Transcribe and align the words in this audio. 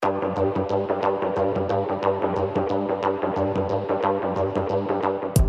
Thank 0.00 0.70
you. 0.70 0.77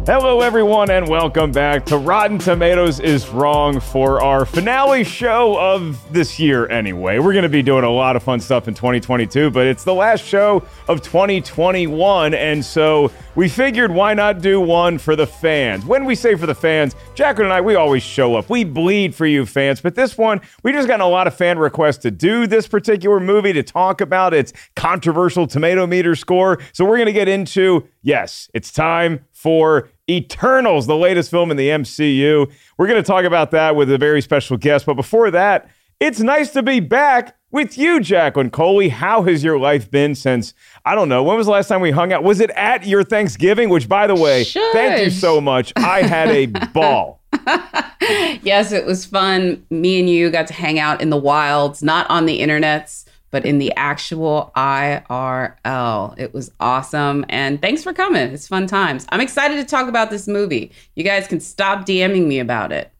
Hello, 0.06 0.42
everyone, 0.42 0.90
and 0.90 1.08
welcome 1.08 1.52
back 1.52 1.86
to 1.86 1.98
Rotten 1.98 2.40
Tomatoes 2.40 3.00
is 3.00 3.28
Wrong 3.30 3.80
for 3.80 4.24
our 4.24 4.44
finale 4.44 5.04
show 5.04 5.60
of 5.60 6.02
this 6.12 6.40
year, 6.40 6.68
anyway. 6.70 7.20
We're 7.20 7.34
going 7.34 7.44
to 7.44 7.50
be 7.50 7.62
doing 7.62 7.84
a 7.84 7.92
lot 7.92 8.16
of 8.16 8.24
fun 8.24 8.40
stuff 8.40 8.68
in 8.68 8.74
2022, 8.74 9.52
but 9.52 9.68
it's 9.68 9.84
the 9.84 9.94
last 9.94 10.24
show 10.24 10.66
of 10.88 11.04
2021, 11.04 12.34
and 12.34 12.66
so 12.66 13.12
we 13.36 13.48
figured 13.48 13.92
why 13.92 14.16
not 14.16 14.42
do 14.42 14.60
one 14.60 14.98
for 14.98 15.16
the 15.16 15.28
fans? 15.28 15.86
When 15.86 16.06
we 16.06 16.16
say 16.16 16.34
for 16.34 16.48
the 16.48 16.56
fans, 16.56 16.96
Jacqueline 17.14 17.46
and 17.46 17.54
I, 17.54 17.62
we 17.62 17.76
always 17.76 18.02
show 18.02 18.36
up. 18.36 18.50
We 18.50 18.64
bleed 18.64 19.14
for 19.14 19.28
you 19.28 19.46
fans, 19.46 19.80
but 19.80 19.94
this 19.94 20.18
one, 20.18 20.42
we 20.64 20.72
just 20.72 20.88
got 20.88 21.02
a 21.02 21.06
lot 21.06 21.28
of 21.28 21.36
fan 21.36 21.60
requests 21.60 22.00
to 22.00 22.12
do 22.12 22.48
this 22.48 22.68
particular 22.68 23.20
movie, 23.20 23.54
to 23.54 23.62
talk 23.62 24.02
about 24.02 24.34
its 24.34 24.54
controversial 24.76 25.46
tomato 25.46 25.86
meter 25.86 26.16
score. 26.16 26.60
So 26.74 26.84
we're 26.84 26.98
going 26.98 27.06
to 27.06 27.14
get 27.14 27.28
into, 27.28 27.88
yes, 28.02 28.50
it's 28.56 28.72
time 28.72 29.26
for 29.40 29.88
Eternals, 30.10 30.86
the 30.86 30.98
latest 30.98 31.32
film 31.32 31.50
in 31.50 31.56
the 31.56 31.70
MCU. 31.70 32.52
We're 32.78 32.88
going 32.88 33.02
to 33.02 33.08
talk 33.08 33.24
about 33.24 33.52
that 33.52 33.74
with 33.74 33.90
a 33.90 33.98
very 33.98 34.22
special 34.22 34.58
guest. 34.58 34.86
But 34.86 34.96
before 34.96 35.32
that, 35.32 35.70
it's 36.02 36.20
nice 36.20 36.52
to 36.52 36.62
be 36.62 36.82
back 36.82 37.38
with 37.50 37.78
you, 37.78 38.02
Jacqueline 38.02 38.50
Coley. 38.50 38.90
How 38.90 39.24
has 39.24 39.42
your 39.42 39.58
life 39.58 39.90
been 39.90 40.14
since, 40.14 40.54
I 40.84 40.94
don't 40.94 41.08
know, 41.08 41.24
when 41.24 41.38
was 41.38 41.46
the 41.46 41.54
last 41.54 41.70
time 41.70 41.80
we 41.80 41.92
hung 41.92 42.12
out? 42.12 42.22
Was 42.22 42.42
it 42.42 42.50
at 42.52 42.86
your 42.86 43.02
Thanksgiving? 43.06 43.70
Which, 43.70 43.88
by 43.88 44.08
the 44.08 44.16
way, 44.16 44.44
Shush. 44.44 44.74
thank 44.74 45.02
you 45.06 45.10
so 45.10 45.40
much. 45.40 45.72
I 45.78 46.02
had 46.02 46.28
a 46.30 46.46
ball. 46.74 47.22
yes, 48.42 48.74
it 48.74 48.86
was 48.86 49.06
fun. 49.06 49.66
Me 49.70 50.02
and 50.02 50.10
you 50.10 50.30
got 50.32 50.48
to 50.48 50.54
hang 50.54 50.80
out 50.80 51.00
in 51.02 51.12
the 51.12 51.18
wilds, 51.18 51.82
not 51.82 52.10
on 52.10 52.26
the 52.26 52.42
internets, 52.42 53.06
but 53.32 53.46
in 53.46 53.60
the 53.60 53.74
actual 53.76 54.52
IRL. 54.56 56.18
It 56.18 56.34
was 56.34 56.52
awesome. 56.60 57.26
And 57.30 57.62
thanks 57.62 57.84
for 57.84 57.94
coming. 57.94 58.30
It's 58.32 58.48
fun 58.48 58.68
times. 58.68 59.06
I'm 59.10 59.22
excited 59.22 59.56
to 59.58 59.64
talk 59.66 59.88
about 59.88 60.10
this 60.10 60.28
movie. 60.28 60.72
You 60.96 61.04
guys 61.04 61.28
can 61.28 61.40
stop 61.40 61.86
DMing 61.86 62.28
me 62.28 62.40
about 62.40 62.72
it. 62.72 62.92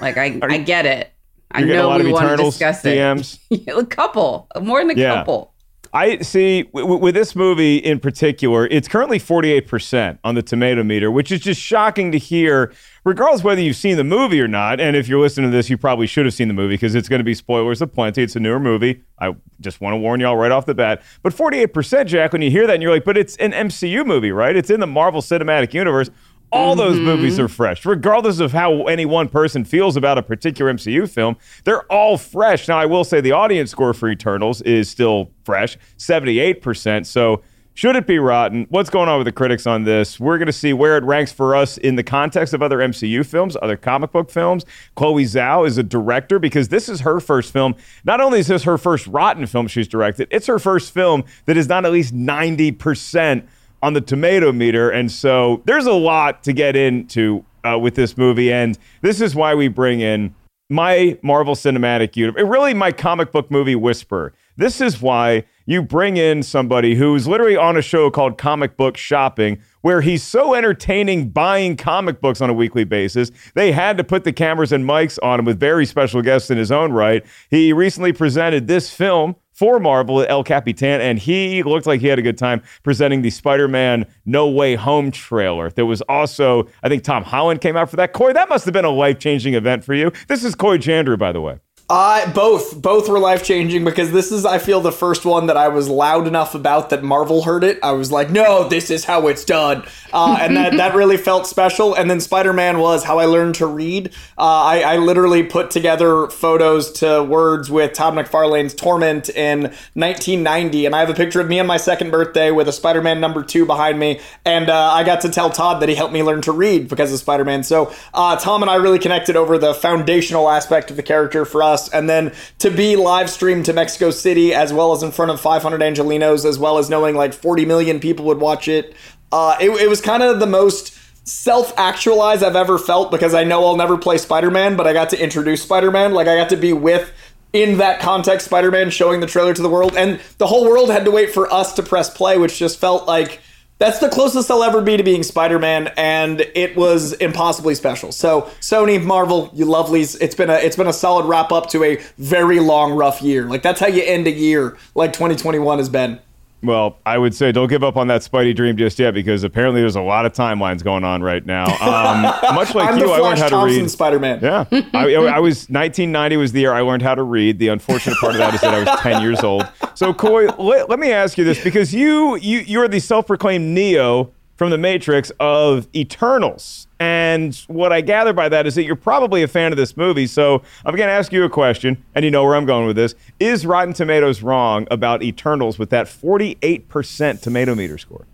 Like, 0.00 0.16
I, 0.16 0.38
I 0.42 0.58
get 0.58 0.86
it. 0.86 1.12
I 1.52 1.62
know 1.62 1.96
we 1.98 2.12
want 2.12 2.36
to 2.38 2.44
discuss 2.44 2.82
DMs. 2.82 3.38
it. 3.50 3.68
a 3.76 3.84
couple, 3.86 4.48
more 4.60 4.80
than 4.84 4.90
a 4.96 5.00
Yeah. 5.00 5.14
couple. 5.14 5.52
I 5.94 6.18
see 6.18 6.64
w- 6.74 6.96
with 6.96 7.14
this 7.14 7.34
movie 7.36 7.76
in 7.76 8.00
particular, 8.00 8.66
it's 8.66 8.88
currently 8.88 9.18
48% 9.18 10.18
on 10.24 10.34
the 10.34 10.42
tomato 10.42 10.82
meter, 10.82 11.10
which 11.10 11.30
is 11.32 11.40
just 11.40 11.60
shocking 11.60 12.12
to 12.12 12.18
hear, 12.18 12.72
regardless 13.06 13.44
whether 13.44 13.60
you've 13.60 13.76
seen 13.76 13.96
the 13.96 14.04
movie 14.04 14.40
or 14.40 14.48
not. 14.48 14.80
And 14.80 14.96
if 14.96 15.06
you're 15.06 15.20
listening 15.20 15.48
to 15.48 15.56
this, 15.56 15.70
you 15.70 15.78
probably 15.78 16.08
should 16.08 16.26
have 16.26 16.34
seen 16.34 16.48
the 16.48 16.54
movie 16.54 16.74
because 16.74 16.96
it's 16.96 17.08
going 17.08 17.20
to 17.20 17.24
be 17.24 17.34
spoilers 17.34 17.80
aplenty. 17.80 18.24
It's 18.24 18.34
a 18.34 18.40
newer 18.40 18.58
movie. 18.58 19.04
I 19.20 19.36
just 19.60 19.80
want 19.80 19.94
to 19.94 19.96
warn 19.96 20.18
y'all 20.18 20.36
right 20.36 20.50
off 20.50 20.66
the 20.66 20.74
bat. 20.74 21.02
But 21.22 21.32
48%, 21.32 22.06
Jack, 22.06 22.32
when 22.32 22.42
you 22.42 22.50
hear 22.50 22.66
that 22.66 22.74
and 22.74 22.82
you're 22.82 22.90
like, 22.90 23.04
but 23.04 23.16
it's 23.16 23.36
an 23.36 23.52
MCU 23.52 24.04
movie, 24.04 24.32
right? 24.32 24.56
It's 24.56 24.70
in 24.70 24.80
the 24.80 24.88
Marvel 24.88 25.22
Cinematic 25.22 25.72
Universe. 25.72 26.10
All 26.50 26.74
those 26.74 26.96
mm-hmm. 26.96 27.04
movies 27.04 27.38
are 27.38 27.48
fresh, 27.48 27.86
regardless 27.86 28.40
of 28.40 28.52
how 28.52 28.84
any 28.86 29.04
one 29.04 29.28
person 29.28 29.64
feels 29.64 29.96
about 29.96 30.18
a 30.18 30.22
particular 30.22 30.72
MCU 30.72 31.08
film. 31.08 31.36
They're 31.62 31.84
all 31.84 32.18
fresh. 32.18 32.66
Now, 32.66 32.78
I 32.78 32.86
will 32.86 33.04
say 33.04 33.20
the 33.20 33.32
audience 33.32 33.70
score 33.70 33.94
for 33.94 34.08
Eternals 34.08 34.62
is 34.62 34.90
still 34.90 35.30
fresh, 35.44 35.76
78%. 35.98 37.06
So, 37.06 37.42
should 37.76 37.94
it 37.94 38.06
be 38.06 38.18
rotten? 38.18 38.66
What's 38.70 38.88
going 38.88 39.10
on 39.10 39.18
with 39.18 39.26
the 39.26 39.32
critics 39.32 39.66
on 39.66 39.84
this? 39.84 40.18
We're 40.18 40.38
going 40.38 40.46
to 40.46 40.52
see 40.52 40.72
where 40.72 40.96
it 40.96 41.04
ranks 41.04 41.30
for 41.30 41.54
us 41.54 41.76
in 41.76 41.96
the 41.96 42.02
context 42.02 42.54
of 42.54 42.62
other 42.62 42.78
MCU 42.78 43.24
films, 43.24 43.54
other 43.60 43.76
comic 43.76 44.12
book 44.12 44.30
films. 44.30 44.64
Chloe 44.94 45.24
Zhao 45.24 45.66
is 45.66 45.76
a 45.76 45.82
director 45.82 46.38
because 46.38 46.68
this 46.68 46.88
is 46.88 47.00
her 47.00 47.20
first 47.20 47.52
film. 47.52 47.74
Not 48.02 48.22
only 48.22 48.38
is 48.38 48.46
this 48.46 48.62
her 48.62 48.78
first 48.78 49.06
rotten 49.06 49.44
film 49.44 49.68
she's 49.68 49.86
directed, 49.86 50.26
it's 50.30 50.46
her 50.46 50.58
first 50.58 50.94
film 50.94 51.24
that 51.44 51.58
is 51.58 51.68
not 51.68 51.84
at 51.84 51.92
least 51.92 52.16
90% 52.16 53.46
on 53.82 53.92
the 53.92 54.00
tomato 54.00 54.52
meter. 54.52 54.88
And 54.88 55.12
so 55.12 55.60
there's 55.66 55.84
a 55.84 55.92
lot 55.92 56.44
to 56.44 56.54
get 56.54 56.76
into 56.76 57.44
uh, 57.62 57.78
with 57.78 57.94
this 57.94 58.16
movie. 58.16 58.50
And 58.50 58.78
this 59.02 59.20
is 59.20 59.34
why 59.34 59.54
we 59.54 59.68
bring 59.68 60.00
in 60.00 60.34
my 60.70 61.18
Marvel 61.20 61.54
Cinematic 61.54 62.16
Universe, 62.16 62.42
really 62.42 62.72
my 62.72 62.90
comic 62.90 63.32
book 63.32 63.50
movie 63.50 63.76
whisper. 63.76 64.32
This 64.56 64.80
is 64.80 65.02
why 65.02 65.44
you 65.66 65.82
bring 65.82 66.16
in 66.16 66.42
somebody 66.42 66.94
who's 66.94 67.28
literally 67.28 67.56
on 67.56 67.76
a 67.76 67.82
show 67.82 68.10
called 68.10 68.38
Comic 68.38 68.76
Book 68.76 68.96
Shopping, 68.96 69.60
where 69.82 70.00
he's 70.00 70.22
so 70.22 70.54
entertaining 70.54 71.28
buying 71.28 71.76
comic 71.76 72.20
books 72.20 72.40
on 72.40 72.48
a 72.48 72.54
weekly 72.54 72.84
basis. 72.84 73.30
They 73.54 73.72
had 73.72 73.98
to 73.98 74.04
put 74.04 74.24
the 74.24 74.32
cameras 74.32 74.72
and 74.72 74.84
mics 74.84 75.18
on 75.22 75.40
him 75.40 75.44
with 75.44 75.60
very 75.60 75.86
special 75.86 76.22
guests 76.22 76.50
in 76.50 76.58
his 76.58 76.72
own 76.72 76.92
right. 76.92 77.24
He 77.50 77.72
recently 77.72 78.12
presented 78.12 78.66
this 78.66 78.92
film 78.92 79.36
for 79.52 79.80
Marvel 79.80 80.20
at 80.20 80.30
El 80.30 80.44
Capitan, 80.44 81.00
and 81.00 81.18
he 81.18 81.62
looked 81.62 81.86
like 81.86 82.00
he 82.00 82.08
had 82.08 82.18
a 82.18 82.22
good 82.22 82.36
time 82.36 82.62
presenting 82.82 83.22
the 83.22 83.30
Spider-Man 83.30 84.04
No 84.26 84.48
Way 84.48 84.74
Home 84.74 85.10
trailer. 85.10 85.70
There 85.70 85.86
was 85.86 86.02
also, 86.02 86.68
I 86.82 86.88
think 86.88 87.04
Tom 87.04 87.24
Holland 87.24 87.60
came 87.60 87.76
out 87.76 87.88
for 87.88 87.96
that. 87.96 88.12
Coy, 88.12 88.34
that 88.34 88.48
must 88.48 88.66
have 88.66 88.74
been 88.74 88.84
a 88.84 88.90
life-changing 88.90 89.54
event 89.54 89.82
for 89.82 89.94
you. 89.94 90.12
This 90.28 90.44
is 90.44 90.54
Coy 90.54 90.76
Jandreau, 90.76 91.18
by 91.18 91.32
the 91.32 91.40
way. 91.40 91.58
Uh, 91.88 92.32
both 92.32 92.82
both 92.82 93.08
were 93.08 93.20
life 93.20 93.44
changing 93.44 93.84
because 93.84 94.10
this 94.10 94.32
is 94.32 94.44
I 94.44 94.58
feel 94.58 94.80
the 94.80 94.90
first 94.90 95.24
one 95.24 95.46
that 95.46 95.56
I 95.56 95.68
was 95.68 95.88
loud 95.88 96.26
enough 96.26 96.56
about 96.56 96.90
that 96.90 97.04
Marvel 97.04 97.44
heard 97.44 97.62
it. 97.62 97.78
I 97.80 97.92
was 97.92 98.10
like, 98.10 98.28
no, 98.28 98.68
this 98.68 98.90
is 98.90 99.04
how 99.04 99.28
it's 99.28 99.44
done, 99.44 99.84
uh, 100.12 100.36
and 100.40 100.56
that 100.56 100.76
that 100.78 100.94
really 100.96 101.16
felt 101.16 101.46
special. 101.46 101.94
And 101.94 102.10
then 102.10 102.18
Spider 102.18 102.52
Man 102.52 102.80
was 102.80 103.04
how 103.04 103.20
I 103.20 103.26
learned 103.26 103.54
to 103.56 103.66
read. 103.66 104.08
Uh, 104.36 104.42
I, 104.42 104.80
I 104.80 104.96
literally 104.96 105.44
put 105.44 105.70
together 105.70 106.26
photos 106.26 106.90
to 106.94 107.22
words 107.22 107.70
with 107.70 107.92
Todd 107.92 108.14
McFarlane's 108.14 108.74
Torment 108.74 109.28
in 109.28 109.60
1990, 109.94 110.86
and 110.86 110.94
I 110.94 110.98
have 110.98 111.10
a 111.10 111.14
picture 111.14 111.40
of 111.40 111.46
me 111.46 111.60
on 111.60 111.68
my 111.68 111.76
second 111.76 112.10
birthday 112.10 112.50
with 112.50 112.66
a 112.66 112.72
Spider 112.72 113.00
Man 113.00 113.20
number 113.20 113.44
two 113.44 113.64
behind 113.64 113.96
me, 114.00 114.18
and 114.44 114.68
uh, 114.68 114.90
I 114.92 115.04
got 115.04 115.20
to 115.20 115.28
tell 115.28 115.50
Todd 115.50 115.82
that 115.82 115.88
he 115.88 115.94
helped 115.94 116.12
me 116.12 116.24
learn 116.24 116.42
to 116.42 116.52
read 116.52 116.88
because 116.88 117.12
of 117.12 117.20
Spider 117.20 117.44
Man. 117.44 117.62
So 117.62 117.94
uh, 118.12 118.34
Tom 118.34 118.62
and 118.62 118.70
I 118.70 118.74
really 118.74 118.98
connected 118.98 119.36
over 119.36 119.56
the 119.56 119.72
foundational 119.72 120.50
aspect 120.50 120.90
of 120.90 120.96
the 120.96 121.04
character 121.04 121.44
for 121.44 121.62
us 121.62 121.75
and 121.88 122.08
then 122.08 122.32
to 122.58 122.70
be 122.70 122.96
live 122.96 123.30
streamed 123.30 123.64
to 123.66 123.72
Mexico 123.72 124.10
City 124.10 124.54
as 124.54 124.72
well 124.72 124.92
as 124.92 125.02
in 125.02 125.12
front 125.12 125.30
of 125.30 125.40
500 125.40 125.80
Angelinos, 125.80 126.44
as 126.44 126.58
well 126.58 126.78
as 126.78 126.90
knowing 126.90 127.14
like 127.14 127.32
40 127.32 127.64
million 127.64 128.00
people 128.00 128.24
would 128.26 128.40
watch 128.40 128.68
it. 128.68 128.94
Uh, 129.32 129.56
it, 129.60 129.70
it 129.70 129.88
was 129.88 130.00
kind 130.00 130.22
of 130.22 130.40
the 130.40 130.46
most 130.46 130.96
self-actualized 131.26 132.42
I've 132.42 132.56
ever 132.56 132.78
felt 132.78 133.10
because 133.10 133.34
I 133.34 133.44
know 133.44 133.64
I'll 133.64 133.76
never 133.76 133.98
play 133.98 134.16
Spider-Man, 134.16 134.76
but 134.76 134.86
I 134.86 134.92
got 134.92 135.10
to 135.10 135.22
introduce 135.22 135.62
Spider-Man. 135.62 136.12
Like 136.12 136.28
I 136.28 136.36
got 136.36 136.50
to 136.50 136.56
be 136.56 136.72
with 136.72 137.12
in 137.52 137.78
that 137.78 138.00
context 138.00 138.46
Spider-Man 138.46 138.90
showing 138.90 139.20
the 139.20 139.26
trailer 139.26 139.54
to 139.54 139.62
the 139.62 139.68
world, 139.68 139.96
and 139.96 140.20
the 140.38 140.46
whole 140.46 140.64
world 140.64 140.90
had 140.90 141.04
to 141.04 141.10
wait 141.10 141.32
for 141.32 141.52
us 141.52 141.72
to 141.74 141.82
press 141.82 142.10
play, 142.10 142.38
which 142.38 142.58
just 142.58 142.78
felt 142.78 143.06
like 143.06 143.40
that's 143.78 143.98
the 143.98 144.08
closest 144.08 144.50
I'll 144.50 144.64
ever 144.64 144.80
be 144.80 144.96
to 144.96 145.02
being 145.02 145.22
Spider-Man, 145.22 145.92
and 145.96 146.40
it 146.54 146.76
was 146.76 147.12
impossibly 147.14 147.74
special. 147.74 148.12
So 148.12 148.42
Sony, 148.60 149.02
Marvel, 149.02 149.50
you 149.54 149.66
lovelies, 149.66 150.16
it's 150.20 150.34
been 150.34 150.50
a 150.50 150.54
it's 150.54 150.76
been 150.76 150.86
a 150.86 150.92
solid 150.92 151.26
wrap 151.26 151.52
up 151.52 151.68
to 151.70 151.84
a 151.84 151.96
very 152.18 152.60
long, 152.60 152.92
rough 152.92 153.20
year. 153.20 153.44
Like 153.44 153.62
that's 153.62 153.80
how 153.80 153.88
you 153.88 154.02
end 154.02 154.26
a 154.26 154.32
year, 154.32 154.76
like 154.94 155.12
2021 155.12 155.78
has 155.78 155.88
been. 155.88 156.20
Well, 156.66 156.98
I 157.06 157.16
would 157.16 157.34
say 157.34 157.52
don't 157.52 157.68
give 157.68 157.84
up 157.84 157.96
on 157.96 158.08
that 158.08 158.22
Spidey 158.22 158.54
dream 158.54 158.76
just 158.76 158.98
yet 158.98 159.14
because 159.14 159.44
apparently 159.44 159.80
there's 159.80 159.96
a 159.96 160.02
lot 160.02 160.26
of 160.26 160.32
timelines 160.32 160.82
going 160.82 161.04
on 161.04 161.22
right 161.22 161.44
now. 161.44 161.64
Um, 161.80 162.22
much 162.54 162.74
like 162.74 162.98
you, 162.98 163.10
I 163.10 163.18
learned 163.18 163.38
how 163.38 163.44
to 163.46 163.50
Thompson 163.50 163.82
read. 163.82 163.90
Spider-Man. 163.90 164.40
Yeah, 164.42 164.64
I, 164.92 165.14
I 165.14 165.38
was 165.38 165.68
1990 165.70 166.36
was 166.36 166.52
the 166.52 166.60
year 166.60 166.72
I 166.72 166.80
learned 166.80 167.02
how 167.02 167.14
to 167.14 167.22
read. 167.22 167.58
The 167.58 167.68
unfortunate 167.68 168.18
part 168.18 168.32
of 168.32 168.38
that 168.38 168.54
is 168.54 168.60
that 168.60 168.74
I 168.74 168.80
was 168.80 169.00
10 169.00 169.22
years 169.22 169.42
old. 169.42 169.66
So, 169.94 170.12
Coy, 170.12 170.46
let, 170.58 170.90
let 170.90 170.98
me 170.98 171.12
ask 171.12 171.38
you 171.38 171.44
this 171.44 171.62
because 171.62 171.94
you 171.94 172.36
you 172.36 172.58
you 172.60 172.80
are 172.80 172.88
the 172.88 173.00
self-proclaimed 173.00 173.74
Neo 173.74 174.32
from 174.56 174.70
the 174.70 174.78
Matrix 174.78 175.30
of 175.38 175.86
Eternals, 175.94 176.85
and 176.98 177.54
what 177.68 177.92
I 177.92 178.00
gather 178.00 178.32
by 178.32 178.48
that 178.48 178.66
is 178.66 178.74
that 178.76 178.84
you're 178.84 178.96
probably 178.96 179.42
a 179.42 179.48
fan 179.48 179.72
of 179.72 179.76
this 179.76 179.96
movie. 179.96 180.26
So, 180.26 180.62
I'm 180.84 180.96
going 180.96 181.08
to 181.08 181.14
ask 181.14 181.32
you 181.32 181.44
a 181.44 181.50
question, 181.50 182.02
and 182.14 182.24
you 182.24 182.30
know 182.30 182.44
where 182.44 182.56
I'm 182.56 182.66
going 182.66 182.86
with 182.86 182.96
this: 182.96 183.14
Is 183.38 183.66
Rotten 183.66 183.94
Tomatoes 183.94 184.42
wrong 184.42 184.86
about 184.90 185.22
Eternals 185.22 185.78
with 185.78 185.90
that 185.90 186.06
48% 186.06 187.40
tomato 187.40 187.74
meter 187.74 187.98
score? 187.98 188.26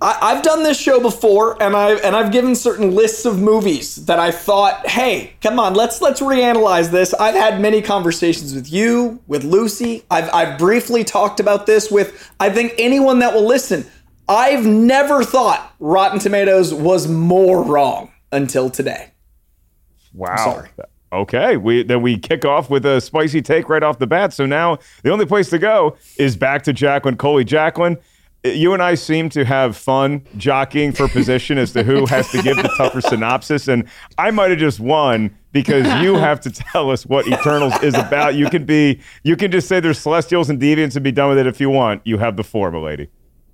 I, 0.00 0.18
I've 0.22 0.42
done 0.44 0.62
this 0.62 0.78
show 0.80 1.00
before, 1.00 1.60
and 1.60 1.74
I've 1.74 2.02
and 2.04 2.14
I've 2.14 2.30
given 2.30 2.54
certain 2.54 2.94
lists 2.94 3.24
of 3.24 3.40
movies 3.40 3.96
that 4.06 4.18
I 4.18 4.30
thought, 4.30 4.86
hey, 4.86 5.34
come 5.42 5.58
on, 5.58 5.74
let's 5.74 6.00
let's 6.00 6.20
reanalyze 6.20 6.90
this. 6.90 7.12
I've 7.14 7.34
had 7.34 7.60
many 7.60 7.82
conversations 7.82 8.54
with 8.54 8.72
you, 8.72 9.20
with 9.26 9.44
Lucy. 9.44 10.04
I've 10.10 10.32
I've 10.32 10.58
briefly 10.58 11.02
talked 11.02 11.40
about 11.40 11.66
this 11.66 11.90
with 11.90 12.32
I 12.38 12.50
think 12.50 12.74
anyone 12.78 13.18
that 13.20 13.34
will 13.34 13.46
listen. 13.46 13.86
I've 14.28 14.66
never 14.66 15.24
thought 15.24 15.74
Rotten 15.80 16.18
Tomatoes 16.18 16.74
was 16.74 17.08
more 17.08 17.62
wrong 17.62 18.12
until 18.30 18.68
today. 18.68 19.12
Wow. 20.12 20.36
sorry. 20.36 20.68
Okay, 21.10 21.56
we 21.56 21.82
then 21.82 22.02
we 22.02 22.18
kick 22.18 22.44
off 22.44 22.68
with 22.68 22.84
a 22.84 23.00
spicy 23.00 23.40
take 23.40 23.70
right 23.70 23.82
off 23.82 23.98
the 23.98 24.06
bat. 24.06 24.34
So 24.34 24.44
now 24.44 24.78
the 25.02 25.10
only 25.10 25.24
place 25.24 25.48
to 25.50 25.58
go 25.58 25.96
is 26.18 26.36
back 26.36 26.62
to 26.64 26.72
Jacqueline 26.74 27.16
Coley. 27.16 27.44
Jacqueline, 27.44 27.96
you 28.44 28.74
and 28.74 28.82
I 28.82 28.94
seem 28.94 29.30
to 29.30 29.46
have 29.46 29.74
fun 29.74 30.22
jockeying 30.36 30.92
for 30.92 31.08
position 31.08 31.56
as 31.56 31.72
to 31.72 31.82
who 31.82 32.04
has 32.08 32.30
to 32.32 32.42
give 32.42 32.58
the 32.58 32.70
tougher 32.76 33.00
synopsis, 33.00 33.68
and 33.68 33.88
I 34.18 34.30
might 34.30 34.50
have 34.50 34.58
just 34.58 34.80
won 34.80 35.34
because 35.52 35.86
you 36.02 36.16
have 36.18 36.40
to 36.40 36.50
tell 36.50 36.90
us 36.90 37.06
what 37.06 37.26
Eternals 37.26 37.82
is 37.82 37.94
about. 37.94 38.34
You 38.34 38.50
can 38.50 38.66
be, 38.66 39.00
you 39.22 39.34
can 39.34 39.50
just 39.50 39.66
say 39.66 39.80
there's 39.80 39.98
Celestials 39.98 40.50
and 40.50 40.60
Deviants 40.60 40.94
and 40.94 41.02
be 41.02 41.12
done 41.12 41.30
with 41.30 41.38
it 41.38 41.46
if 41.46 41.58
you 41.58 41.70
want. 41.70 42.02
You 42.04 42.18
have 42.18 42.36
the 42.36 42.44
floor, 42.44 42.78
lady. 42.78 43.08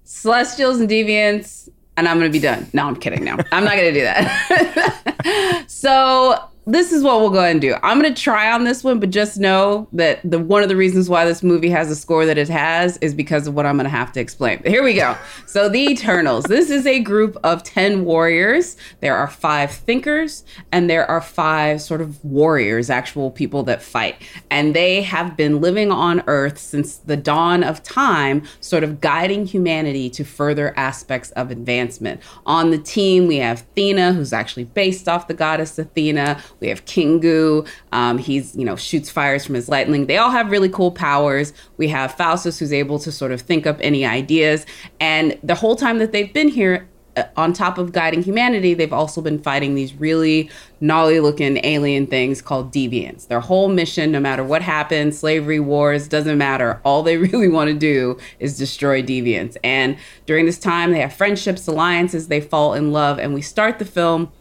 Celestials 0.04 0.80
and 0.80 0.88
Deviants, 0.88 1.68
and 1.96 2.08
I'm 2.08 2.18
going 2.18 2.30
to 2.30 2.32
be 2.32 2.42
done. 2.42 2.66
No, 2.72 2.86
I'm 2.86 2.96
kidding. 2.96 3.24
No, 3.24 3.36
I'm 3.52 3.64
not 3.64 3.76
going 3.76 3.92
to 3.92 4.00
do 4.00 4.02
that. 4.02 5.64
so 5.66 6.38
this 6.66 6.92
is 6.92 7.02
what 7.02 7.20
we'll 7.20 7.30
go 7.30 7.40
ahead 7.40 7.50
and 7.52 7.60
do. 7.60 7.76
I'm 7.82 8.00
going 8.00 8.12
to 8.12 8.22
try 8.22 8.50
on 8.50 8.64
this 8.64 8.82
one, 8.82 8.98
but 8.98 9.10
just 9.10 9.38
know 9.38 9.86
that 9.92 10.20
the 10.24 10.38
one 10.38 10.62
of 10.62 10.68
the 10.68 10.76
reasons 10.76 11.10
why 11.10 11.24
this 11.26 11.42
movie 11.42 11.68
has 11.68 11.88
the 11.88 11.94
score 11.94 12.24
that 12.24 12.38
it 12.38 12.48
has 12.48 12.96
is 12.98 13.12
because 13.12 13.46
of 13.46 13.54
what 13.54 13.66
I'm 13.66 13.76
going 13.76 13.84
to 13.84 13.90
have 13.90 14.12
to 14.12 14.20
explain. 14.20 14.60
But 14.62 14.70
here 14.70 14.82
we 14.82 14.94
go. 14.94 15.16
So 15.46 15.68
the 15.68 15.86
Eternals. 15.90 16.44
This 16.44 16.70
is 16.70 16.86
a 16.86 17.00
group 17.00 17.36
of 17.44 17.62
10 17.64 18.04
warriors. 18.04 18.76
There 19.00 19.14
are 19.14 19.28
5 19.28 19.70
thinkers 19.70 20.44
and 20.72 20.88
there 20.88 21.06
are 21.06 21.20
5 21.20 21.82
sort 21.82 22.00
of 22.00 22.24
warriors, 22.24 22.88
actual 22.88 23.30
people 23.30 23.62
that 23.64 23.82
fight. 23.82 24.16
And 24.50 24.74
they 24.74 25.02
have 25.02 25.36
been 25.36 25.60
living 25.60 25.92
on 25.92 26.22
Earth 26.26 26.58
since 26.58 26.96
the 26.96 27.16
dawn 27.16 27.62
of 27.62 27.82
time, 27.82 28.42
sort 28.60 28.84
of 28.84 29.00
guiding 29.02 29.46
humanity 29.46 30.08
to 30.10 30.24
further 30.24 30.72
aspects 30.78 31.30
of 31.32 31.50
advancement. 31.50 32.22
On 32.46 32.70
the 32.70 32.78
team, 32.78 33.26
we 33.26 33.36
have 33.36 33.60
Athena, 33.60 34.14
who's 34.14 34.32
actually 34.32 34.64
based 34.64 35.08
off 35.08 35.28
the 35.28 35.34
goddess 35.34 35.78
Athena. 35.78 36.42
We 36.64 36.70
have 36.70 36.86
Kingo. 36.86 37.66
Um, 37.92 38.16
he's, 38.16 38.56
you 38.56 38.64
know, 38.64 38.74
shoots 38.74 39.10
fires 39.10 39.44
from 39.44 39.54
his 39.54 39.68
lightning. 39.68 40.06
They 40.06 40.16
all 40.16 40.30
have 40.30 40.50
really 40.50 40.70
cool 40.70 40.90
powers. 40.90 41.52
We 41.76 41.88
have 41.88 42.16
Phastos, 42.16 42.58
who's 42.58 42.72
able 42.72 42.98
to 43.00 43.12
sort 43.12 43.32
of 43.32 43.42
think 43.42 43.66
up 43.66 43.76
any 43.82 44.06
ideas. 44.06 44.64
And 44.98 45.38
the 45.42 45.54
whole 45.54 45.76
time 45.76 45.98
that 45.98 46.12
they've 46.12 46.32
been 46.32 46.48
here, 46.48 46.88
uh, 47.18 47.24
on 47.36 47.52
top 47.52 47.76
of 47.76 47.92
guiding 47.92 48.22
humanity, 48.22 48.72
they've 48.72 48.94
also 48.94 49.20
been 49.20 49.38
fighting 49.38 49.74
these 49.74 49.92
really 49.94 50.50
gnarly 50.80 51.20
looking 51.20 51.62
alien 51.64 52.06
things 52.06 52.40
called 52.40 52.72
deviants. 52.72 53.28
Their 53.28 53.40
whole 53.40 53.68
mission, 53.68 54.10
no 54.10 54.18
matter 54.18 54.42
what 54.42 54.62
happens, 54.62 55.18
slavery, 55.18 55.60
wars, 55.60 56.08
doesn't 56.08 56.38
matter. 56.38 56.80
All 56.82 57.02
they 57.02 57.16
really 57.28 57.48
want 57.48 57.68
to 57.68 57.74
do 57.74 58.18
is 58.38 58.56
destroy 58.56 59.02
deviants. 59.02 59.58
And 59.62 59.98
during 60.24 60.46
this 60.46 60.58
time, 60.58 60.92
they 60.92 61.00
have 61.00 61.12
friendships, 61.12 61.68
alliances, 61.68 62.28
they 62.28 62.40
fall 62.40 62.72
in 62.72 62.90
love. 62.90 63.18
And 63.18 63.34
we 63.34 63.42
start 63.42 63.78
the 63.78 63.84
film 63.84 64.32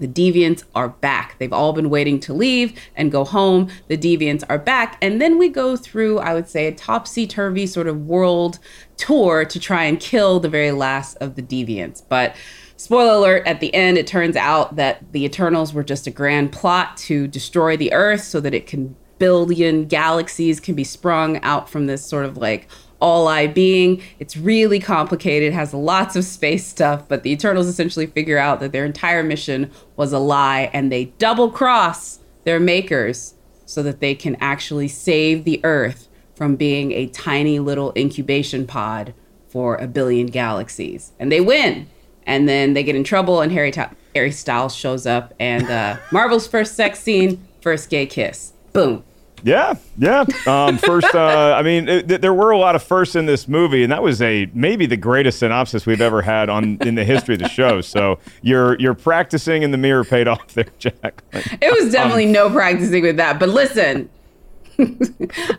the 0.00 0.08
deviants 0.08 0.64
are 0.74 0.88
back. 0.88 1.36
They've 1.38 1.52
all 1.52 1.72
been 1.72 1.90
waiting 1.90 2.18
to 2.20 2.32
leave 2.32 2.78
and 2.96 3.12
go 3.12 3.24
home. 3.24 3.70
The 3.88 3.96
deviants 3.96 4.42
are 4.48 4.58
back. 4.58 4.98
And 5.00 5.20
then 5.20 5.38
we 5.38 5.48
go 5.48 5.76
through, 5.76 6.18
I 6.18 6.34
would 6.34 6.48
say, 6.48 6.66
a 6.66 6.72
topsy 6.72 7.26
turvy 7.26 7.66
sort 7.66 7.86
of 7.86 8.06
world 8.06 8.58
tour 8.96 9.44
to 9.44 9.60
try 9.60 9.84
and 9.84 10.00
kill 10.00 10.40
the 10.40 10.48
very 10.48 10.72
last 10.72 11.16
of 11.16 11.36
the 11.36 11.42
deviants. 11.42 12.02
But 12.08 12.34
spoiler 12.76 13.18
alert 13.18 13.46
at 13.46 13.60
the 13.60 13.72
end, 13.74 13.98
it 13.98 14.06
turns 14.06 14.36
out 14.36 14.76
that 14.76 15.12
the 15.12 15.24
Eternals 15.24 15.72
were 15.72 15.84
just 15.84 16.06
a 16.06 16.10
grand 16.10 16.52
plot 16.52 16.96
to 16.96 17.26
destroy 17.28 17.76
the 17.76 17.92
Earth 17.92 18.22
so 18.22 18.40
that 18.40 18.54
it 18.54 18.66
can 18.66 18.96
billion 19.20 19.84
galaxies 19.84 20.58
can 20.58 20.74
be 20.74 20.82
sprung 20.82 21.36
out 21.44 21.68
from 21.68 21.86
this 21.86 22.04
sort 22.04 22.24
of 22.24 22.38
like 22.38 22.66
all 23.00 23.28
I 23.28 23.46
being. 23.46 24.02
It's 24.18 24.36
really 24.36 24.78
complicated, 24.78 25.52
has 25.52 25.72
lots 25.74 26.16
of 26.16 26.24
space 26.24 26.66
stuff, 26.66 27.08
but 27.08 27.22
the 27.22 27.32
Eternals 27.32 27.66
essentially 27.66 28.06
figure 28.06 28.38
out 28.38 28.60
that 28.60 28.72
their 28.72 28.84
entire 28.84 29.22
mission 29.22 29.70
was 29.96 30.12
a 30.12 30.18
lie 30.18 30.70
and 30.72 30.90
they 30.90 31.06
double 31.18 31.50
cross 31.50 32.20
their 32.44 32.60
makers 32.60 33.34
so 33.66 33.82
that 33.82 34.00
they 34.00 34.14
can 34.14 34.36
actually 34.40 34.88
save 34.88 35.44
the 35.44 35.60
Earth 35.64 36.08
from 36.34 36.56
being 36.56 36.92
a 36.92 37.06
tiny 37.08 37.58
little 37.58 37.92
incubation 37.96 38.66
pod 38.66 39.14
for 39.48 39.76
a 39.76 39.86
billion 39.86 40.26
galaxies. 40.26 41.12
And 41.18 41.30
they 41.30 41.40
win. 41.40 41.88
And 42.26 42.48
then 42.48 42.74
they 42.74 42.82
get 42.82 42.94
in 42.96 43.04
trouble, 43.04 43.40
and 43.40 43.50
Harry, 43.52 43.70
Ta- 43.70 43.92
Harry 44.14 44.30
Styles 44.30 44.74
shows 44.74 45.06
up, 45.06 45.34
and 45.40 45.68
uh, 45.68 45.96
Marvel's 46.12 46.46
first 46.46 46.76
sex 46.76 47.00
scene, 47.00 47.46
first 47.60 47.90
gay 47.90 48.06
kiss. 48.06 48.52
Boom. 48.72 49.04
Yeah, 49.42 49.74
yeah. 49.98 50.24
Um, 50.46 50.78
first, 50.78 51.14
uh, 51.14 51.54
I 51.58 51.62
mean, 51.62 51.88
it, 51.88 52.08
th- 52.08 52.20
there 52.20 52.34
were 52.34 52.50
a 52.50 52.58
lot 52.58 52.74
of 52.74 52.82
firsts 52.82 53.16
in 53.16 53.26
this 53.26 53.48
movie, 53.48 53.82
and 53.82 53.92
that 53.92 54.02
was 54.02 54.20
a 54.22 54.50
maybe 54.54 54.86
the 54.86 54.96
greatest 54.96 55.38
synopsis 55.38 55.86
we've 55.86 56.00
ever 56.00 56.22
had 56.22 56.48
on 56.48 56.78
in 56.82 56.94
the 56.94 57.04
history 57.04 57.34
of 57.34 57.40
the 57.40 57.48
show. 57.48 57.80
So 57.90 58.18
your 58.42 58.78
your 58.78 58.94
practicing 58.94 59.62
in 59.62 59.70
the 59.72 59.78
mirror 59.78 60.04
paid 60.04 60.28
off 60.28 60.54
there, 60.54 60.66
Jack. 60.78 61.22
It 61.32 61.82
was 61.82 61.92
definitely 61.92 62.26
no 62.26 62.48
practicing 62.50 63.02
with 63.02 63.16
that. 63.16 63.40
But 63.40 63.48
listen, 63.48 64.08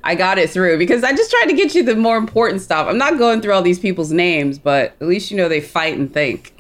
I 0.04 0.16
got 0.16 0.38
it 0.38 0.50
through 0.50 0.78
because 0.78 1.04
I 1.04 1.14
just 1.14 1.30
tried 1.30 1.46
to 1.48 1.54
get 1.54 1.76
you 1.76 1.84
the 1.84 1.96
more 1.96 2.18
important 2.18 2.62
stuff. 2.62 2.88
I'm 2.88 2.98
not 2.98 3.18
going 3.18 3.42
through 3.42 3.54
all 3.54 3.62
these 3.62 3.80
people's 3.80 4.12
names, 4.12 4.60
but 4.60 4.96
at 5.02 5.08
least 5.08 5.30
you 5.32 5.38
know 5.38 5.50
they 5.50 5.62
fight 5.62 5.98
and 5.98 6.14
think. 6.14 6.54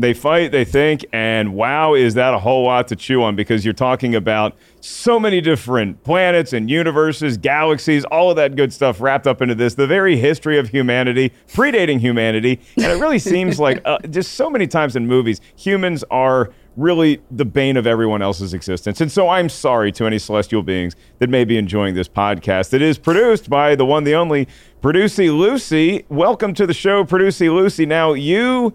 They 0.00 0.14
fight, 0.14 0.52
they 0.52 0.64
think, 0.64 1.04
and 1.12 1.54
wow, 1.54 1.94
is 1.94 2.14
that 2.14 2.32
a 2.32 2.38
whole 2.38 2.62
lot 2.62 2.86
to 2.88 2.96
chew 2.96 3.20
on 3.24 3.34
because 3.34 3.64
you're 3.64 3.74
talking 3.74 4.14
about 4.14 4.56
so 4.80 5.18
many 5.18 5.40
different 5.40 6.04
planets 6.04 6.52
and 6.52 6.70
universes, 6.70 7.36
galaxies, 7.36 8.04
all 8.04 8.30
of 8.30 8.36
that 8.36 8.54
good 8.54 8.72
stuff 8.72 9.00
wrapped 9.00 9.26
up 9.26 9.42
into 9.42 9.56
this. 9.56 9.74
The 9.74 9.88
very 9.88 10.16
history 10.16 10.56
of 10.56 10.68
humanity, 10.68 11.32
predating 11.48 11.98
humanity. 11.98 12.60
And 12.76 12.86
it 12.86 13.00
really 13.00 13.18
seems 13.18 13.58
like 13.60 13.82
uh, 13.84 13.98
just 14.08 14.34
so 14.34 14.48
many 14.48 14.68
times 14.68 14.94
in 14.94 15.08
movies, 15.08 15.40
humans 15.56 16.04
are 16.12 16.52
really 16.76 17.20
the 17.32 17.44
bane 17.44 17.76
of 17.76 17.84
everyone 17.84 18.22
else's 18.22 18.54
existence. 18.54 19.00
And 19.00 19.10
so 19.10 19.28
I'm 19.28 19.48
sorry 19.48 19.90
to 19.92 20.06
any 20.06 20.20
celestial 20.20 20.62
beings 20.62 20.94
that 21.18 21.28
may 21.28 21.44
be 21.44 21.58
enjoying 21.58 21.96
this 21.96 22.08
podcast. 22.08 22.72
It 22.72 22.82
is 22.82 22.98
produced 22.98 23.50
by 23.50 23.74
the 23.74 23.84
one, 23.84 24.04
the 24.04 24.14
only, 24.14 24.46
Producey 24.80 25.36
Lucy. 25.36 26.06
Welcome 26.08 26.54
to 26.54 26.68
the 26.68 26.74
show, 26.74 27.02
Producey 27.02 27.52
Lucy. 27.52 27.84
Now, 27.84 28.12
you. 28.12 28.74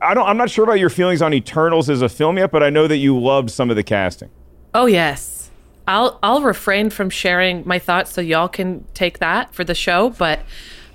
I 0.00 0.14
don't. 0.14 0.26
I'm 0.26 0.36
not 0.36 0.50
sure 0.50 0.64
about 0.64 0.78
your 0.78 0.90
feelings 0.90 1.22
on 1.22 1.32
Eternals 1.34 1.90
as 1.90 2.02
a 2.02 2.08
film 2.08 2.38
yet, 2.38 2.50
but 2.50 2.62
I 2.62 2.70
know 2.70 2.86
that 2.86 2.96
you 2.96 3.18
loved 3.18 3.50
some 3.50 3.70
of 3.70 3.76
the 3.76 3.82
casting. 3.82 4.30
Oh 4.74 4.86
yes. 4.86 5.50
I'll 5.86 6.18
I'll 6.22 6.42
refrain 6.42 6.90
from 6.90 7.10
sharing 7.10 7.62
my 7.66 7.78
thoughts 7.78 8.12
so 8.12 8.20
y'all 8.20 8.48
can 8.48 8.84
take 8.94 9.18
that 9.18 9.54
for 9.54 9.64
the 9.64 9.74
show, 9.74 10.10
but 10.10 10.40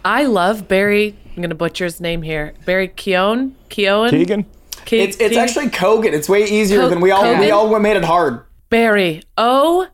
I 0.04 0.24
love 0.24 0.68
Barry 0.68 1.16
I'm 1.36 1.42
gonna 1.42 1.56
butcher 1.56 1.86
his 1.86 2.02
name 2.02 2.22
here. 2.22 2.54
Barry 2.66 2.90
Keown? 2.90 3.56
Keown? 3.70 4.10
Keegan. 4.10 4.44
Ke- 4.86 4.94
It's 4.94 5.18
it's 5.18 5.36
Ke- 5.36 5.40
actually 5.40 5.68
Kogan. 5.70 6.12
It's 6.14 6.28
way 6.28 6.44
easier 6.44 6.82
Co- 6.82 6.90
than 6.90 7.00
we 7.02 7.12
all 7.12 7.40
we 7.40 7.52
all 7.52 7.80
made 7.80 7.96
it 7.96 8.04
hard. 8.04 8.44
Barry. 8.70 9.22
Oh 9.38 9.88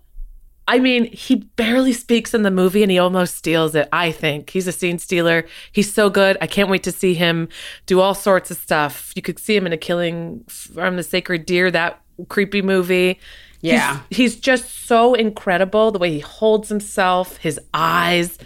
I 0.67 0.79
mean, 0.79 1.05
he 1.11 1.35
barely 1.35 1.93
speaks 1.93 2.33
in 2.33 2.41
the 2.41 2.49
movie 2.51 2.81
and 2.81 2.91
he 2.91 2.97
almost 2.97 3.35
steals 3.37 3.75
it, 3.75 3.87
I 3.91 4.11
think. 4.11 4.49
He's 4.49 4.67
a 4.67 4.71
scene 4.71 4.97
stealer. 4.97 5.45
He's 5.71 5.93
so 5.93 6.09
good. 6.09 6.37
I 6.41 6.47
can't 6.47 6.69
wait 6.69 6.81
to 6.83 6.91
see 6.91 7.13
him 7.13 7.49
do 7.85 7.99
all 8.01 8.15
sorts 8.15 8.49
of 8.49 8.57
stuff. 8.57 9.11
You 9.15 9.21
could 9.21 9.37
see 9.37 9.55
him 9.55 9.67
in 9.67 9.73
a 9.73 9.77
killing 9.77 10.43
from 10.47 10.95
the 10.97 11.03
sacred 11.03 11.45
deer, 11.45 11.69
that 11.69 12.01
creepy 12.29 12.63
movie. 12.63 13.19
Yeah. 13.61 13.99
He's, 14.09 14.17
he's 14.17 14.35
just 14.37 14.87
so 14.87 15.13
incredible 15.13 15.91
the 15.91 15.99
way 15.99 16.11
he 16.11 16.19
holds 16.19 16.69
himself, 16.69 17.37
his 17.37 17.59
eyes. 17.73 18.39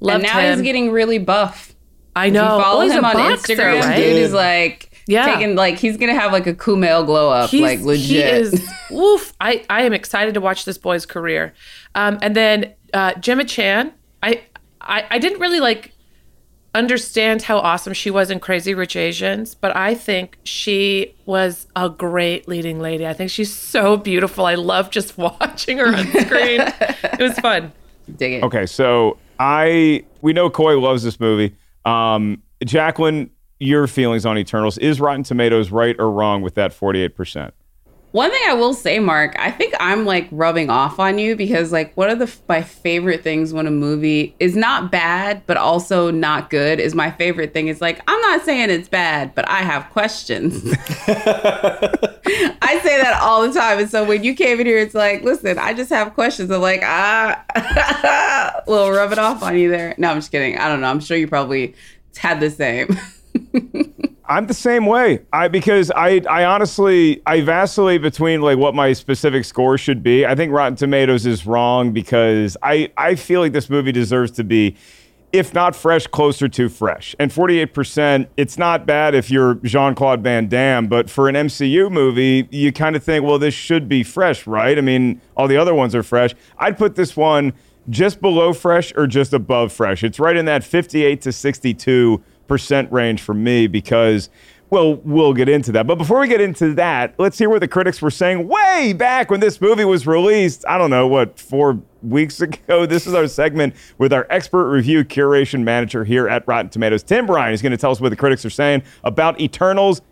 Loved 0.00 0.24
and 0.24 0.32
now 0.32 0.40
him. 0.40 0.54
he's 0.58 0.62
getting 0.64 0.90
really 0.92 1.18
buff. 1.18 1.74
I 2.14 2.30
know. 2.30 2.58
follow 2.60 2.84
Oh, 2.86 2.90
him 2.90 3.04
on 3.04 3.12
boxer, 3.14 3.54
Instagram, 3.54 3.80
right? 3.82 3.96
dude 3.96 4.16
is 4.16 4.32
like 4.32 4.92
Yeah. 5.06 5.24
taking 5.26 5.54
like 5.54 5.78
he's 5.78 5.96
gonna 5.96 6.14
have 6.18 6.32
like 6.32 6.46
a 6.46 6.54
Kumail 6.54 7.06
glow 7.06 7.30
up, 7.30 7.50
He's- 7.50 7.62
like 7.62 7.80
legit. 7.80 8.06
He 8.08 8.18
is 8.58 8.68
woof. 8.90 9.32
I, 9.40 9.64
I 9.70 9.82
am 9.82 9.92
excited 9.92 10.34
to 10.34 10.40
watch 10.40 10.64
this 10.64 10.78
boy's 10.78 11.06
career. 11.06 11.54
Um, 11.94 12.18
and 12.22 12.34
then 12.34 12.72
uh, 12.92 13.14
Gemma 13.14 13.44
Chan, 13.44 13.92
I, 14.22 14.42
I 14.80 15.04
I 15.10 15.18
didn't 15.18 15.38
really 15.40 15.60
like 15.60 15.92
understand 16.74 17.42
how 17.42 17.58
awesome 17.58 17.92
she 17.94 18.10
was 18.10 18.30
in 18.30 18.38
Crazy 18.38 18.74
Rich 18.74 18.96
Asians, 18.96 19.54
but 19.54 19.74
I 19.74 19.94
think 19.94 20.38
she 20.44 21.14
was 21.24 21.66
a 21.74 21.88
great 21.88 22.46
leading 22.48 22.80
lady. 22.80 23.06
I 23.06 23.14
think 23.14 23.30
she's 23.30 23.52
so 23.54 23.96
beautiful. 23.96 24.44
I 24.44 24.56
love 24.56 24.90
just 24.90 25.16
watching 25.18 25.78
her 25.78 25.86
on 25.94 26.06
screen. 26.06 26.60
it 26.60 27.18
was 27.20 27.38
fun. 27.38 27.72
Dig 28.16 28.34
it. 28.34 28.42
Okay, 28.44 28.66
so 28.66 29.18
I 29.38 30.04
we 30.20 30.32
know 30.32 30.50
Coy 30.50 30.78
loves 30.78 31.02
this 31.02 31.18
movie. 31.18 31.56
Um, 31.84 32.42
Jacqueline, 32.64 33.30
your 33.58 33.86
feelings 33.86 34.26
on 34.26 34.38
Eternals 34.38 34.78
is 34.78 35.00
Rotten 35.00 35.22
Tomatoes 35.22 35.70
right 35.70 35.96
or 35.98 36.10
wrong 36.10 36.42
with 36.42 36.54
that 36.54 36.72
forty 36.72 37.00
eight 37.02 37.14
percent? 37.14 37.54
One 38.12 38.30
thing 38.30 38.40
I 38.46 38.54
will 38.54 38.72
say, 38.72 38.98
Mark, 38.98 39.36
I 39.38 39.50
think 39.50 39.74
I'm 39.78 40.06
like 40.06 40.26
rubbing 40.30 40.70
off 40.70 40.98
on 40.98 41.18
you 41.18 41.36
because 41.36 41.70
like 41.70 41.94
one 41.98 42.08
of 42.08 42.18
the 42.18 42.34
my 42.48 42.62
favorite 42.62 43.22
things 43.22 43.52
when 43.52 43.66
a 43.66 43.70
movie 43.70 44.34
is 44.40 44.56
not 44.56 44.90
bad 44.90 45.42
but 45.46 45.58
also 45.58 46.10
not 46.10 46.48
good 46.48 46.80
is 46.80 46.94
my 46.94 47.10
favorite 47.10 47.52
thing. 47.52 47.68
It's 47.68 47.82
like 47.82 48.00
I'm 48.08 48.18
not 48.22 48.42
saying 48.42 48.70
it's 48.70 48.88
bad, 48.88 49.34
but 49.34 49.46
I 49.48 49.58
have 49.58 49.90
questions. 49.90 50.62
I 52.62 52.80
say 52.82 53.00
that 53.00 53.20
all 53.20 53.46
the 53.46 53.52
time, 53.52 53.78
and 53.78 53.90
so 53.90 54.02
when 54.04 54.24
you 54.24 54.34
came 54.34 54.60
in 54.60 54.66
here, 54.66 54.78
it's 54.78 54.94
like, 54.94 55.22
listen, 55.22 55.58
I 55.58 55.74
just 55.74 55.90
have 55.90 56.14
questions. 56.14 56.50
I'm 56.50 56.60
like, 56.60 56.80
ah, 56.82 58.62
we'll 58.66 58.90
rub 58.90 59.12
it 59.12 59.18
off 59.18 59.42
on 59.42 59.58
you 59.58 59.68
there. 59.68 59.94
No, 59.98 60.10
I'm 60.10 60.18
just 60.18 60.32
kidding. 60.32 60.58
I 60.58 60.68
don't 60.68 60.80
know. 60.80 60.88
I'm 60.88 61.00
sure 61.00 61.16
you 61.16 61.28
probably 61.28 61.74
had 62.16 62.40
the 62.40 62.50
same. 62.50 62.98
I'm 64.28 64.46
the 64.46 64.54
same 64.54 64.86
way. 64.86 65.20
I 65.32 65.48
because 65.48 65.90
I 65.94 66.20
I 66.28 66.44
honestly 66.44 67.22
I 67.26 67.42
vacillate 67.42 68.02
between 68.02 68.40
like 68.42 68.58
what 68.58 68.74
my 68.74 68.92
specific 68.92 69.44
score 69.44 69.78
should 69.78 70.02
be. 70.02 70.26
I 70.26 70.34
think 70.34 70.52
Rotten 70.52 70.76
Tomatoes 70.76 71.26
is 71.26 71.46
wrong 71.46 71.92
because 71.92 72.56
I 72.62 72.90
I 72.96 73.14
feel 73.14 73.40
like 73.40 73.52
this 73.52 73.70
movie 73.70 73.92
deserves 73.92 74.32
to 74.32 74.44
be 74.44 74.76
if 75.32 75.52
not 75.52 75.76
fresh 75.76 76.06
closer 76.06 76.48
to 76.48 76.68
fresh. 76.68 77.14
And 77.18 77.30
48% 77.30 78.28
it's 78.36 78.58
not 78.58 78.86
bad 78.86 79.14
if 79.14 79.30
you're 79.30 79.56
Jean-Claude 79.56 80.22
Van 80.22 80.48
Damme, 80.48 80.86
but 80.88 81.10
for 81.10 81.28
an 81.28 81.34
MCU 81.34 81.90
movie, 81.90 82.48
you 82.50 82.72
kind 82.72 82.96
of 82.96 83.04
think, 83.04 83.24
well 83.24 83.38
this 83.38 83.54
should 83.54 83.88
be 83.88 84.02
fresh, 84.02 84.46
right? 84.46 84.76
I 84.76 84.80
mean, 84.80 85.20
all 85.36 85.46
the 85.46 85.56
other 85.56 85.74
ones 85.74 85.94
are 85.94 86.02
fresh. 86.02 86.34
I'd 86.58 86.76
put 86.76 86.96
this 86.96 87.16
one 87.16 87.52
just 87.88 88.20
below 88.20 88.52
fresh 88.52 88.92
or 88.96 89.06
just 89.06 89.32
above 89.32 89.72
fresh. 89.72 90.02
It's 90.02 90.18
right 90.18 90.36
in 90.36 90.46
that 90.46 90.64
58 90.64 91.20
to 91.22 91.32
62 91.32 92.22
percent 92.46 92.90
range 92.92 93.22
for 93.22 93.34
me 93.34 93.66
because 93.66 94.30
well, 94.68 94.96
we'll 94.96 95.32
get 95.32 95.48
into 95.48 95.70
that. 95.72 95.86
But 95.86 95.96
before 95.96 96.20
we 96.20 96.28
get 96.28 96.40
into 96.40 96.74
that, 96.74 97.14
let's 97.18 97.38
hear 97.38 97.48
what 97.48 97.60
the 97.60 97.68
critics 97.68 98.02
were 98.02 98.10
saying 98.10 98.48
way 98.48 98.92
back 98.92 99.30
when 99.30 99.38
this 99.40 99.60
movie 99.60 99.84
was 99.84 100.06
released. 100.06 100.64
I 100.66 100.76
don't 100.76 100.90
know, 100.90 101.06
what, 101.06 101.38
four 101.38 101.80
weeks 102.02 102.40
ago? 102.40 102.84
This 102.84 103.06
is 103.06 103.14
our 103.14 103.28
segment 103.28 103.74
with 103.98 104.12
our 104.12 104.26
expert 104.28 104.68
review 104.68 105.04
curation 105.04 105.62
manager 105.62 106.04
here 106.04 106.28
at 106.28 106.46
Rotten 106.48 106.68
Tomatoes. 106.68 107.02
Tim 107.02 107.26
Bryan 107.26 107.54
is 107.54 107.62
going 107.62 107.72
to 107.72 107.76
tell 107.76 107.92
us 107.92 108.00
what 108.00 108.08
the 108.08 108.16
critics 108.16 108.44
are 108.44 108.50
saying 108.50 108.82
about 109.04 109.40
Eternals. 109.40 110.02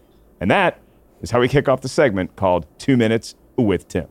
And 0.41 0.51
that 0.51 0.79
is 1.21 1.31
how 1.31 1.41
we 1.41 1.49
kick 1.49 1.69
off 1.69 1.81
the 1.81 1.89
segment 1.89 2.37
called 2.37 2.67
Two 2.79 2.97
Minutes 2.97 3.35
with 3.57 3.89
Tim. 3.89 4.07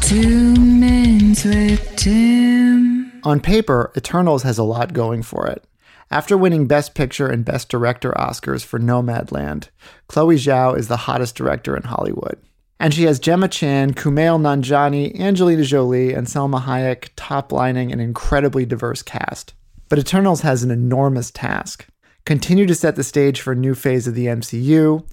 Two 0.00 0.56
Minutes 0.56 1.44
with 1.44 1.96
Tim. 1.96 3.20
On 3.24 3.38
paper, 3.38 3.92
Eternals 3.96 4.42
has 4.42 4.58
a 4.58 4.64
lot 4.64 4.92
going 4.92 5.22
for 5.22 5.46
it. 5.46 5.64
After 6.12 6.36
winning 6.36 6.66
Best 6.66 6.94
Picture 6.94 7.26
and 7.26 7.42
Best 7.42 7.70
Director 7.70 8.12
Oscars 8.18 8.62
for 8.62 8.78
Nomadland, 8.78 9.70
Chloe 10.08 10.36
Zhao 10.36 10.76
is 10.76 10.88
the 10.88 10.98
hottest 10.98 11.34
director 11.34 11.74
in 11.74 11.84
Hollywood. 11.84 12.38
And 12.78 12.92
she 12.92 13.04
has 13.04 13.18
Gemma 13.18 13.48
Chan, 13.48 13.94
Kumail 13.94 14.38
Nanjiani, 14.38 15.18
Angelina 15.18 15.64
Jolie, 15.64 16.12
and 16.12 16.26
Salma 16.26 16.64
Hayek 16.64 17.08
top-lining 17.16 17.92
an 17.92 17.98
incredibly 17.98 18.66
diverse 18.66 19.00
cast. 19.00 19.54
But 19.88 19.98
Eternals 19.98 20.42
has 20.42 20.62
an 20.62 20.70
enormous 20.70 21.30
task. 21.30 21.86
Continue 22.26 22.66
to 22.66 22.74
set 22.74 22.96
the 22.96 23.04
stage 23.04 23.40
for 23.40 23.52
a 23.52 23.56
new 23.56 23.74
phase 23.74 24.06
of 24.06 24.14
the 24.14 24.26
MCU, 24.26 25.10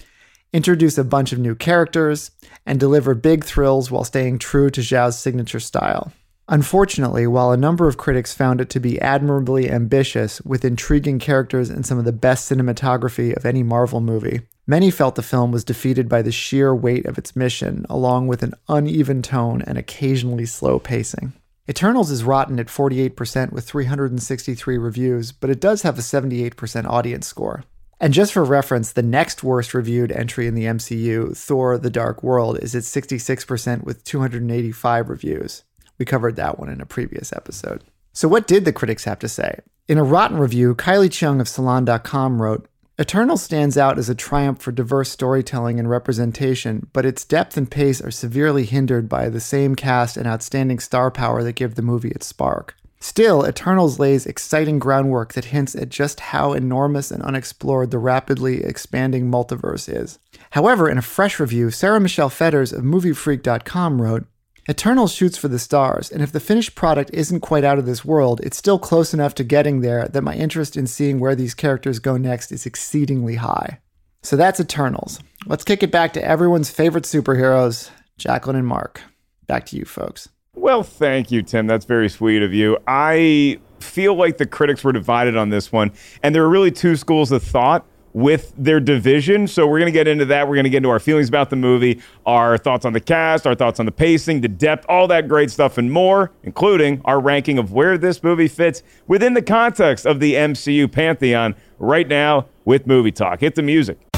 introduce 0.51 0.97
a 0.97 1.05
bunch 1.05 1.31
of 1.31 1.39
new 1.39 1.55
characters, 1.55 2.31
and 2.65 2.77
deliver 2.77 3.15
big 3.15 3.45
thrills 3.45 3.89
while 3.89 4.03
staying 4.03 4.37
true 4.37 4.69
to 4.71 4.81
Zhao's 4.81 5.17
signature 5.17 5.61
style. 5.61 6.11
Unfortunately, 6.51 7.27
while 7.27 7.51
a 7.51 7.57
number 7.57 7.87
of 7.87 7.97
critics 7.97 8.33
found 8.33 8.59
it 8.59 8.71
to 8.71 8.79
be 8.79 8.99
admirably 8.99 9.69
ambitious, 9.69 10.41
with 10.41 10.65
intriguing 10.65 11.19
characters 11.19 11.69
and 11.69 11.85
some 11.85 11.99
of 11.99 12.05
the 12.05 12.11
best 12.11 12.51
cinematography 12.51 13.37
of 13.37 13.45
any 13.45 13.61
Marvel 13.61 14.01
movie, 14.01 14.41
many 14.65 14.89
felt 14.89 15.13
the 15.13 15.21
film 15.21 15.51
was 15.51 15.63
defeated 15.63 16.09
by 16.09 16.23
the 16.23 16.31
sheer 16.31 16.73
weight 16.73 17.05
of 17.05 17.19
its 17.19 17.35
mission, 17.35 17.85
along 17.87 18.25
with 18.25 18.41
an 18.41 18.55
uneven 18.67 19.21
tone 19.21 19.61
and 19.61 19.77
occasionally 19.77 20.47
slow 20.47 20.79
pacing. 20.79 21.33
Eternals 21.69 22.09
is 22.09 22.23
rotten 22.23 22.59
at 22.59 22.65
48% 22.65 23.51
with 23.51 23.69
363 23.69 24.77
reviews, 24.79 25.31
but 25.31 25.51
it 25.51 25.59
does 25.59 25.83
have 25.83 25.99
a 25.99 26.01
78% 26.01 26.87
audience 26.87 27.27
score. 27.27 27.63
And 27.99 28.11
just 28.11 28.33
for 28.33 28.43
reference, 28.43 28.91
the 28.91 29.03
next 29.03 29.43
worst 29.43 29.75
reviewed 29.75 30.11
entry 30.11 30.47
in 30.47 30.55
the 30.55 30.65
MCU, 30.65 31.37
Thor 31.37 31.77
The 31.77 31.91
Dark 31.91 32.23
World, 32.23 32.57
is 32.57 32.73
at 32.73 32.83
66% 32.83 33.83
with 33.83 34.03
285 34.03 35.09
reviews. 35.09 35.63
We 35.99 36.05
covered 36.05 36.37
that 36.37 36.57
one 36.57 36.69
in 36.69 36.81
a 36.81 36.85
previous 36.85 37.31
episode. 37.33 37.83
So, 38.13 38.27
what 38.27 38.47
did 38.47 38.65
the 38.65 38.73
critics 38.73 39.03
have 39.03 39.19
to 39.19 39.29
say? 39.29 39.59
In 39.87 39.97
a 39.97 40.03
rotten 40.03 40.37
review, 40.37 40.73
Kylie 40.73 41.09
Cheung 41.09 41.39
of 41.39 41.47
Salon.com 41.47 42.41
wrote 42.41 42.67
Eternal 42.97 43.37
stands 43.37 43.77
out 43.77 43.97
as 43.97 44.09
a 44.09 44.15
triumph 44.15 44.59
for 44.59 44.73
diverse 44.73 45.09
storytelling 45.09 45.79
and 45.79 45.89
representation, 45.89 46.87
but 46.91 47.05
its 47.05 47.23
depth 47.23 47.55
and 47.55 47.71
pace 47.71 48.01
are 48.01 48.11
severely 48.11 48.65
hindered 48.65 49.07
by 49.07 49.29
the 49.29 49.39
same 49.39 49.73
cast 49.73 50.17
and 50.17 50.27
outstanding 50.27 50.79
star 50.79 51.09
power 51.09 51.41
that 51.43 51.53
give 51.53 51.75
the 51.75 51.81
movie 51.81 52.09
its 52.09 52.27
spark. 52.27 52.75
Still, 52.99 53.47
Eternals 53.47 53.99
lays 53.99 54.25
exciting 54.25 54.79
groundwork 54.79 55.31
that 55.33 55.45
hints 55.45 55.75
at 55.75 55.87
just 55.87 56.19
how 56.19 56.51
enormous 56.51 57.11
and 57.11 57.23
unexplored 57.23 57.91
the 57.91 57.97
rapidly 57.97 58.63
expanding 58.65 59.31
multiverse 59.31 59.87
is. 59.87 60.19
However, 60.51 60.89
in 60.89 60.97
a 60.97 61.01
fresh 61.01 61.39
review, 61.39 61.71
Sara 61.71 62.01
Michelle 62.01 62.29
Fetters 62.29 62.73
of 62.73 62.83
MovieFreak.com 62.83 64.01
wrote, 64.01 64.27
Eternal 64.69 65.07
shoots 65.07 65.35
for 65.35 65.47
the 65.47 65.57
stars, 65.57 66.11
and 66.11 66.21
if 66.21 66.31
the 66.31 66.39
finished 66.39 66.75
product 66.75 67.09
isn't 67.11 67.39
quite 67.39 67.63
out 67.63 67.79
of 67.79 67.87
this 67.87 68.05
world, 68.05 68.39
it's 68.43 68.55
still 68.55 68.77
close 68.77 69.15
enough 69.15 69.33
to 69.33 69.43
getting 69.43 69.81
there 69.81 70.07
that 70.07 70.21
my 70.21 70.35
interest 70.35 70.77
in 70.77 70.85
seeing 70.85 71.19
where 71.19 71.33
these 71.33 71.55
characters 71.55 71.97
go 71.97 72.17
next 72.17 72.51
is 72.51 72.67
exceedingly 72.67 73.37
high. 73.37 73.79
So 74.21 74.35
that's 74.35 74.59
Eternals. 74.59 75.21
Let's 75.47 75.63
kick 75.63 75.81
it 75.81 75.89
back 75.89 76.13
to 76.13 76.23
everyone's 76.23 76.69
favorite 76.69 77.05
superheroes, 77.05 77.89
Jacqueline 78.19 78.57
and 78.57 78.67
Mark. 78.67 79.01
Back 79.47 79.65
to 79.67 79.75
you, 79.75 79.85
folks. 79.85 80.29
Well, 80.53 80.83
thank 80.83 81.31
you, 81.31 81.41
Tim. 81.41 81.65
That's 81.65 81.85
very 81.85 82.07
sweet 82.07 82.43
of 82.43 82.53
you. 82.53 82.77
I 82.85 83.59
feel 83.79 84.13
like 84.13 84.37
the 84.37 84.45
critics 84.45 84.83
were 84.83 84.91
divided 84.91 85.35
on 85.35 85.49
this 85.49 85.71
one, 85.71 85.93
and 86.21 86.35
there 86.35 86.43
were 86.43 86.49
really 86.49 86.69
two 86.69 86.95
schools 86.95 87.31
of 87.31 87.41
thought 87.41 87.87
with 88.13 88.53
their 88.57 88.79
division. 88.79 89.47
So 89.47 89.67
we're 89.67 89.79
going 89.79 89.91
to 89.91 89.97
get 89.97 90.07
into 90.07 90.25
that. 90.25 90.47
We're 90.47 90.55
going 90.55 90.65
to 90.65 90.69
get 90.69 90.77
into 90.77 90.89
our 90.89 90.99
feelings 90.99 91.29
about 91.29 91.49
the 91.49 91.55
movie, 91.55 92.01
our 92.25 92.57
thoughts 92.57 92.85
on 92.85 92.93
the 92.93 92.99
cast, 92.99 93.45
our 93.45 93.55
thoughts 93.55 93.79
on 93.79 93.85
the 93.85 93.91
pacing, 93.91 94.41
the 94.41 94.47
depth, 94.47 94.85
all 94.89 95.07
that 95.07 95.27
great 95.27 95.51
stuff 95.51 95.77
and 95.77 95.91
more, 95.91 96.31
including 96.43 97.01
our 97.05 97.19
ranking 97.19 97.57
of 97.57 97.71
where 97.71 97.97
this 97.97 98.23
movie 98.23 98.47
fits 98.47 98.83
within 99.07 99.33
the 99.33 99.41
context 99.41 100.05
of 100.05 100.19
the 100.19 100.33
MCU 100.33 100.91
pantheon 100.91 101.55
right 101.77 102.07
now 102.07 102.47
with 102.65 102.87
Movie 102.87 103.11
Talk. 103.11 103.41
Hit 103.41 103.55
the 103.55 103.61
music. 103.61 104.08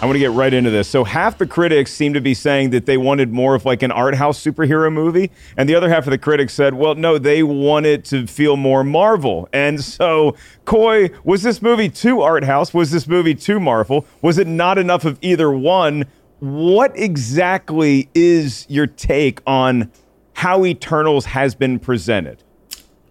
I 0.00 0.06
want 0.06 0.14
to 0.14 0.20
get 0.20 0.30
right 0.30 0.54
into 0.54 0.70
this. 0.70 0.88
So 0.88 1.02
half 1.02 1.38
the 1.38 1.46
critics 1.46 1.92
seem 1.92 2.14
to 2.14 2.20
be 2.20 2.32
saying 2.32 2.70
that 2.70 2.86
they 2.86 2.96
wanted 2.96 3.32
more 3.32 3.56
of 3.56 3.64
like 3.64 3.82
an 3.82 3.90
art 3.90 4.14
house 4.14 4.40
superhero 4.42 4.92
movie, 4.92 5.32
and 5.56 5.68
the 5.68 5.74
other 5.74 5.88
half 5.88 6.06
of 6.06 6.12
the 6.12 6.18
critics 6.18 6.54
said, 6.54 6.74
"Well, 6.74 6.94
no, 6.94 7.18
they 7.18 7.42
wanted 7.42 8.04
to 8.06 8.28
feel 8.28 8.56
more 8.56 8.84
Marvel." 8.84 9.48
And 9.52 9.82
so, 9.82 10.36
Coy, 10.64 11.10
was 11.24 11.42
this 11.42 11.60
movie 11.60 11.88
too 11.88 12.20
art 12.20 12.44
house? 12.44 12.72
Was 12.72 12.92
this 12.92 13.08
movie 13.08 13.34
too 13.34 13.58
Marvel? 13.58 14.06
Was 14.22 14.38
it 14.38 14.46
not 14.46 14.78
enough 14.78 15.04
of 15.04 15.18
either 15.20 15.50
one? 15.50 16.04
What 16.38 16.96
exactly 16.96 18.08
is 18.14 18.66
your 18.68 18.86
take 18.86 19.40
on 19.48 19.90
how 20.34 20.64
Eternals 20.64 21.24
has 21.24 21.56
been 21.56 21.80
presented? 21.80 22.44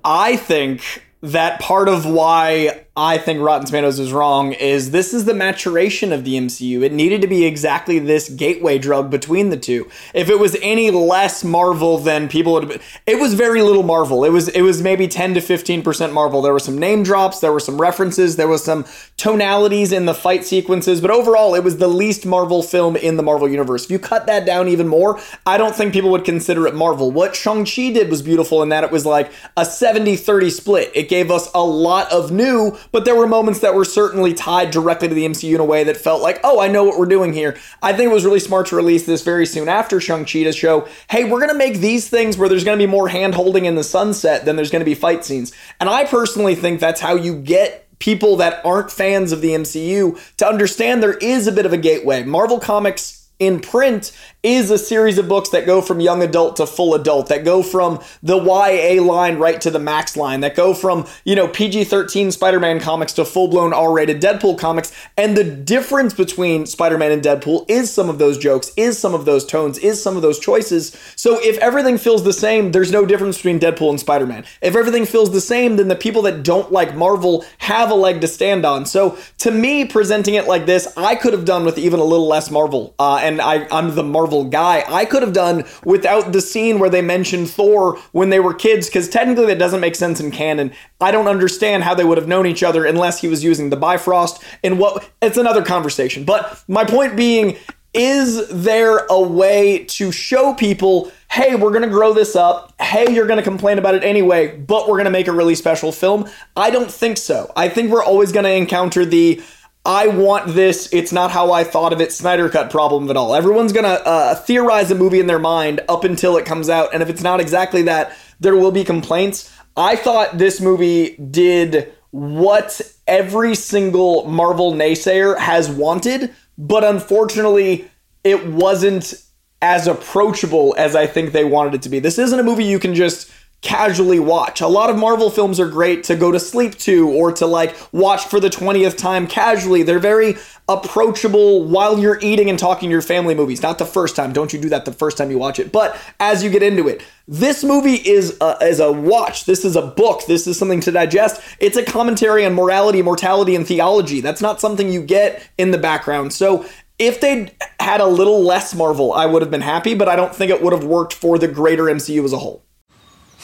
I 0.05 0.37
think 0.37 1.03
that 1.21 1.59
part 1.59 1.89
of 1.89 2.05
why 2.05 2.85
I 2.95 3.17
think 3.17 3.41
Rotten 3.41 3.65
Tomatoes 3.65 3.99
is 3.99 4.13
wrong 4.13 4.53
is 4.53 4.91
this 4.91 5.15
is 5.15 5.25
the 5.25 5.33
maturation 5.33 6.13
of 6.13 6.23
the 6.23 6.35
MCU. 6.35 6.83
It 6.83 6.91
needed 6.91 7.21
to 7.21 7.27
be 7.27 7.45
exactly 7.45 7.97
this 7.97 8.29
gateway 8.29 8.77
drug 8.77 9.09
between 9.09 9.49
the 9.49 9.57
two. 9.57 9.89
If 10.13 10.29
it 10.29 10.39
was 10.39 10.55
any 10.61 10.91
less 10.91 11.43
Marvel 11.43 11.97
than 11.97 12.27
people 12.27 12.53
would 12.53 12.63
have 12.63 12.71
been, 12.71 12.81
it 13.07 13.19
was 13.19 13.33
very 13.33 13.63
little 13.63 13.81
Marvel. 13.81 14.25
It 14.25 14.29
was 14.29 14.47
it 14.49 14.61
was 14.61 14.81
maybe 14.81 15.07
10 15.07 15.33
to 15.35 15.39
15% 15.39 16.13
Marvel. 16.13 16.41
There 16.43 16.53
were 16.53 16.59
some 16.59 16.77
name 16.77 17.01
drops, 17.01 17.39
there 17.39 17.51
were 17.51 17.59
some 17.59 17.81
references, 17.81 18.35
there 18.35 18.47
was 18.47 18.63
some 18.63 18.85
tonalities 19.17 19.91
in 19.91 20.05
the 20.05 20.13
fight 20.13 20.45
sequences, 20.45 21.01
but 21.01 21.09
overall 21.09 21.55
it 21.55 21.63
was 21.63 21.77
the 21.77 21.87
least 21.87 22.23
Marvel 22.23 22.61
film 22.61 22.95
in 22.95 23.17
the 23.17 23.23
Marvel 23.23 23.49
universe. 23.49 23.85
If 23.85 23.91
you 23.91 23.97
cut 23.97 24.27
that 24.27 24.45
down 24.45 24.67
even 24.67 24.87
more, 24.87 25.19
I 25.47 25.57
don't 25.57 25.75
think 25.75 25.93
people 25.93 26.11
would 26.11 26.23
consider 26.23 26.67
it 26.67 26.75
Marvel. 26.75 27.09
What 27.09 27.35
Shang-Chi 27.35 27.91
did 27.91 28.11
was 28.11 28.21
beautiful 28.21 28.61
in 28.61 28.69
that 28.69 28.83
it 28.83 28.91
was 28.91 29.07
like 29.07 29.31
a 29.55 29.61
70-30 29.61 30.51
split. 30.51 30.91
It 30.93 31.07
It 31.07 31.09
gave 31.09 31.31
us 31.31 31.49
a 31.55 31.63
lot 31.63 32.11
of 32.11 32.31
new, 32.33 32.77
but 32.91 33.05
there 33.05 33.15
were 33.15 33.27
moments 33.27 33.61
that 33.61 33.73
were 33.73 33.85
certainly 33.85 34.33
tied 34.33 34.71
directly 34.71 35.07
to 35.07 35.15
the 35.15 35.25
MCU 35.25 35.55
in 35.55 35.61
a 35.61 35.65
way 35.65 35.85
that 35.85 35.95
felt 35.95 36.21
like, 36.21 36.41
oh, 36.43 36.59
I 36.59 36.67
know 36.67 36.83
what 36.83 36.99
we're 36.99 37.05
doing 37.05 37.31
here. 37.31 37.57
I 37.81 37.93
think 37.93 38.09
it 38.09 38.13
was 38.13 38.25
really 38.25 38.41
smart 38.41 38.67
to 38.67 38.75
release 38.75 39.05
this 39.05 39.23
very 39.23 39.45
soon 39.45 39.69
after 39.69 40.01
Shang-Chi 40.01 40.43
to 40.43 40.51
show, 40.51 40.85
hey, 41.09 41.23
we're 41.23 41.39
going 41.39 41.51
to 41.51 41.57
make 41.57 41.77
these 41.77 42.09
things 42.09 42.37
where 42.37 42.49
there's 42.49 42.65
going 42.65 42.77
to 42.77 42.85
be 42.85 42.91
more 42.91 43.07
hand 43.07 43.35
holding 43.35 43.63
in 43.63 43.75
the 43.75 43.85
sunset 43.85 44.43
than 44.43 44.57
there's 44.57 44.69
going 44.69 44.81
to 44.81 44.85
be 44.85 44.95
fight 44.95 45.23
scenes. 45.23 45.53
And 45.79 45.89
I 45.89 46.03
personally 46.03 46.55
think 46.55 46.81
that's 46.81 46.99
how 46.99 47.15
you 47.15 47.33
get 47.33 47.86
people 47.99 48.35
that 48.37 48.63
aren't 48.65 48.91
fans 48.91 49.31
of 49.31 49.41
the 49.41 49.49
MCU 49.49 50.19
to 50.37 50.47
understand 50.47 51.01
there 51.01 51.17
is 51.17 51.47
a 51.47 51.51
bit 51.51 51.65
of 51.65 51.73
a 51.73 51.77
gateway. 51.77 52.23
Marvel 52.23 52.59
Comics 52.59 53.29
in 53.39 53.59
print 53.59 54.11
is 54.43 54.69
a 54.69 54.77
series 54.77 55.17
of 55.17 55.27
books 55.27 55.49
that 55.49 55.65
go 55.65 55.81
from 55.81 55.99
young 55.99 56.21
adult 56.21 56.55
to 56.57 56.67
full 56.67 56.93
adult, 56.93 57.27
that 57.27 57.43
go 57.43 57.63
from 57.63 57.99
the 58.21 58.37
YA 58.37 59.01
line 59.01 59.37
right 59.37 59.59
to 59.59 59.71
the 59.71 59.79
Max 59.79 60.15
line, 60.15 60.41
that 60.41 60.55
go 60.55 60.73
from, 60.73 61.05
you 61.25 61.35
know, 61.35 61.47
PG 61.47 61.85
13 61.85 62.31
Spider 62.31 62.59
Man 62.59 62.79
comics 62.79 63.13
to 63.13 63.25
full 63.25 63.47
blown 63.47 63.73
R 63.73 63.91
rated 63.91 64.21
Deadpool 64.21 64.57
comics. 64.57 64.93
And 65.17 65.35
the 65.35 65.43
difference 65.43 66.13
between 66.13 66.65
Spider 66.65 66.97
Man 66.97 67.11
and 67.11 67.21
Deadpool 67.21 67.65
is 67.67 67.91
some 67.91 68.09
of 68.09 68.19
those 68.19 68.37
jokes, 68.37 68.71
is 68.77 68.97
some 68.97 69.13
of 69.13 69.25
those 69.25 69.45
tones, 69.45 69.79
is 69.79 70.01
some 70.01 70.15
of 70.15 70.21
those 70.21 70.39
choices. 70.39 70.95
So 71.15 71.39
if 71.41 71.57
everything 71.57 71.97
feels 71.97 72.23
the 72.23 72.33
same, 72.33 72.71
there's 72.71 72.91
no 72.91 73.05
difference 73.05 73.37
between 73.37 73.59
Deadpool 73.59 73.89
and 73.89 73.99
Spider 73.99 74.27
Man. 74.27 74.45
If 74.61 74.75
everything 74.75 75.05
feels 75.05 75.31
the 75.31 75.41
same, 75.41 75.75
then 75.75 75.87
the 75.87 75.95
people 75.95 76.21
that 76.23 76.43
don't 76.43 76.71
like 76.71 76.95
Marvel 76.95 77.43
have 77.57 77.91
a 77.91 77.95
leg 77.95 78.21
to 78.21 78.27
stand 78.27 78.65
on. 78.65 78.85
So 78.85 79.17
to 79.39 79.51
me, 79.51 79.85
presenting 79.85 80.35
it 80.35 80.47
like 80.47 80.65
this, 80.65 80.87
I 80.95 81.15
could 81.15 81.33
have 81.33 81.45
done 81.45 81.65
with 81.65 81.77
even 81.77 81.99
a 81.99 82.03
little 82.03 82.27
less 82.27 82.51
Marvel. 82.51 82.93
Uh, 82.99 83.19
and 83.21 83.41
I, 83.41 83.67
I'm 83.71 83.95
the 83.95 84.03
Marvel 84.03 84.36
guy. 84.43 84.83
I 84.87 85.05
could 85.05 85.23
have 85.23 85.33
done 85.33 85.65
without 85.83 86.31
the 86.31 86.41
scene 86.41 86.79
where 86.79 86.89
they 86.89 87.01
mentioned 87.01 87.49
Thor 87.49 87.97
when 88.11 88.29
they 88.29 88.39
were 88.39 88.53
kids, 88.53 88.87
because 88.87 89.09
technically 89.09 89.45
that 89.47 89.59
doesn't 89.59 89.79
make 89.79 89.95
sense 89.95 90.19
in 90.19 90.31
canon. 90.31 90.71
I 90.99 91.11
don't 91.11 91.27
understand 91.27 91.83
how 91.83 91.93
they 91.93 92.03
would 92.03 92.17
have 92.17 92.27
known 92.27 92.45
each 92.45 92.63
other 92.63 92.85
unless 92.85 93.21
he 93.21 93.27
was 93.27 93.43
using 93.43 93.69
the 93.69 93.77
Bifrost. 93.77 94.43
And 94.63 94.79
what 94.79 95.09
it's 95.21 95.37
another 95.37 95.63
conversation. 95.63 96.23
But 96.23 96.63
my 96.67 96.83
point 96.83 97.15
being, 97.15 97.57
is 97.93 98.47
there 98.49 99.07
a 99.09 99.19
way 99.19 99.85
to 99.85 100.11
show 100.11 100.53
people, 100.53 101.11
hey, 101.31 101.55
we're 101.55 101.71
going 101.71 101.81
to 101.81 101.87
grow 101.87 102.13
this 102.13 102.35
up. 102.35 102.73
Hey, 102.79 103.11
you're 103.11 103.25
going 103.25 103.37
to 103.37 103.43
complain 103.43 103.79
about 103.79 103.95
it 103.95 104.03
anyway, 104.03 104.55
but 104.55 104.87
we're 104.87 104.95
going 104.95 105.05
to 105.05 105.11
make 105.11 105.27
a 105.27 105.31
really 105.31 105.55
special 105.55 105.91
film? 105.91 106.29
I 106.55 106.69
don't 106.69 106.91
think 106.91 107.17
so. 107.17 107.51
I 107.55 107.69
think 107.69 107.91
we're 107.91 108.03
always 108.03 108.31
going 108.31 108.43
to 108.43 108.51
encounter 108.51 109.03
the 109.03 109.41
I 109.87 110.07
want 110.07 110.53
this. 110.53 110.89
It's 110.91 111.13
not 111.13 111.31
how 111.31 111.53
I 111.53 111.63
thought 111.63 111.93
of 111.93 112.01
it. 112.01 112.11
Snyder 112.11 112.49
Cut 112.49 112.69
problem 112.69 113.09
at 113.09 113.15
all. 113.15 113.33
Everyone's 113.33 113.71
gonna 113.71 113.87
uh, 113.87 114.35
theorize 114.35 114.91
a 114.91 114.95
movie 114.95 115.21
in 115.21 115.27
their 115.27 115.39
mind 115.39 115.79
up 115.87 116.03
until 116.03 116.35
it 116.35 116.45
comes 116.45 116.69
out, 116.69 116.93
and 116.93 117.01
if 117.01 117.09
it's 117.09 117.23
not 117.23 117.39
exactly 117.39 117.83
that, 117.83 118.13
there 118.41 118.57
will 118.57 118.73
be 118.73 118.83
complaints. 118.83 119.49
I 119.77 119.95
thought 119.95 120.37
this 120.37 120.59
movie 120.59 121.15
did 121.15 121.93
what 122.11 122.81
every 123.07 123.55
single 123.55 124.25
Marvel 124.25 124.73
naysayer 124.73 125.37
has 125.37 125.69
wanted, 125.69 126.33
but 126.57 126.83
unfortunately, 126.83 127.89
it 128.25 128.45
wasn't 128.45 129.13
as 129.61 129.87
approachable 129.87 130.75
as 130.77 130.97
I 130.97 131.07
think 131.07 131.31
they 131.31 131.45
wanted 131.45 131.75
it 131.75 131.81
to 131.83 131.89
be. 131.89 131.99
This 131.99 132.19
isn't 132.19 132.39
a 132.39 132.43
movie 132.43 132.65
you 132.65 132.79
can 132.79 132.93
just 132.93 133.31
casually 133.67 134.17
watch. 134.17 134.61
A 134.61 134.67
lot 134.67 134.89
of 134.89 134.97
Marvel 134.97 135.29
films 135.29 135.59
are 135.59 135.67
great 135.67 136.05
to 136.05 136.15
go 136.15 136.31
to 136.31 136.39
sleep 136.39 136.77
to 136.79 137.09
or 137.09 137.33
to 137.33 137.45
like 137.45 137.75
watch 137.91 138.23
for 138.23 138.39
the 138.39 138.49
20th 138.49 138.97
time 138.97 139.27
casually. 139.27 139.83
They're 139.83 139.99
very 139.99 140.37
approachable 140.69 141.65
while 141.65 141.99
you're 141.99 142.17
eating 142.21 142.49
and 142.49 142.57
talking 142.57 142.87
to 142.87 142.93
your 142.93 143.01
family 143.01 143.35
movies. 143.35 143.61
Not 143.61 143.77
the 143.77 143.85
first 143.85 144.15
time. 144.15 144.31
Don't 144.31 144.53
you 144.53 144.61
do 144.61 144.69
that 144.69 144.85
the 144.85 144.93
first 144.93 145.17
time 145.17 145.31
you 145.31 145.37
watch 145.37 145.59
it, 145.59 145.73
but 145.73 145.99
as 146.21 146.45
you 146.45 146.49
get 146.49 146.63
into 146.63 146.87
it. 146.87 147.03
This 147.27 147.61
movie 147.61 147.95
is 147.95 148.37
a, 148.39 148.57
is 148.61 148.79
a 148.79 148.89
watch. 148.89 149.43
This 149.43 149.65
is 149.65 149.75
a 149.75 149.81
book. 149.81 150.21
This 150.27 150.47
is 150.47 150.57
something 150.57 150.79
to 150.79 150.91
digest. 150.91 151.41
It's 151.59 151.75
a 151.75 151.83
commentary 151.83 152.45
on 152.45 152.53
morality, 152.53 153.01
mortality, 153.01 153.53
and 153.53 153.67
theology. 153.67 154.21
That's 154.21 154.41
not 154.41 154.61
something 154.61 154.89
you 154.89 155.01
get 155.01 155.45
in 155.57 155.71
the 155.71 155.77
background. 155.77 156.31
So 156.31 156.65
if 156.97 157.19
they'd 157.19 157.51
had 157.81 157.99
a 157.99 158.07
little 158.07 158.41
less 158.41 158.73
Marvel, 158.73 159.11
I 159.11 159.25
would 159.25 159.41
have 159.41 159.51
been 159.51 159.59
happy, 159.59 159.93
but 159.93 160.07
I 160.07 160.15
don't 160.15 160.33
think 160.33 160.51
it 160.51 160.61
would 160.61 160.71
have 160.71 160.85
worked 160.85 161.13
for 161.13 161.37
the 161.37 161.49
greater 161.49 161.83
MCU 161.83 162.23
as 162.23 162.31
a 162.31 162.37
whole. 162.37 162.63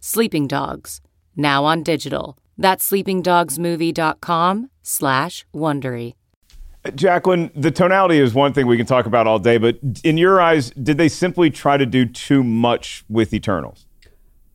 Sleeping 0.00 0.46
Dogs, 0.46 1.00
now 1.36 1.64
on 1.64 1.82
digital. 1.82 2.38
That's 2.58 2.90
sleepingdogsmovie.com 2.90 4.70
slash 4.82 5.46
Wondery. 5.54 6.14
Jacqueline, 6.94 7.50
the 7.54 7.70
tonality 7.70 8.18
is 8.18 8.32
one 8.32 8.52
thing 8.52 8.66
we 8.66 8.76
can 8.76 8.86
talk 8.86 9.06
about 9.06 9.26
all 9.26 9.38
day, 9.38 9.58
but 9.58 9.78
in 10.04 10.16
your 10.16 10.40
eyes, 10.40 10.70
did 10.70 10.98
they 10.98 11.08
simply 11.08 11.50
try 11.50 11.76
to 11.76 11.86
do 11.86 12.06
too 12.06 12.44
much 12.44 13.04
with 13.08 13.34
Eternals? 13.34 13.86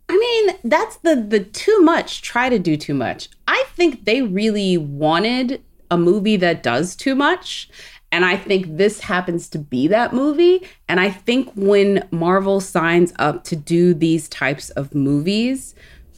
I 0.08 0.17
mean, 0.17 0.58
that's 0.63 0.97
the 0.97 1.15
the 1.15 1.39
too 1.39 1.80
much, 1.82 2.21
try 2.21 2.49
to 2.49 2.60
do 2.60 2.75
too 2.75 2.93
much. 2.93 3.30
I 3.47 3.63
think 3.75 4.06
they 4.06 4.21
really 4.21 4.77
wanted 4.77 5.62
a 5.89 5.97
movie 5.97 6.38
that 6.38 6.63
does 6.63 6.95
too 6.95 7.15
much. 7.15 7.69
And 8.12 8.26
I 8.26 8.36
think 8.36 8.78
this 8.78 9.00
happens 9.00 9.47
to 9.50 9.60
be 9.60 9.88
that 9.88 10.13
movie. 10.13 10.67
And 10.89 11.00
I 11.00 11.10
think 11.10 11.52
when 11.56 12.08
Marvel 12.12 12.60
signs 12.60 13.13
up 13.19 13.43
to 13.45 13.56
do 13.56 13.93
these 13.93 14.28
types 14.28 14.69
of 14.71 14.93
movies, 14.93 15.76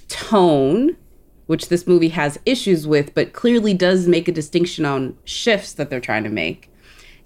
tone, 0.07 0.97
which 1.45 1.69
this 1.69 1.85
movie 1.85 2.09
has 2.09 2.39
issues 2.45 2.87
with, 2.87 3.13
but 3.13 3.33
clearly 3.33 3.73
does 3.73 4.07
make 4.07 4.27
a 4.27 4.31
distinction 4.31 4.85
on 4.85 5.15
shifts 5.25 5.73
that 5.73 5.89
they're 5.89 5.99
trying 5.99 6.23
to 6.23 6.29
make, 6.29 6.71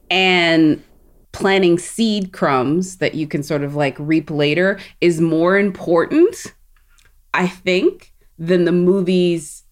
and 0.10 0.84
planting 1.32 1.78
seed 1.78 2.34
crumbs 2.34 2.98
that 2.98 3.14
you 3.14 3.28
can 3.28 3.44
sort 3.44 3.62
of 3.62 3.76
like 3.76 3.96
reap 4.00 4.32
later 4.32 4.80
is 5.02 5.22
more 5.22 5.58
important, 5.58 6.54
I 7.34 7.48
think, 7.48 8.12
than 8.40 8.66
the 8.66 8.72
movie's 8.72 9.64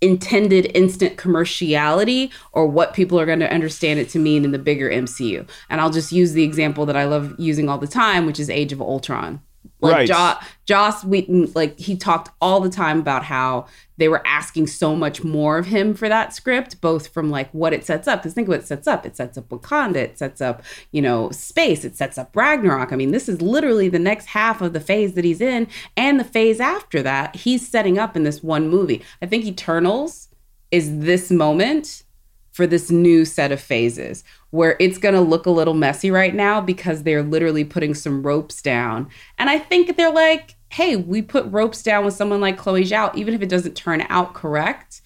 intended 0.00 0.70
instant 0.74 1.16
commerciality 1.16 2.30
or 2.52 2.66
what 2.66 2.94
people 2.94 3.20
are 3.20 3.26
going 3.26 3.40
to 3.40 3.52
understand 3.52 4.00
it 4.00 4.08
to 4.10 4.18
mean 4.18 4.44
in 4.44 4.52
the 4.52 4.58
bigger 4.58 4.90
MCU. 4.90 5.48
And 5.68 5.80
I'll 5.80 5.90
just 5.90 6.12
use 6.12 6.32
the 6.32 6.44
example 6.44 6.86
that 6.86 6.96
I 6.96 7.04
love 7.04 7.34
using 7.38 7.68
all 7.68 7.78
the 7.78 7.86
time, 7.86 8.26
which 8.26 8.40
is 8.40 8.48
Age 8.48 8.72
of 8.72 8.80
Ultron. 8.80 9.42
Like 9.82 9.92
Right. 9.94 10.08
jo- 10.08 10.46
Joss 10.66 11.04
Whedon, 11.04 11.52
like 11.54 11.78
he 11.78 11.96
talked 11.96 12.30
all 12.40 12.60
the 12.60 12.68
time 12.68 12.98
about 12.98 13.24
how 13.24 13.66
they 13.96 14.08
were 14.08 14.26
asking 14.26 14.66
so 14.66 14.94
much 14.94 15.24
more 15.24 15.58
of 15.58 15.66
him 15.66 15.94
for 15.94 16.08
that 16.08 16.34
script, 16.34 16.80
both 16.80 17.08
from 17.08 17.30
like 17.30 17.50
what 17.52 17.72
it 17.72 17.84
sets 17.84 18.06
up. 18.06 18.20
Because 18.22 18.34
think 18.34 18.46
of 18.48 18.50
what 18.50 18.60
it 18.60 18.66
sets 18.66 18.86
up. 18.86 19.04
It 19.06 19.16
sets 19.16 19.36
up 19.38 19.48
Wakanda. 19.48 19.96
It 19.96 20.18
sets 20.18 20.40
up, 20.40 20.62
you 20.92 21.00
know, 21.02 21.30
space. 21.30 21.84
It 21.84 21.96
sets 21.96 22.18
up 22.18 22.34
Ragnarok. 22.36 22.92
I 22.92 22.96
mean, 22.96 23.10
this 23.10 23.28
is 23.28 23.40
literally 23.42 23.88
the 23.88 23.98
next 23.98 24.26
half 24.26 24.60
of 24.60 24.72
the 24.72 24.80
phase 24.80 25.14
that 25.14 25.24
he's 25.24 25.40
in, 25.40 25.66
and 25.96 26.20
the 26.20 26.24
phase 26.24 26.60
after 26.60 27.02
that. 27.02 27.36
He's 27.36 27.66
setting 27.66 27.98
up 27.98 28.16
in 28.16 28.22
this 28.22 28.42
one 28.42 28.68
movie. 28.68 29.02
I 29.22 29.26
think 29.26 29.44
Eternals 29.44 30.28
is 30.70 31.00
this 31.00 31.30
moment 31.30 32.04
for 32.52 32.66
this 32.66 32.90
new 32.90 33.24
set 33.24 33.52
of 33.52 33.60
phases 33.60 34.24
where 34.50 34.76
it's 34.80 34.98
going 34.98 35.14
to 35.14 35.20
look 35.20 35.46
a 35.46 35.50
little 35.50 35.74
messy 35.74 36.10
right 36.10 36.34
now 36.34 36.60
because 36.60 37.02
they're 37.02 37.22
literally 37.22 37.64
putting 37.64 37.94
some 37.94 38.22
ropes 38.22 38.60
down. 38.60 39.08
And 39.38 39.48
I 39.48 39.58
think 39.58 39.96
they're 39.96 40.12
like, 40.12 40.56
hey, 40.70 40.96
we 40.96 41.22
put 41.22 41.50
ropes 41.50 41.82
down 41.82 42.04
with 42.04 42.14
someone 42.14 42.40
like 42.40 42.58
Chloe 42.58 42.84
Zhao, 42.84 43.14
even 43.14 43.34
if 43.34 43.42
it 43.42 43.48
doesn't 43.48 43.74
turn 43.74 44.04
out 44.08 44.34
correct, 44.34 45.02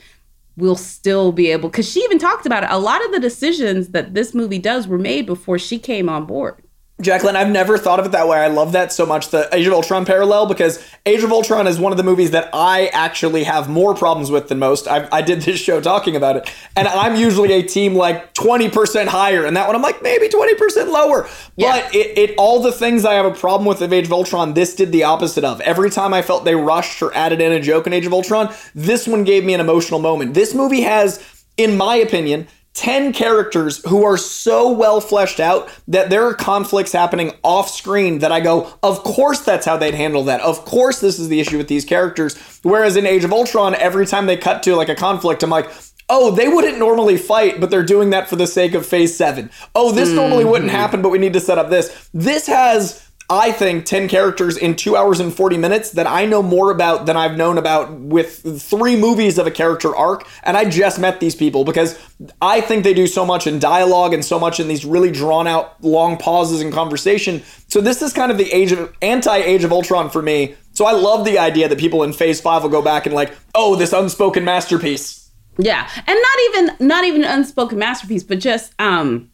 we'll 0.56 0.76
still 0.76 1.32
be 1.32 1.50
able, 1.50 1.68
because 1.68 1.90
she 1.90 2.00
even 2.00 2.18
talked 2.18 2.46
about 2.46 2.64
it. 2.64 2.70
A 2.70 2.78
lot 2.78 3.04
of 3.04 3.12
the 3.12 3.20
decisions 3.20 3.88
that 3.88 4.14
this 4.14 4.34
movie 4.34 4.58
does 4.58 4.88
were 4.88 4.98
made 4.98 5.26
before 5.26 5.58
she 5.58 5.78
came 5.78 6.08
on 6.08 6.24
board. 6.26 6.63
Jacqueline, 7.00 7.34
I've 7.34 7.50
never 7.50 7.76
thought 7.76 7.98
of 7.98 8.06
it 8.06 8.12
that 8.12 8.28
way. 8.28 8.38
I 8.38 8.46
love 8.46 8.70
that 8.72 8.92
so 8.92 9.04
much, 9.04 9.30
the 9.30 9.52
Age 9.52 9.66
of 9.66 9.72
Ultron 9.72 10.04
parallel, 10.04 10.46
because 10.46 10.80
Age 11.04 11.24
of 11.24 11.32
Ultron 11.32 11.66
is 11.66 11.76
one 11.76 11.90
of 11.90 11.96
the 11.98 12.04
movies 12.04 12.30
that 12.30 12.50
I 12.52 12.86
actually 12.86 13.42
have 13.44 13.68
more 13.68 13.96
problems 13.96 14.30
with 14.30 14.46
than 14.46 14.60
most. 14.60 14.86
I, 14.86 15.08
I 15.10 15.20
did 15.20 15.42
this 15.42 15.58
show 15.58 15.80
talking 15.80 16.14
about 16.14 16.36
it, 16.36 16.48
and 16.76 16.86
I'm 16.86 17.16
usually 17.16 17.52
a 17.52 17.62
team 17.64 17.96
like 17.96 18.32
20% 18.34 19.08
higher, 19.08 19.44
and 19.44 19.56
that 19.56 19.66
one 19.66 19.74
I'm 19.74 19.82
like 19.82 20.04
maybe 20.04 20.28
20% 20.28 20.88
lower. 20.88 21.28
Yeah. 21.56 21.80
But 21.82 21.94
it, 21.96 22.16
it 22.16 22.34
all 22.38 22.62
the 22.62 22.70
things 22.70 23.04
I 23.04 23.14
have 23.14 23.26
a 23.26 23.34
problem 23.34 23.66
with 23.66 23.82
of 23.82 23.92
Age 23.92 24.06
of 24.06 24.12
Ultron, 24.12 24.54
this 24.54 24.76
did 24.76 24.92
the 24.92 25.02
opposite 25.02 25.42
of. 25.42 25.60
Every 25.62 25.90
time 25.90 26.14
I 26.14 26.22
felt 26.22 26.44
they 26.44 26.54
rushed 26.54 27.02
or 27.02 27.12
added 27.12 27.40
in 27.40 27.50
a 27.50 27.60
joke 27.60 27.88
in 27.88 27.92
Age 27.92 28.06
of 28.06 28.12
Ultron, 28.12 28.54
this 28.72 29.08
one 29.08 29.24
gave 29.24 29.44
me 29.44 29.52
an 29.52 29.60
emotional 29.60 29.98
moment. 29.98 30.34
This 30.34 30.54
movie 30.54 30.82
has, 30.82 31.44
in 31.56 31.76
my 31.76 31.96
opinion, 31.96 32.46
10 32.74 33.12
characters 33.12 33.84
who 33.88 34.04
are 34.04 34.16
so 34.16 34.70
well 34.70 35.00
fleshed 35.00 35.38
out 35.38 35.70
that 35.86 36.10
there 36.10 36.26
are 36.26 36.34
conflicts 36.34 36.92
happening 36.92 37.32
off 37.42 37.70
screen 37.70 38.18
that 38.18 38.32
I 38.32 38.40
go, 38.40 38.72
of 38.82 39.04
course 39.04 39.40
that's 39.40 39.64
how 39.64 39.76
they'd 39.76 39.94
handle 39.94 40.24
that. 40.24 40.40
Of 40.40 40.64
course 40.64 41.00
this 41.00 41.18
is 41.18 41.28
the 41.28 41.40
issue 41.40 41.56
with 41.56 41.68
these 41.68 41.84
characters. 41.84 42.36
Whereas 42.62 42.96
in 42.96 43.06
Age 43.06 43.24
of 43.24 43.32
Ultron, 43.32 43.74
every 43.76 44.06
time 44.06 44.26
they 44.26 44.36
cut 44.36 44.62
to 44.64 44.74
like 44.74 44.88
a 44.88 44.96
conflict, 44.96 45.42
I'm 45.44 45.50
like, 45.50 45.70
oh, 46.08 46.30
they 46.32 46.48
wouldn't 46.48 46.78
normally 46.78 47.16
fight, 47.16 47.60
but 47.60 47.70
they're 47.70 47.84
doing 47.84 48.10
that 48.10 48.28
for 48.28 48.36
the 48.36 48.46
sake 48.46 48.74
of 48.74 48.84
phase 48.84 49.16
seven. 49.16 49.50
Oh, 49.74 49.92
this 49.92 50.10
normally 50.10 50.44
hmm. 50.44 50.50
wouldn't 50.50 50.70
happen, 50.70 51.02
but 51.02 51.10
we 51.10 51.18
need 51.18 51.32
to 51.34 51.40
set 51.40 51.58
up 51.58 51.70
this. 51.70 52.08
This 52.12 52.46
has. 52.46 53.03
I 53.30 53.52
think 53.52 53.86
10 53.86 54.08
characters 54.08 54.56
in 54.58 54.76
two 54.76 54.96
hours 54.96 55.18
and 55.18 55.32
40 55.32 55.56
minutes 55.56 55.92
that 55.92 56.06
I 56.06 56.26
know 56.26 56.42
more 56.42 56.70
about 56.70 57.06
than 57.06 57.16
I've 57.16 57.36
known 57.36 57.56
about 57.56 57.92
with 57.98 58.60
three 58.60 58.96
movies 58.96 59.38
of 59.38 59.46
a 59.46 59.50
character 59.50 59.96
arc. 59.96 60.26
And 60.42 60.58
I 60.58 60.68
just 60.68 60.98
met 60.98 61.20
these 61.20 61.34
people 61.34 61.64
because 61.64 61.98
I 62.42 62.60
think 62.60 62.84
they 62.84 62.92
do 62.92 63.06
so 63.06 63.24
much 63.24 63.46
in 63.46 63.58
dialogue 63.58 64.12
and 64.12 64.22
so 64.22 64.38
much 64.38 64.60
in 64.60 64.68
these 64.68 64.84
really 64.84 65.10
drawn 65.10 65.46
out 65.46 65.82
long 65.82 66.18
pauses 66.18 66.60
in 66.60 66.70
conversation. 66.70 67.42
So 67.68 67.80
this 67.80 68.02
is 68.02 68.12
kind 68.12 68.30
of 68.30 68.36
the 68.36 68.50
age 68.52 68.72
of 68.72 68.94
anti 69.00 69.36
Age 69.36 69.64
of 69.64 69.72
Ultron 69.72 70.10
for 70.10 70.20
me. 70.20 70.54
So 70.72 70.84
I 70.84 70.92
love 70.92 71.24
the 71.24 71.38
idea 71.38 71.68
that 71.68 71.78
people 71.78 72.02
in 72.02 72.12
phase 72.12 72.40
five 72.40 72.62
will 72.62 72.70
go 72.70 72.82
back 72.82 73.06
and 73.06 73.14
like, 73.14 73.34
oh, 73.54 73.74
this 73.74 73.92
unspoken 73.92 74.44
masterpiece. 74.44 75.30
Yeah, 75.56 75.88
and 76.06 76.18
not 76.20 76.38
even 76.48 76.88
not 76.88 77.04
even 77.04 77.24
unspoken 77.24 77.78
masterpiece, 77.78 78.22
but 78.22 78.40
just 78.40 78.74
um 78.78 79.30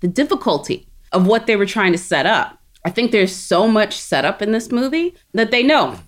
the 0.00 0.08
difficulty 0.08 0.88
of 1.12 1.26
what 1.26 1.46
they 1.46 1.56
were 1.56 1.66
trying 1.66 1.92
to 1.92 1.98
set 1.98 2.26
up. 2.26 2.60
I 2.84 2.90
think 2.90 3.12
there's 3.12 3.34
so 3.34 3.66
much 3.66 3.98
setup 3.98 4.42
in 4.42 4.52
this 4.52 4.70
movie 4.70 5.14
that 5.32 5.50
they 5.50 5.62
know 5.62 5.98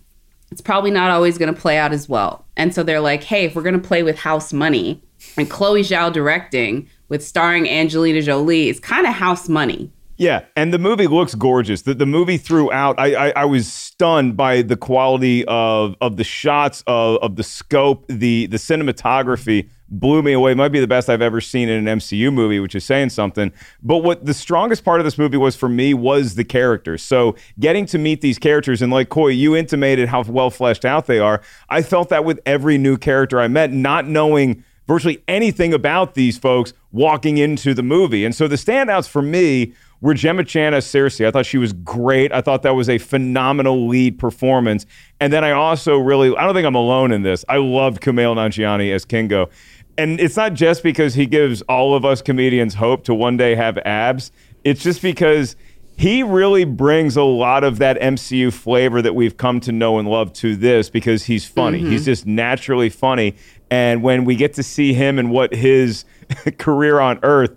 it's 0.50 0.60
probably 0.60 0.90
not 0.90 1.10
always 1.10 1.38
going 1.38 1.52
to 1.52 1.60
play 1.60 1.78
out 1.78 1.92
as 1.92 2.08
well. 2.08 2.44
And 2.56 2.74
so 2.74 2.82
they're 2.82 3.00
like, 3.00 3.24
hey, 3.24 3.44
if 3.44 3.54
we're 3.54 3.62
going 3.62 3.80
to 3.80 3.88
play 3.88 4.02
with 4.02 4.18
house 4.18 4.52
money 4.52 5.02
and 5.36 5.50
Chloe 5.50 5.82
Zhao 5.82 6.12
directing 6.12 6.88
with 7.08 7.24
starring 7.24 7.68
Angelina 7.68 8.22
Jolie, 8.22 8.68
it's 8.68 8.80
kind 8.80 9.06
of 9.06 9.14
house 9.14 9.48
money. 9.48 9.90
Yeah, 10.18 10.44
and 10.56 10.72
the 10.72 10.78
movie 10.78 11.08
looks 11.08 11.34
gorgeous. 11.34 11.82
The, 11.82 11.92
the 11.92 12.06
movie 12.06 12.38
throughout, 12.38 12.98
I, 12.98 13.28
I 13.28 13.32
I 13.36 13.44
was 13.44 13.70
stunned 13.70 14.34
by 14.34 14.62
the 14.62 14.76
quality 14.76 15.44
of 15.44 15.94
of 16.00 16.16
the 16.16 16.24
shots, 16.24 16.82
of, 16.86 17.18
of 17.18 17.36
the 17.36 17.42
scope, 17.42 18.06
the 18.08 18.46
the 18.46 18.56
cinematography 18.56 19.68
blew 19.88 20.22
me 20.22 20.32
away. 20.32 20.54
Might 20.54 20.70
be 20.70 20.80
the 20.80 20.86
best 20.86 21.08
I've 21.08 21.22
ever 21.22 21.40
seen 21.40 21.68
in 21.68 21.86
an 21.86 21.98
MCU 21.98 22.32
movie, 22.32 22.60
which 22.60 22.74
is 22.74 22.84
saying 22.84 23.10
something. 23.10 23.52
But 23.82 23.98
what 23.98 24.26
the 24.26 24.34
strongest 24.34 24.84
part 24.84 25.00
of 25.00 25.04
this 25.04 25.18
movie 25.18 25.36
was 25.36 25.56
for 25.56 25.68
me 25.68 25.94
was 25.94 26.34
the 26.34 26.44
characters. 26.44 27.02
So 27.02 27.36
getting 27.58 27.86
to 27.86 27.98
meet 27.98 28.20
these 28.20 28.38
characters, 28.38 28.82
and 28.82 28.92
like 28.92 29.08
Coy, 29.08 29.28
you 29.28 29.54
intimated 29.56 30.08
how 30.08 30.22
well 30.22 30.50
fleshed 30.50 30.84
out 30.84 31.06
they 31.06 31.18
are. 31.18 31.42
I 31.68 31.82
felt 31.82 32.08
that 32.08 32.24
with 32.24 32.40
every 32.46 32.78
new 32.78 32.96
character 32.96 33.40
I 33.40 33.48
met, 33.48 33.72
not 33.72 34.06
knowing 34.06 34.64
virtually 34.86 35.22
anything 35.28 35.74
about 35.74 36.14
these 36.14 36.38
folks 36.38 36.72
walking 36.92 37.38
into 37.38 37.74
the 37.74 37.82
movie. 37.82 38.24
And 38.24 38.34
so 38.34 38.48
the 38.48 38.56
standouts 38.56 39.08
for 39.08 39.22
me 39.22 39.72
were 40.00 40.14
Gemma 40.14 40.44
Chan 40.44 40.74
as 40.74 40.86
Sersi. 40.86 41.26
I 41.26 41.30
thought 41.30 41.46
she 41.46 41.58
was 41.58 41.72
great. 41.72 42.32
I 42.32 42.40
thought 42.40 42.62
that 42.62 42.74
was 42.74 42.88
a 42.88 42.98
phenomenal 42.98 43.88
lead 43.88 44.18
performance. 44.18 44.86
And 45.20 45.32
then 45.32 45.42
I 45.42 45.52
also 45.52 45.96
really, 45.96 46.36
I 46.36 46.44
don't 46.44 46.54
think 46.54 46.66
I'm 46.66 46.74
alone 46.74 47.12
in 47.12 47.22
this. 47.22 47.44
I 47.48 47.56
loved 47.56 48.02
Kumail 48.02 48.36
Nanjiani 48.36 48.94
as 48.94 49.04
Kingo. 49.04 49.48
And 49.98 50.20
it's 50.20 50.36
not 50.36 50.54
just 50.54 50.82
because 50.82 51.14
he 51.14 51.26
gives 51.26 51.62
all 51.62 51.94
of 51.94 52.04
us 52.04 52.20
comedians 52.22 52.74
hope 52.74 53.04
to 53.04 53.14
one 53.14 53.36
day 53.36 53.54
have 53.54 53.78
abs. 53.78 54.30
It's 54.64 54.82
just 54.82 55.00
because 55.00 55.56
he 55.96 56.22
really 56.22 56.64
brings 56.64 57.16
a 57.16 57.22
lot 57.22 57.64
of 57.64 57.78
that 57.78 57.98
MCU 58.00 58.52
flavor 58.52 59.00
that 59.00 59.14
we've 59.14 59.36
come 59.36 59.60
to 59.60 59.72
know 59.72 59.98
and 59.98 60.08
love 60.08 60.32
to 60.34 60.54
this 60.54 60.90
because 60.90 61.24
he's 61.24 61.46
funny. 61.46 61.78
He's 61.78 62.00
mm-hmm. 62.00 62.04
just 62.04 62.26
naturally 62.26 62.90
funny. 62.90 63.34
And 63.70 64.02
when 64.02 64.24
we 64.24 64.36
get 64.36 64.52
to 64.54 64.62
see 64.62 64.92
him 64.92 65.18
and 65.18 65.30
what 65.30 65.54
his 65.54 66.04
career 66.58 67.00
on 67.00 67.18
Earth 67.22 67.56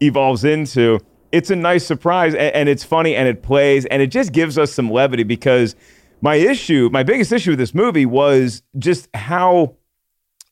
evolves 0.00 0.44
into, 0.44 1.00
it's 1.32 1.50
a 1.50 1.56
nice 1.56 1.84
surprise 1.84 2.34
and, 2.34 2.54
and 2.54 2.68
it's 2.68 2.84
funny 2.84 3.16
and 3.16 3.26
it 3.26 3.42
plays 3.42 3.84
and 3.86 4.00
it 4.00 4.08
just 4.08 4.32
gives 4.32 4.58
us 4.58 4.72
some 4.72 4.90
levity 4.90 5.24
because 5.24 5.74
my 6.20 6.36
issue, 6.36 6.88
my 6.92 7.02
biggest 7.02 7.32
issue 7.32 7.50
with 7.50 7.58
this 7.58 7.74
movie 7.74 8.06
was 8.06 8.62
just 8.78 9.08
how 9.14 9.74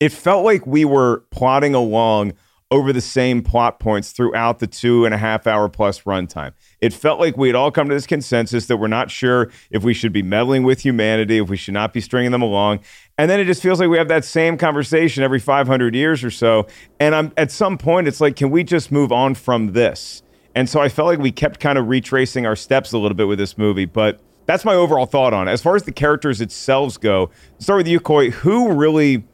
it 0.01 0.11
felt 0.11 0.45
like 0.45 0.67
we 0.67 0.85
were 0.85 1.25
plodding 1.31 1.75
along 1.75 2.33
over 2.73 2.93
the 2.93 3.01
same 3.01 3.43
plot 3.43 3.81
points 3.81 4.13
throughout 4.13 4.61
the 4.61 4.67
two 4.67 5.05
and 5.05 5.13
a 5.13 5.19
half 5.19 5.47
hour 5.47 5.69
plus 5.69 6.03
runtime. 6.03 6.53
It 6.81 6.93
felt 6.93 7.19
like 7.19 7.37
we 7.37 7.49
had 7.49 7.57
all 7.57 7.73
come 7.73 7.89
to 7.89 7.95
this 7.95 8.07
consensus 8.07 8.67
that 8.67 8.77
we're 8.77 8.87
not 8.87 9.11
sure 9.11 9.51
if 9.71 9.83
we 9.83 9.93
should 9.93 10.13
be 10.13 10.23
meddling 10.23 10.63
with 10.63 10.81
humanity, 10.81 11.39
if 11.39 11.51
we 11.51 11.57
should 11.57 11.75
not 11.75 11.93
be 11.93 12.01
stringing 12.01 12.31
them 12.31 12.43
along. 12.43 12.81
And 13.19 13.29
then 13.29 13.41
it 13.41 13.47
just 13.47 13.61
feels 13.61 13.81
like 13.81 13.91
we 13.91 13.99
have 13.99 14.09
that 14.09 14.25
same 14.25 14.57
conversation 14.57 15.25
every 15.25 15.41
500 15.41 15.95
years 15.97 16.23
or 16.23 16.31
so. 16.31 16.69
And 17.01 17.15
I'm, 17.15 17.33
at 17.37 17.51
some 17.51 17.77
point, 17.77 18.07
it's 18.07 18.21
like, 18.21 18.37
can 18.37 18.51
we 18.51 18.63
just 18.63 18.93
move 18.93 19.11
on 19.11 19.35
from 19.35 19.73
this? 19.73 20.23
And 20.55 20.69
so 20.69 20.81
I 20.81 20.89
felt 20.89 21.09
like 21.09 21.19
we 21.19 21.33
kept 21.33 21.59
kind 21.59 21.77
of 21.77 21.89
retracing 21.89 22.47
our 22.47 22.57
steps 22.57 22.93
a 22.93 22.99
little 22.99 23.17
bit 23.17 23.27
with 23.27 23.39
this 23.39 23.59
movie. 23.59 23.85
But 23.85 24.21
that's 24.47 24.65
my 24.65 24.75
overall 24.75 25.07
thought 25.07 25.33
on 25.35 25.49
it. 25.49 25.53
As 25.53 25.61
far 25.61 25.75
as 25.75 25.83
the 25.83 25.93
characters 25.93 26.41
itself 26.41 27.01
go, 27.01 27.31
start 27.59 27.79
with 27.79 27.89
you, 27.89 27.99
Coy. 27.99 28.31
Who 28.31 28.73
really 28.73 29.25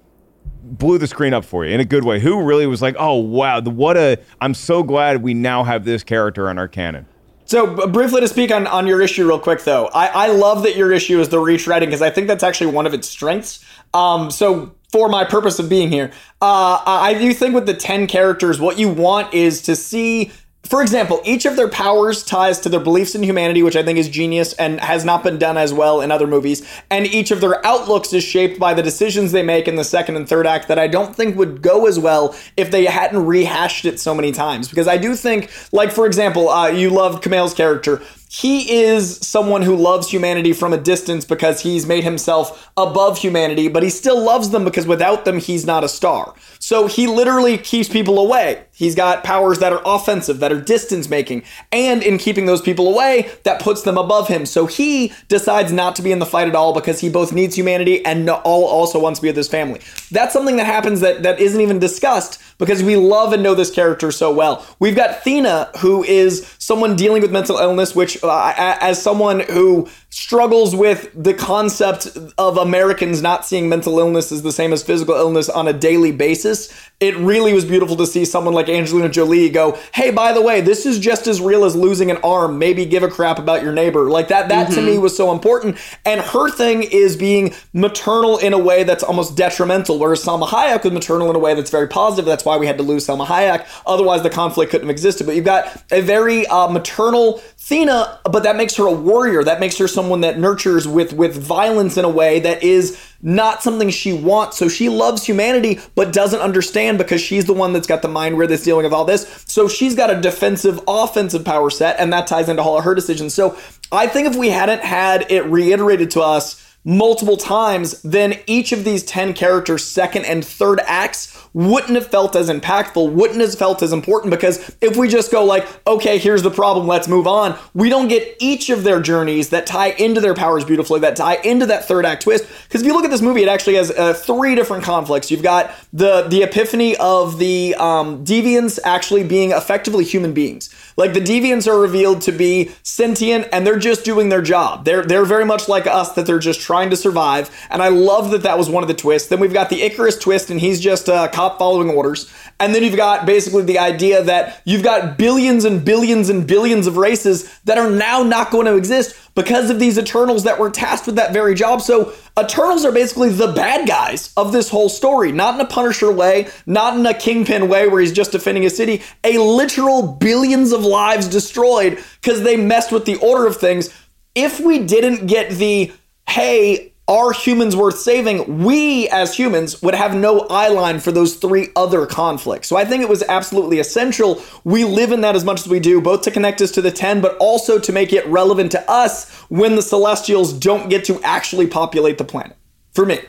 blew 0.67 0.99
the 0.99 1.07
screen 1.07 1.35
up 1.35 1.45
for 1.45 1.65
you 1.65 1.73
in 1.73 1.81
a 1.81 1.85
good 1.85 2.05
way? 2.05 2.21
Who 2.21 2.43
really 2.43 2.67
was 2.67 2.83
like, 2.83 2.97
oh 2.99 3.15
wow, 3.15 3.61
what 3.61 3.97
a! 3.97 4.19
I'm 4.41 4.55
so 4.55 4.83
glad 4.83 5.23
we 5.23 5.35
now 5.35 5.65
have 5.65 5.85
this 5.85 6.03
character 6.03 6.49
on 6.49 6.59
our 6.59 6.69
canon. 6.69 7.07
So 7.47 7.87
briefly 7.87 8.21
to 8.21 8.29
speak 8.29 8.51
on, 8.51 8.67
on 8.67 8.89
your 8.89 9.01
issue 9.01 9.27
real 9.27 9.39
quick 9.39 9.63
though, 9.63 9.87
I, 9.87 10.07
I 10.07 10.27
love 10.29 10.65
that 10.65 10.75
your 10.75 10.93
issue 10.93 11.21
is 11.21 11.29
the 11.29 11.37
retreading 11.37 11.87
because 11.87 12.03
I 12.03 12.11
think 12.11 12.27
that's 12.27 12.43
actually 12.43 12.73
one 12.73 12.87
of 12.87 12.95
its 12.95 13.09
strengths. 13.09 13.65
Um, 13.95 14.33
so 14.33 14.75
for 14.91 15.09
my 15.09 15.25
purpose 15.25 15.61
of 15.61 15.69
being 15.69 15.91
here, 15.91 16.11
uh, 16.43 16.83
I 16.85 17.15
do 17.15 17.33
think 17.33 17.55
with 17.55 17.67
the 17.67 17.75
10 17.75 18.09
characters, 18.09 18.61
what 18.61 18.81
you 18.81 18.89
want 18.89 19.33
is 19.33 19.63
to 19.63 19.77
see 19.77 20.33
for 20.69 20.83
example, 20.83 21.21
each 21.25 21.45
of 21.45 21.57
their 21.57 21.69
powers 21.69 22.23
ties 22.23 22.61
to 22.61 22.69
their 22.69 22.81
beliefs 22.81 23.15
in 23.15 23.23
humanity, 23.23 23.63
which 23.63 23.77
I 23.77 23.83
think 23.83 23.99
is 23.99 24.09
genius 24.09 24.53
and 24.55 24.81
has 24.81 25.05
not 25.05 25.23
been 25.23 25.39
done 25.39 25.57
as 25.57 25.73
well 25.73 26.01
in 26.01 26.11
other 26.11 26.27
movies. 26.27 26.67
And 26.91 27.07
each 27.07 27.31
of 27.31 27.41
their 27.41 27.65
outlooks 27.65 28.13
is 28.13 28.25
shaped 28.25 28.59
by 28.59 28.75
the 28.75 28.83
decisions 28.83 29.33
they 29.33 29.43
make 29.43 29.69
in 29.69 29.77
the 29.77 29.85
second 29.85 30.17
and 30.17 30.29
third 30.29 30.47
act 30.47 30.69
that 30.69 30.79
I 30.79 30.89
don't 30.89 31.15
think 31.15 31.37
would 31.37 31.63
go 31.63 31.87
as 31.87 31.99
well 31.99 32.35
if 32.57 32.71
they 32.71 32.85
hadn't 32.85 33.27
rehashed 33.27 33.85
it 33.85 34.01
so 34.01 34.15
many 34.15 34.33
times. 34.33 34.69
Because 34.69 34.89
I 34.89 34.97
do 34.97 35.15
think, 35.15 35.51
like, 35.73 35.93
for 35.93 36.07
example, 36.07 36.49
uh, 36.49 36.69
you 36.69 36.91
loved 36.91 37.23
Kumail's 37.23 37.55
character 37.55 38.03
he 38.29 38.83
is 38.83 39.19
someone 39.19 39.63
who 39.63 39.77
loves 39.77 40.11
humanity 40.11 40.53
from 40.53 40.73
a 40.73 40.77
distance 40.77 41.25
because 41.25 41.61
he's 41.61 41.87
made 41.87 42.05
himself 42.05 42.71
above 42.77 43.19
humanity, 43.19 43.69
but 43.69 43.83
he 43.83 43.91
still 43.91 44.21
loves 44.21 44.51
them 44.51 44.65
because 44.65 44.87
without 44.87 45.25
them, 45.25 45.39
he's 45.39 45.65
not 45.65 45.85
a 45.85 45.89
star. 45.89 46.35
So 46.59 46.89
he 46.89 47.07
literally 47.07 47.57
keeps 47.57 47.89
people 47.89 48.19
away. 48.19 48.65
He's 48.73 48.95
got 48.95 49.25
powers 49.25 49.61
that 49.61 49.73
are 49.73 49.81
offensive, 49.87 50.41
that 50.41 50.53
are 50.53 50.61
distance 50.61 51.09
making, 51.09 51.45
and 51.71 52.03
in 52.03 52.19
keeping 52.19 52.47
those 52.47 52.61
people 52.61 52.89
away, 52.89 53.31
that 53.45 53.61
puts 53.61 53.83
them 53.83 53.97
above 53.97 54.29
him. 54.29 54.45
So 54.45 54.67
he 54.67 55.13
decides 55.29 55.73
not 55.73 55.95
to 55.97 56.03
be 56.03 56.13
in 56.13 56.19
the 56.19 56.27
fight 56.27 56.49
at 56.49 56.57
all 56.57 56.75
because 56.75 57.01
he 57.01 57.09
both 57.09 57.33
needs 57.33 57.57
humanity 57.57 58.05
and 58.05 58.29
all 58.29 58.65
also 58.65 58.99
wants 58.99 59.21
to 59.21 59.23
be 59.23 59.29
with 59.29 59.37
his 59.37 59.49
family. 59.49 59.81
That's 60.11 60.33
something 60.33 60.57
that 60.57 60.67
happens 60.67 61.01
that, 61.01 61.23
that 61.23 61.41
isn't 61.41 61.61
even 61.61 61.79
discussed 61.79 62.41
because 62.59 62.83
we 62.83 62.97
love 62.97 63.33
and 63.33 63.43
know 63.43 63.55
this 63.55 63.71
character 63.71 64.11
so 64.11 64.33
well. 64.33 64.67
We've 64.79 64.97
got 64.97 65.23
Thena, 65.23 65.75
who 65.79 66.05
is 66.05 66.55
someone 66.59 66.97
dealing 66.97 67.23
with 67.23 67.31
mental 67.31 67.59
illness, 67.59 67.95
which, 67.95 68.16
Uh, 68.23 68.53
as 68.57 69.03
someone 69.03 69.41
who 69.41 69.89
struggles 70.17 70.75
with 70.75 71.11
the 71.15 71.35
concept 71.35 72.09
of 72.39 72.57
Americans 72.57 73.21
not 73.21 73.45
seeing 73.45 73.69
mental 73.69 73.99
illness 73.99 74.33
as 74.33 74.43
the 74.43 74.51
same 74.51 74.73
as 74.73 74.83
physical 74.83 75.15
illness 75.15 75.51
on 75.51 75.69
a 75.69 75.75
daily 75.75 76.11
basis, 76.11 76.73
it 77.01 77.15
really 77.19 77.53
was 77.53 77.67
beautiful 77.67 77.95
to 77.97 78.07
see 78.07 78.25
someone 78.25 78.55
like 78.55 78.71
Angelina 78.71 79.11
Jolie 79.11 79.51
go, 79.51 79.77
"Hey, 79.93 80.11
by 80.11 80.33
the 80.33 80.41
way, 80.41 80.63
this 80.63 80.87
is 80.87 80.99
just 80.99 81.27
as 81.27 81.43
real 81.43 81.67
as 81.67 81.77
losing 81.77 82.11
an 82.11 82.17
arm. 82.25 82.59
Maybe 82.59 82.87
give 82.87 83.03
a 83.03 83.09
crap 83.09 83.39
about 83.39 83.63
your 83.63 83.73
neighbor." 83.73 84.09
Like 84.09 84.29
that 84.29 84.49
that 84.49 84.71
to 84.73 84.81
me 84.81 84.97
was 84.97 85.15
so 85.15 85.33
important. 85.33 85.77
And 86.07 86.23
her 86.23 86.49
thing 86.49 86.85
is 86.85 87.15
being 87.15 87.53
maternal 87.75 88.39
in 88.39 88.55
a 88.55 88.59
way 88.59 88.85
that's 88.85 89.03
almost 89.03 89.37
detrimental, 89.37 89.99
whereas 89.99 90.25
Salma 90.25 90.49
Hayek 90.49 90.85
was 90.85 90.95
maternal 90.95 91.29
in 91.29 91.37
a 91.37 91.39
way 91.39 91.53
that's 91.53 91.71
very 91.71 91.89
positive. 91.89 92.25
That's 92.25 92.47
why 92.47 92.57
we 92.57 92.67
had 92.67 92.79
to 92.79 92.83
lose 92.83 93.07
Salma 93.07 93.27
Hayek. 93.27 93.67
Otherwise, 93.87 94.23
the 94.23 94.31
conflict 94.31 94.71
couldn't 94.71 94.87
have 94.87 94.95
existed. 94.95 95.27
But 95.27 95.37
you've 95.37 95.45
got 95.45 95.83
a 95.91 96.01
very 96.01 96.47
uh, 96.47 96.69
maternal 96.69 97.43
Thena, 97.59 98.21
but 98.25 98.45
that 98.45 98.57
makes 98.57 98.77
her 98.77 98.87
a 98.87 98.93
warrior. 98.93 99.45
That 99.45 99.61
makes 99.61 99.77
her 99.77 99.87
someone 99.89 100.06
that 100.23 100.39
nurtures 100.39 100.87
with 100.89 101.13
with 101.13 101.37
violence 101.37 101.97
in 101.97 102.05
a 102.05 102.09
way 102.09 102.41
that 102.41 102.63
is 102.63 103.01
not 103.23 103.63
something 103.63 103.91
she 103.91 104.13
wants. 104.13 104.57
So 104.57 104.69
she 104.69 104.89
loves 104.89 105.25
humanity, 105.25 105.81
but 105.95 106.13
doesn't 106.13 106.41
understand 106.41 106.99
because 106.99 107.21
she's 107.21 107.45
the 107.45 107.53
one 107.53 107.73
that's 107.73 107.87
got 107.87 108.03
the 108.03 108.09
mind 108.09 108.37
where 108.37 108.47
that's 108.47 108.63
dealing 108.63 108.85
with 108.85 108.93
all 108.93 109.05
this. 109.05 109.45
So 109.47 109.69
she's 109.69 109.95
got 109.95 110.11
a 110.11 110.21
defensive, 110.21 110.81
offensive 110.87 111.45
power 111.45 111.71
set, 111.71 111.99
and 111.99 112.13
that 112.13 112.27
ties 112.27 112.49
into 112.49 112.63
all 112.63 112.79
of 112.79 112.85
her 112.85 112.95
decisions. 112.95 113.35
So 113.35 113.57
I 113.91 114.07
think 114.07 114.29
if 114.29 114.37
we 114.37 114.51
hadn't 114.51 114.83
had 114.83 115.31
it 115.31 115.45
reiterated 115.47 116.11
to 116.13 116.23
us 116.23 116.66
multiple 116.87 117.37
times, 117.37 118.01
then 118.03 118.39
each 118.47 118.71
of 118.71 118.85
these 118.85 119.03
10 119.03 119.35
characters' 119.35 119.85
second 119.85 120.25
and 120.25 120.45
third 120.45 120.81
acts 120.85 121.37
wouldn't 121.53 121.95
have 121.97 122.07
felt 122.07 122.37
as 122.37 122.49
impactful, 122.49 123.13
wouldn't 123.13 123.41
have 123.41 123.55
felt 123.55 123.83
as 123.83 123.93
important 123.93 124.31
because 124.31 124.77
if 124.81 124.97
we 124.97 125.09
just 125.09 125.33
go 125.33 125.45
like, 125.45 125.67
okay, 125.87 126.17
here's 126.17 126.43
the 126.43 126.51
problem, 126.51 126.87
let's 126.87 127.09
move 127.09 127.27
on, 127.27 127.59
we 127.75 127.89
don't 127.89 128.09
get 128.09 128.37
each 128.39 128.71
of 128.71 128.85
their 128.85 129.01
journeys 129.01 129.49
that 129.49 129.67
tie 129.67 129.89
into 129.93 130.21
their 130.21 130.35
powers 130.35 130.65
beautifully, 130.65 131.01
that 131.01 131.17
tie 131.17 131.37
into 131.37 131.67
that 131.67 131.89
third 131.89 132.07
act 132.07 132.23
twist. 132.23 132.47
Because 132.69 132.83
if 132.83 132.87
you 132.87 132.93
look 132.93 133.05
at 133.05 133.11
this 133.11 133.23
movie, 133.23 133.43
it 133.43 133.49
actually 133.49 133.75
has 133.75 133.91
uh, 133.91 134.15
three 134.15 134.55
different 134.55 134.85
conflicts. 134.85 135.31
You've 135.31 135.43
got 135.43 135.75
the 135.93 136.23
the 136.29 136.43
epiphany 136.43 136.97
of 136.99 137.39
the 137.39 137.75
um, 137.77 138.25
deviants 138.25 138.79
actually 138.85 139.25
being 139.25 139.51
effectively 139.51 140.05
human 140.05 140.33
beings. 140.33 140.73
Like 140.97 141.13
the 141.13 141.21
deviants 141.21 141.67
are 141.69 141.79
revealed 141.79 142.23
to 142.23 142.33
be 142.33 142.71
sentient 142.83 143.49
and 143.53 143.67
they're 143.67 143.79
just 143.79 144.05
doing 144.05 144.29
their 144.29 144.43
job. 144.43 144.85
They're 144.85 145.05
they're 145.05 145.25
very 145.25 145.45
much 145.45 145.69
like 145.69 145.87
us 145.87 146.13
that 146.13 146.27
they're 146.27 146.39
just 146.39 146.61
trying 146.61 146.91
to 146.91 146.97
survive. 146.97 147.51
And 147.71 147.83
I 147.83 147.89
love 147.89 148.31
that 148.31 148.43
that 148.43 148.57
was 148.57 148.71
one 148.71 148.83
of 148.83 148.89
the 148.89 148.95
twists. 148.95 149.29
Then 149.29 149.41
we've 149.41 149.53
got 149.53 149.69
the 149.71 149.81
Ikaris 149.81 150.21
twist 150.21 150.51
and 150.51 150.61
he's 150.61 150.81
just 150.81 151.09
a 151.09 151.31
cop 151.33 151.59
following 151.59 151.91
orders. 151.91 152.33
And 152.59 152.75
then 152.75 152.83
you've 152.83 152.97
got 152.97 153.27
basically 153.27 153.65
the 153.65 153.79
idea 153.79 154.23
that 154.23 154.63
you've 154.65 154.83
got 154.83 155.19
billions 155.19 155.65
and 155.65 155.85
billions 155.85 156.31
and 156.31 156.47
billions 156.47 156.87
of 156.87 156.97
races 156.97 157.59
that 157.61 157.77
are 157.77 157.91
now 157.91 158.23
not 158.23 158.51
going 158.51 158.67
to 158.67 158.77
exist 158.77 159.15
because 159.37 159.71
of 159.71 159.79
these 159.79 159.99
Eternals 159.99 160.43
that 160.45 160.59
were 160.59 160.71
tasked 160.71 161.07
with 161.07 161.15
that 161.17 161.33
very 161.33 161.55
job. 161.55 161.81
So 161.83 162.13
Eternals 162.39 162.85
are 162.85 162.91
basically 162.91 163.29
the 163.29 163.53
bad 163.53 163.87
guys 163.87 164.33
of 164.37 164.51
this 164.51 164.71
whole 164.71 164.89
story, 164.89 165.31
not 165.31 165.55
in 165.55 165.61
a 165.61 165.69
Punisher 165.69 166.11
way, 166.11 166.49
not 166.67 166.99
in 166.99 167.07
a 167.07 167.15
Kingpin 167.15 167.69
way 167.69 167.87
where 167.87 168.01
he's 168.01 168.13
just 168.13 168.33
defending 168.33 168.65
a 168.65 168.71
city, 168.71 169.03
a 169.23 169.39
literal 169.39 170.15
billions 170.15 170.73
of 170.73 170.85
lives 170.85 171.29
destroyed 171.29 172.03
because 172.21 172.43
they 172.43 172.57
messed 172.57 172.91
with 172.91 173.05
the 173.05 173.17
order 173.17 173.47
of 173.47 173.59
things. 173.59 173.91
If 174.35 174.59
we 174.59 174.81
didn't 174.81 175.27
get 175.27 175.51
the, 175.51 175.93
hey, 176.29 176.95
are 177.09 177.33
humans 177.33 177.77
worth 177.77 177.99
saving? 177.99 178.65
We 178.65 179.09
as 179.11 179.37
humans 179.37 179.81
would 179.81 179.95
have 179.95 180.15
no 180.15 180.41
eye 180.51 180.69
line 180.69 180.99
for 180.99 181.13
those 181.13 181.37
three 181.37 181.69
other 181.77 182.05
conflicts. 182.05 182.67
So 182.67 182.77
I 182.77 182.85
think 182.85 183.03
it 183.03 183.09
was 183.09 183.23
absolutely 183.29 183.79
essential. 183.79 184.43
We 184.65 184.85
live 184.85 185.13
in 185.13 185.21
that 185.21 185.37
as 185.37 185.45
much 185.45 185.61
as 185.61 185.69
we 185.69 185.79
do, 185.79 186.01
both 186.01 186.23
to 186.23 186.33
connect 186.33 186.61
us 186.61 186.73
to 186.73 186.83
the 186.83 186.91
10, 186.91 187.21
but 187.21 187.37
also 187.39 187.79
to 187.79 187.93
make 187.93 188.13
it 188.13 188.27
relevant 188.27 188.73
to 188.73 188.91
us 188.91 189.31
when 189.49 189.77
the 189.77 189.83
Celestials 189.83 190.53
don't 190.53 190.91
get 190.91 191.05
to 191.05 191.23
actually 191.23 191.69
populate 191.69 192.19
the 192.19 192.25
planet. 192.25 192.57
For 192.93 193.07
me. 193.07 193.21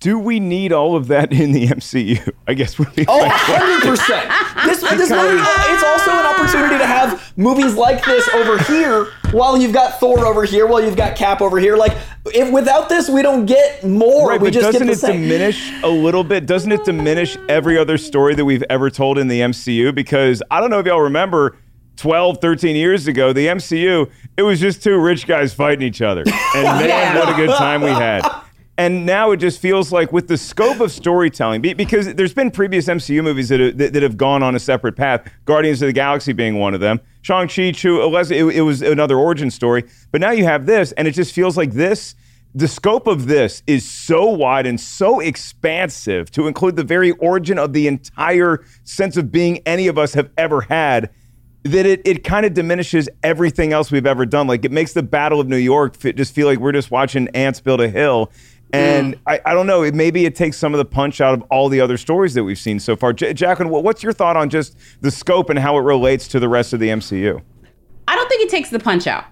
Do 0.00 0.18
we 0.18 0.40
need 0.40 0.72
all 0.72 0.96
of 0.96 1.08
that 1.08 1.30
in 1.30 1.52
the 1.52 1.66
MCU? 1.66 2.32
I 2.48 2.54
guess 2.54 2.78
would 2.78 2.94
be 2.94 3.04
Oh, 3.06 3.20
100%. 3.22 4.64
This, 4.64 4.80
this 4.80 5.10
movie, 5.10 5.42
it's 5.42 5.82
also 5.84 6.10
an 6.12 6.24
opportunity 6.24 6.78
to 6.78 6.86
have 6.86 7.32
movies 7.36 7.74
like 7.74 8.02
this 8.06 8.26
over 8.30 8.56
here 8.64 9.08
while 9.32 9.58
you've 9.58 9.74
got 9.74 10.00
Thor 10.00 10.24
over 10.24 10.44
here, 10.44 10.66
while 10.66 10.82
you've 10.82 10.96
got 10.96 11.16
Cap 11.16 11.42
over 11.42 11.58
here. 11.58 11.76
Like, 11.76 11.92
if 12.34 12.50
without 12.50 12.88
this, 12.88 13.10
we 13.10 13.20
don't 13.20 13.44
get 13.44 13.84
more. 13.84 14.30
Right, 14.30 14.40
we 14.40 14.48
but 14.48 14.54
just 14.54 14.64
doesn't 14.72 14.80
get 14.80 14.86
the 14.86 14.92
it 14.92 14.98
same. 14.98 15.20
diminish 15.22 15.70
a 15.82 15.88
little 15.88 16.24
bit? 16.24 16.46
Doesn't 16.46 16.72
it 16.72 16.82
diminish 16.84 17.36
every 17.50 17.76
other 17.76 17.98
story 17.98 18.34
that 18.36 18.44
we've 18.46 18.64
ever 18.70 18.88
told 18.88 19.18
in 19.18 19.28
the 19.28 19.40
MCU? 19.40 19.94
Because 19.94 20.42
I 20.50 20.60
don't 20.62 20.70
know 20.70 20.78
if 20.78 20.86
y'all 20.86 21.02
remember 21.02 21.58
12, 21.96 22.40
13 22.40 22.74
years 22.74 23.06
ago, 23.06 23.34
the 23.34 23.48
MCU, 23.48 24.10
it 24.38 24.42
was 24.42 24.60
just 24.60 24.82
two 24.82 24.98
rich 24.98 25.26
guys 25.26 25.52
fighting 25.52 25.86
each 25.86 26.00
other. 26.00 26.22
And 26.56 26.64
man, 26.64 26.88
Yeah. 26.88 27.18
what 27.18 27.28
a 27.28 27.34
good 27.34 27.54
time 27.54 27.82
we 27.82 27.90
had. 27.90 28.22
And 28.80 29.04
now 29.04 29.30
it 29.32 29.36
just 29.36 29.60
feels 29.60 29.92
like 29.92 30.10
with 30.10 30.26
the 30.26 30.38
scope 30.38 30.80
of 30.80 30.90
storytelling, 30.90 31.60
because 31.60 32.14
there's 32.14 32.32
been 32.32 32.50
previous 32.50 32.86
MCU 32.86 33.22
movies 33.22 33.50
that 33.50 33.60
have, 33.60 33.76
that, 33.76 34.02
have 34.02 34.16
gone 34.16 34.42
on 34.42 34.54
a 34.54 34.58
separate 34.58 34.96
path, 34.96 35.30
Guardians 35.44 35.82
of 35.82 35.88
the 35.88 35.92
Galaxy 35.92 36.32
being 36.32 36.58
one 36.58 36.72
of 36.72 36.80
them, 36.80 36.98
Shang-Chi, 37.20 37.72
Chu, 37.72 38.00
it, 38.00 38.56
it 38.56 38.62
was 38.62 38.80
another 38.80 39.18
origin 39.18 39.50
story. 39.50 39.84
But 40.12 40.22
now 40.22 40.30
you 40.30 40.44
have 40.44 40.64
this, 40.64 40.92
and 40.92 41.06
it 41.06 41.10
just 41.10 41.34
feels 41.34 41.58
like 41.58 41.72
this 41.72 42.14
the 42.54 42.66
scope 42.66 43.06
of 43.06 43.26
this 43.26 43.62
is 43.66 43.88
so 43.88 44.24
wide 44.24 44.66
and 44.66 44.80
so 44.80 45.20
expansive 45.20 46.30
to 46.30 46.48
include 46.48 46.76
the 46.76 46.82
very 46.82 47.10
origin 47.12 47.58
of 47.58 47.74
the 47.74 47.86
entire 47.86 48.64
sense 48.82 49.18
of 49.18 49.30
being 49.30 49.58
any 49.66 49.88
of 49.88 49.98
us 49.98 50.14
have 50.14 50.30
ever 50.38 50.62
had 50.62 51.10
that 51.64 51.84
it, 51.84 52.00
it 52.06 52.24
kind 52.24 52.46
of 52.46 52.54
diminishes 52.54 53.08
everything 53.22 53.72
else 53.72 53.92
we've 53.92 54.06
ever 54.06 54.24
done. 54.24 54.46
Like 54.46 54.64
it 54.64 54.72
makes 54.72 54.94
the 54.94 55.02
Battle 55.02 55.40
of 55.40 55.48
New 55.48 55.58
York 55.58 55.96
fit, 55.96 56.16
just 56.16 56.34
feel 56.34 56.46
like 56.46 56.58
we're 56.58 56.72
just 56.72 56.90
watching 56.90 57.28
ants 57.28 57.60
build 57.60 57.80
a 57.80 57.88
hill. 57.88 58.32
And 58.72 59.14
mm. 59.14 59.20
I, 59.26 59.40
I 59.46 59.54
don't 59.54 59.66
know, 59.66 59.82
it, 59.82 59.94
maybe 59.94 60.24
it 60.24 60.36
takes 60.36 60.56
some 60.56 60.74
of 60.74 60.78
the 60.78 60.84
punch 60.84 61.20
out 61.20 61.34
of 61.34 61.42
all 61.50 61.68
the 61.68 61.80
other 61.80 61.96
stories 61.96 62.34
that 62.34 62.44
we've 62.44 62.58
seen 62.58 62.78
so 62.78 62.96
far. 62.96 63.12
J- 63.12 63.32
Jacqueline, 63.32 63.70
what's 63.70 64.02
your 64.02 64.12
thought 64.12 64.36
on 64.36 64.48
just 64.48 64.76
the 65.00 65.10
scope 65.10 65.50
and 65.50 65.58
how 65.58 65.76
it 65.76 65.82
relates 65.82 66.28
to 66.28 66.40
the 66.40 66.48
rest 66.48 66.72
of 66.72 66.80
the 66.80 66.88
MCU? 66.88 67.42
I 68.06 68.16
don't 68.16 68.28
think 68.28 68.42
it 68.42 68.48
takes 68.48 68.70
the 68.70 68.78
punch 68.78 69.06
out. 69.06 69.24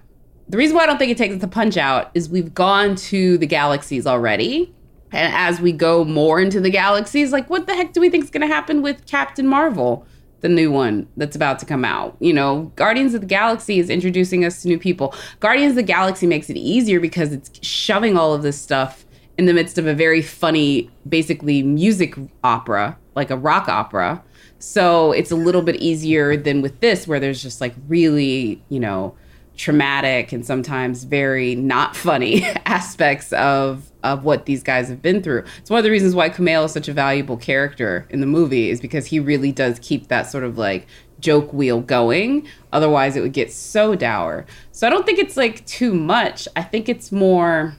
The 0.49 0.57
reason 0.57 0.75
why 0.75 0.83
I 0.83 0.85
don't 0.87 0.97
think 0.97 1.11
it 1.11 1.17
takes 1.17 1.37
the 1.37 1.47
punch 1.47 1.77
out 1.77 2.11
is 2.15 2.27
we've 2.27 2.53
gone 2.53 2.95
to 2.95 3.37
the 3.37 3.45
galaxies 3.45 4.07
already. 4.07 4.73
And 5.11 5.33
as 5.33 5.61
we 5.61 5.71
go 5.71 6.03
more 6.03 6.39
into 6.39 6.59
the 6.59 6.69
galaxies, 6.69 7.31
like 7.31 7.49
what 7.49 7.67
the 7.67 7.75
heck 7.75 7.93
do 7.93 8.01
we 8.01 8.09
think 8.09 8.23
is 8.23 8.29
going 8.29 8.41
to 8.41 8.53
happen 8.53 8.81
with 8.81 9.05
Captain 9.05 9.47
Marvel, 9.47 10.05
the 10.41 10.49
new 10.49 10.71
one 10.71 11.07
that's 11.17 11.35
about 11.35 11.59
to 11.59 11.65
come 11.65 11.85
out? 11.85 12.15
You 12.19 12.33
know, 12.33 12.71
Guardians 12.75 13.13
of 13.13 13.21
the 13.21 13.27
Galaxy 13.27 13.79
is 13.79 13.89
introducing 13.89 14.43
us 14.43 14.61
to 14.63 14.67
new 14.67 14.79
people. 14.79 15.13
Guardians 15.39 15.71
of 15.71 15.75
the 15.77 15.83
Galaxy 15.83 16.25
makes 16.25 16.49
it 16.49 16.57
easier 16.57 16.99
because 16.99 17.31
it's 17.31 17.51
shoving 17.65 18.17
all 18.17 18.33
of 18.33 18.41
this 18.41 18.59
stuff 18.59 19.05
in 19.39 19.45
the 19.45 19.53
midst 19.53 19.77
of 19.77 19.87
a 19.87 19.93
very 19.93 20.21
funny, 20.21 20.89
basically 21.07 21.63
music 21.63 22.13
opera, 22.43 22.97
like 23.15 23.31
a 23.31 23.37
rock 23.37 23.69
opera. 23.69 24.21
So 24.59 25.13
it's 25.13 25.31
a 25.31 25.35
little 25.37 25.61
bit 25.61 25.77
easier 25.77 26.35
than 26.35 26.61
with 26.61 26.81
this, 26.81 27.07
where 27.07 27.21
there's 27.21 27.41
just 27.41 27.61
like 27.61 27.73
really, 27.87 28.61
you 28.67 28.81
know, 28.81 29.15
traumatic 29.55 30.33
and 30.33 30.45
sometimes 30.45 31.05
very 31.05 31.55
not 31.55 31.95
funny 31.95 32.43
aspects 32.65 33.31
of 33.31 33.89
of 34.03 34.25
what 34.25 34.45
these 34.45 34.61
guys 34.61 34.89
have 34.89 35.01
been 35.01 35.23
through. 35.23 35.45
It's 35.59 35.69
one 35.69 35.77
of 35.77 35.85
the 35.85 35.91
reasons 35.91 36.15
why 36.15 36.29
Kumail 36.29 36.65
is 36.65 36.73
such 36.73 36.89
a 36.89 36.93
valuable 36.93 37.37
character 37.37 38.07
in 38.09 38.19
the 38.19 38.27
movie 38.27 38.69
is 38.69 38.81
because 38.81 39.05
he 39.05 39.21
really 39.21 39.53
does 39.53 39.79
keep 39.79 40.09
that 40.09 40.23
sort 40.23 40.43
of 40.43 40.57
like 40.57 40.85
joke 41.21 41.53
wheel 41.53 41.79
going. 41.79 42.45
Otherwise, 42.73 43.15
it 43.15 43.21
would 43.21 43.33
get 43.33 43.53
so 43.53 43.95
dour. 43.95 44.45
So 44.73 44.85
I 44.85 44.89
don't 44.89 45.05
think 45.05 45.17
it's 45.17 45.37
like 45.37 45.65
too 45.65 45.93
much. 45.93 46.45
I 46.57 46.61
think 46.61 46.89
it's 46.89 47.09
more 47.09 47.77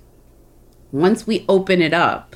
once 0.92 1.26
we 1.26 1.44
open 1.48 1.81
it 1.81 1.94
up, 1.94 2.35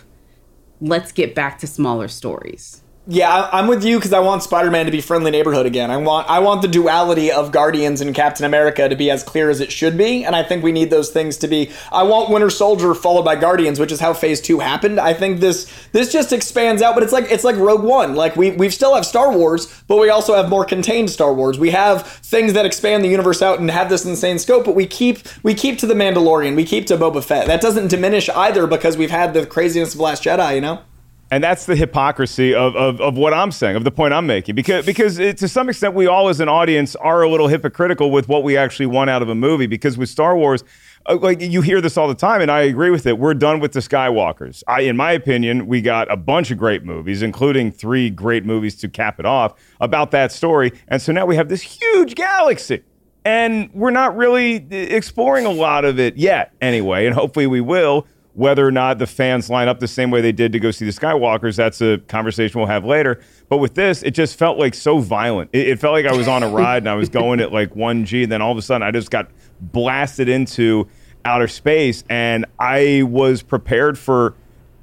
let's 0.80 1.12
get 1.12 1.34
back 1.34 1.58
to 1.58 1.66
smaller 1.66 2.08
stories. 2.08 2.83
Yeah, 3.06 3.50
I'm 3.52 3.66
with 3.66 3.84
you 3.84 3.98
because 3.98 4.14
I 4.14 4.20
want 4.20 4.42
Spider-Man 4.42 4.86
to 4.86 4.92
be 4.92 5.02
friendly 5.02 5.30
neighborhood 5.30 5.66
again. 5.66 5.90
I 5.90 5.98
want 5.98 6.26
I 6.30 6.38
want 6.38 6.62
the 6.62 6.68
duality 6.68 7.30
of 7.30 7.52
Guardians 7.52 8.00
and 8.00 8.14
Captain 8.14 8.46
America 8.46 8.88
to 8.88 8.96
be 8.96 9.10
as 9.10 9.22
clear 9.22 9.50
as 9.50 9.60
it 9.60 9.70
should 9.70 9.98
be, 9.98 10.24
and 10.24 10.34
I 10.34 10.42
think 10.42 10.64
we 10.64 10.72
need 10.72 10.88
those 10.88 11.10
things 11.10 11.36
to 11.38 11.48
be. 11.48 11.70
I 11.92 12.02
want 12.04 12.30
Winter 12.30 12.48
Soldier 12.48 12.94
followed 12.94 13.24
by 13.24 13.36
Guardians, 13.36 13.78
which 13.78 13.92
is 13.92 14.00
how 14.00 14.14
Phase 14.14 14.40
Two 14.40 14.60
happened. 14.60 14.98
I 14.98 15.12
think 15.12 15.40
this 15.40 15.70
this 15.92 16.10
just 16.10 16.32
expands 16.32 16.80
out, 16.80 16.94
but 16.94 17.02
it's 17.02 17.12
like 17.12 17.30
it's 17.30 17.44
like 17.44 17.56
Rogue 17.56 17.84
One. 17.84 18.14
Like 18.14 18.36
we 18.36 18.52
we 18.52 18.70
still 18.70 18.94
have 18.94 19.04
Star 19.04 19.36
Wars, 19.36 19.82
but 19.86 19.98
we 19.98 20.08
also 20.08 20.34
have 20.34 20.48
more 20.48 20.64
contained 20.64 21.10
Star 21.10 21.34
Wars. 21.34 21.58
We 21.58 21.72
have 21.72 22.06
things 22.06 22.54
that 22.54 22.64
expand 22.64 23.04
the 23.04 23.10
universe 23.10 23.42
out 23.42 23.60
and 23.60 23.70
have 23.70 23.90
this 23.90 24.06
insane 24.06 24.38
scope, 24.38 24.64
but 24.64 24.74
we 24.74 24.86
keep 24.86 25.18
we 25.42 25.52
keep 25.52 25.78
to 25.80 25.86
the 25.86 25.94
Mandalorian, 25.94 26.56
we 26.56 26.64
keep 26.64 26.86
to 26.86 26.96
Boba 26.96 27.22
Fett. 27.22 27.48
That 27.48 27.60
doesn't 27.60 27.88
diminish 27.88 28.30
either 28.30 28.66
because 28.66 28.96
we've 28.96 29.10
had 29.10 29.34
the 29.34 29.44
craziness 29.44 29.92
of 29.92 30.00
Last 30.00 30.24
Jedi. 30.24 30.54
You 30.54 30.62
know. 30.62 30.80
And 31.34 31.42
that's 31.42 31.66
the 31.66 31.74
hypocrisy 31.74 32.54
of, 32.54 32.76
of, 32.76 33.00
of 33.00 33.16
what 33.16 33.34
I'm 33.34 33.50
saying, 33.50 33.74
of 33.74 33.82
the 33.82 33.90
point 33.90 34.14
I'm 34.14 34.24
making. 34.24 34.54
Because 34.54 34.86
because 34.86 35.18
it, 35.18 35.36
to 35.38 35.48
some 35.48 35.68
extent, 35.68 35.92
we 35.92 36.06
all 36.06 36.28
as 36.28 36.38
an 36.38 36.48
audience 36.48 36.94
are 36.94 37.22
a 37.22 37.28
little 37.28 37.48
hypocritical 37.48 38.12
with 38.12 38.28
what 38.28 38.44
we 38.44 38.56
actually 38.56 38.86
want 38.86 39.10
out 39.10 39.20
of 39.20 39.28
a 39.28 39.34
movie. 39.34 39.66
Because 39.66 39.98
with 39.98 40.08
Star 40.08 40.36
Wars, 40.36 40.62
uh, 41.06 41.16
like 41.16 41.40
you 41.40 41.60
hear 41.60 41.80
this 41.80 41.96
all 41.96 42.06
the 42.06 42.14
time, 42.14 42.40
and 42.40 42.52
I 42.52 42.60
agree 42.60 42.90
with 42.90 43.04
it. 43.04 43.18
We're 43.18 43.34
done 43.34 43.58
with 43.58 43.72
the 43.72 43.80
Skywalkers. 43.80 44.62
I, 44.68 44.82
in 44.82 44.96
my 44.96 45.10
opinion, 45.10 45.66
we 45.66 45.82
got 45.82 46.08
a 46.08 46.16
bunch 46.16 46.52
of 46.52 46.58
great 46.58 46.84
movies, 46.84 47.20
including 47.20 47.72
three 47.72 48.10
great 48.10 48.44
movies 48.44 48.76
to 48.76 48.88
cap 48.88 49.18
it 49.18 49.26
off 49.26 49.54
about 49.80 50.12
that 50.12 50.30
story. 50.30 50.70
And 50.86 51.02
so 51.02 51.10
now 51.10 51.26
we 51.26 51.34
have 51.34 51.48
this 51.48 51.62
huge 51.62 52.14
galaxy. 52.14 52.84
And 53.24 53.70
we're 53.74 53.90
not 53.90 54.16
really 54.16 54.66
exploring 54.70 55.46
a 55.46 55.50
lot 55.50 55.84
of 55.84 55.98
it 55.98 56.16
yet, 56.16 56.52
anyway. 56.60 57.06
And 57.06 57.14
hopefully 57.16 57.48
we 57.48 57.60
will. 57.60 58.06
Whether 58.34 58.66
or 58.66 58.72
not 58.72 58.98
the 58.98 59.06
fans 59.06 59.48
line 59.48 59.68
up 59.68 59.78
the 59.80 59.88
same 59.88 60.10
way 60.10 60.20
they 60.20 60.32
did 60.32 60.52
to 60.52 60.58
go 60.58 60.70
see 60.70 60.84
the 60.84 60.90
Skywalkers, 60.90 61.56
that's 61.56 61.80
a 61.80 61.98
conversation 62.08 62.58
we'll 62.58 62.68
have 62.68 62.84
later. 62.84 63.20
But 63.48 63.58
with 63.58 63.74
this, 63.74 64.02
it 64.02 64.10
just 64.10 64.36
felt 64.36 64.58
like 64.58 64.74
so 64.74 64.98
violent. 64.98 65.50
It, 65.52 65.68
it 65.68 65.80
felt 65.80 65.92
like 65.92 66.06
I 66.06 66.16
was 66.16 66.26
on 66.26 66.42
a 66.42 66.48
ride 66.50 66.78
and 66.78 66.88
I 66.88 66.94
was 66.94 67.08
going 67.08 67.40
at 67.40 67.52
like 67.52 67.74
1G. 67.74 68.24
And 68.24 68.32
then 68.32 68.42
all 68.42 68.50
of 68.50 68.58
a 68.58 68.62
sudden, 68.62 68.82
I 68.82 68.90
just 68.90 69.10
got 69.10 69.30
blasted 69.60 70.28
into 70.28 70.88
outer 71.24 71.48
space. 71.48 72.02
And 72.10 72.44
I 72.58 73.02
was 73.06 73.42
prepared 73.42 73.96
for 73.96 74.34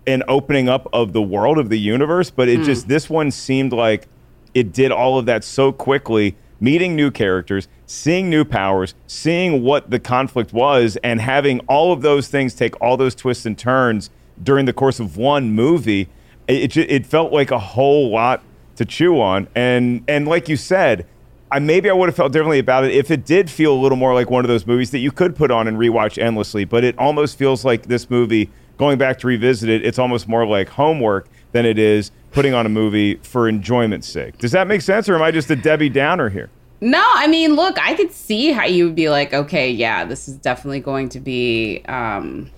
an 0.08 0.24
opening 0.28 0.70
up 0.70 0.88
of 0.94 1.12
the 1.12 1.22
world 1.22 1.58
of 1.58 1.70
the 1.70 1.80
universe. 1.80 2.30
But 2.30 2.48
it 2.48 2.60
hmm. 2.60 2.64
just, 2.64 2.88
this 2.88 3.10
one 3.10 3.32
seemed 3.32 3.74
like 3.74 4.08
it 4.54 4.72
did 4.72 4.92
all 4.92 5.20
of 5.20 5.26
that 5.26 5.44
so 5.44 5.72
quickly 5.72 6.36
meeting 6.62 6.96
new 6.96 7.12
characters, 7.12 7.68
seeing 7.92 8.30
new 8.30 8.46
powers, 8.46 8.94
seeing 9.06 9.64
what 9.64 9.90
the 9.90 10.00
conflict 10.00 10.54
was, 10.54 10.98
and 11.04 11.20
having 11.20 11.60
all 11.62 11.92
of 11.92 12.02
those 12.02 12.28
things 12.28 12.54
take 12.54 12.80
all 12.82 12.96
those 12.96 13.14
twists 13.14 13.46
and 13.46 13.58
turns 13.58 14.10
during 14.42 14.66
the 14.66 14.74
course 14.74 15.00
of 15.00 15.18
one 15.18 15.52
movie. 15.52 16.08
It, 16.48 16.76
it, 16.76 16.90
it 16.90 17.06
felt 17.06 17.34
like 17.34 17.52
a 17.52 17.60
whole 17.60 18.10
lot 18.10 18.42
to 18.78 18.86
chew 18.86 19.20
on. 19.20 19.48
And, 19.56 20.04
and 20.08 20.28
like 20.28 20.48
you 20.48 20.58
said, 20.58 21.06
I 21.52 21.60
maybe 21.60 21.90
I 21.90 21.94
would 21.94 22.08
have 22.08 22.16
felt 22.16 22.32
differently 22.32 22.60
about 22.60 22.86
it 22.86 22.92
if 22.92 23.12
it 23.12 23.26
did 23.26 23.50
feel 23.50 23.74
a 23.74 23.80
little 23.80 23.98
more 23.98 24.14
like 24.14 24.30
one 24.30 24.46
of 24.46 24.50
those 24.50 24.66
movies 24.66 24.92
that 24.92 25.00
you 25.00 25.12
could 25.12 25.36
put 25.36 25.52
on 25.52 25.68
and 25.68 25.78
rewatch 25.78 26.18
endlessly. 26.18 26.64
But 26.64 26.86
it 26.86 26.98
almost 26.98 27.38
feels 27.38 27.66
like 27.66 27.88
this 27.88 28.10
movie, 28.10 28.50
going 28.78 28.98
back 28.98 29.20
to 29.20 29.28
revisit 29.28 29.68
it, 29.68 29.86
it's 29.86 30.00
almost 30.00 30.30
more 30.30 30.48
like 30.48 30.70
homework 30.70 31.28
than 31.52 31.66
it 31.66 31.78
is 31.78 32.12
putting 32.32 32.54
on 32.54 32.66
a 32.66 32.70
movie 32.70 33.16
for 33.16 33.50
enjoyment's 33.50 34.08
sake. 34.08 34.38
Does 34.38 34.54
that 34.54 34.66
make 34.68 34.82
sense, 34.82 35.10
or 35.10 35.16
am 35.16 35.22
I 35.22 35.32
just 35.32 35.52
a 35.52 35.58
Debbie 35.58 35.90
Downer 35.90 36.30
here? 36.30 36.50
No, 36.82 37.04
I 37.14 37.28
mean, 37.28 37.56
look, 37.56 37.78
I 37.80 37.94
could 37.94 38.12
see 38.12 38.52
how 38.52 38.66
you 38.66 38.86
would 38.86 38.96
be 38.96 39.10
like, 39.10 39.34
okay, 39.34 39.70
yeah, 39.70 40.04
this 40.04 40.28
is 40.28 40.36
definitely 40.38 40.80
going 40.80 41.10
to 41.10 41.20
be 41.20 41.84
um, 41.88 42.50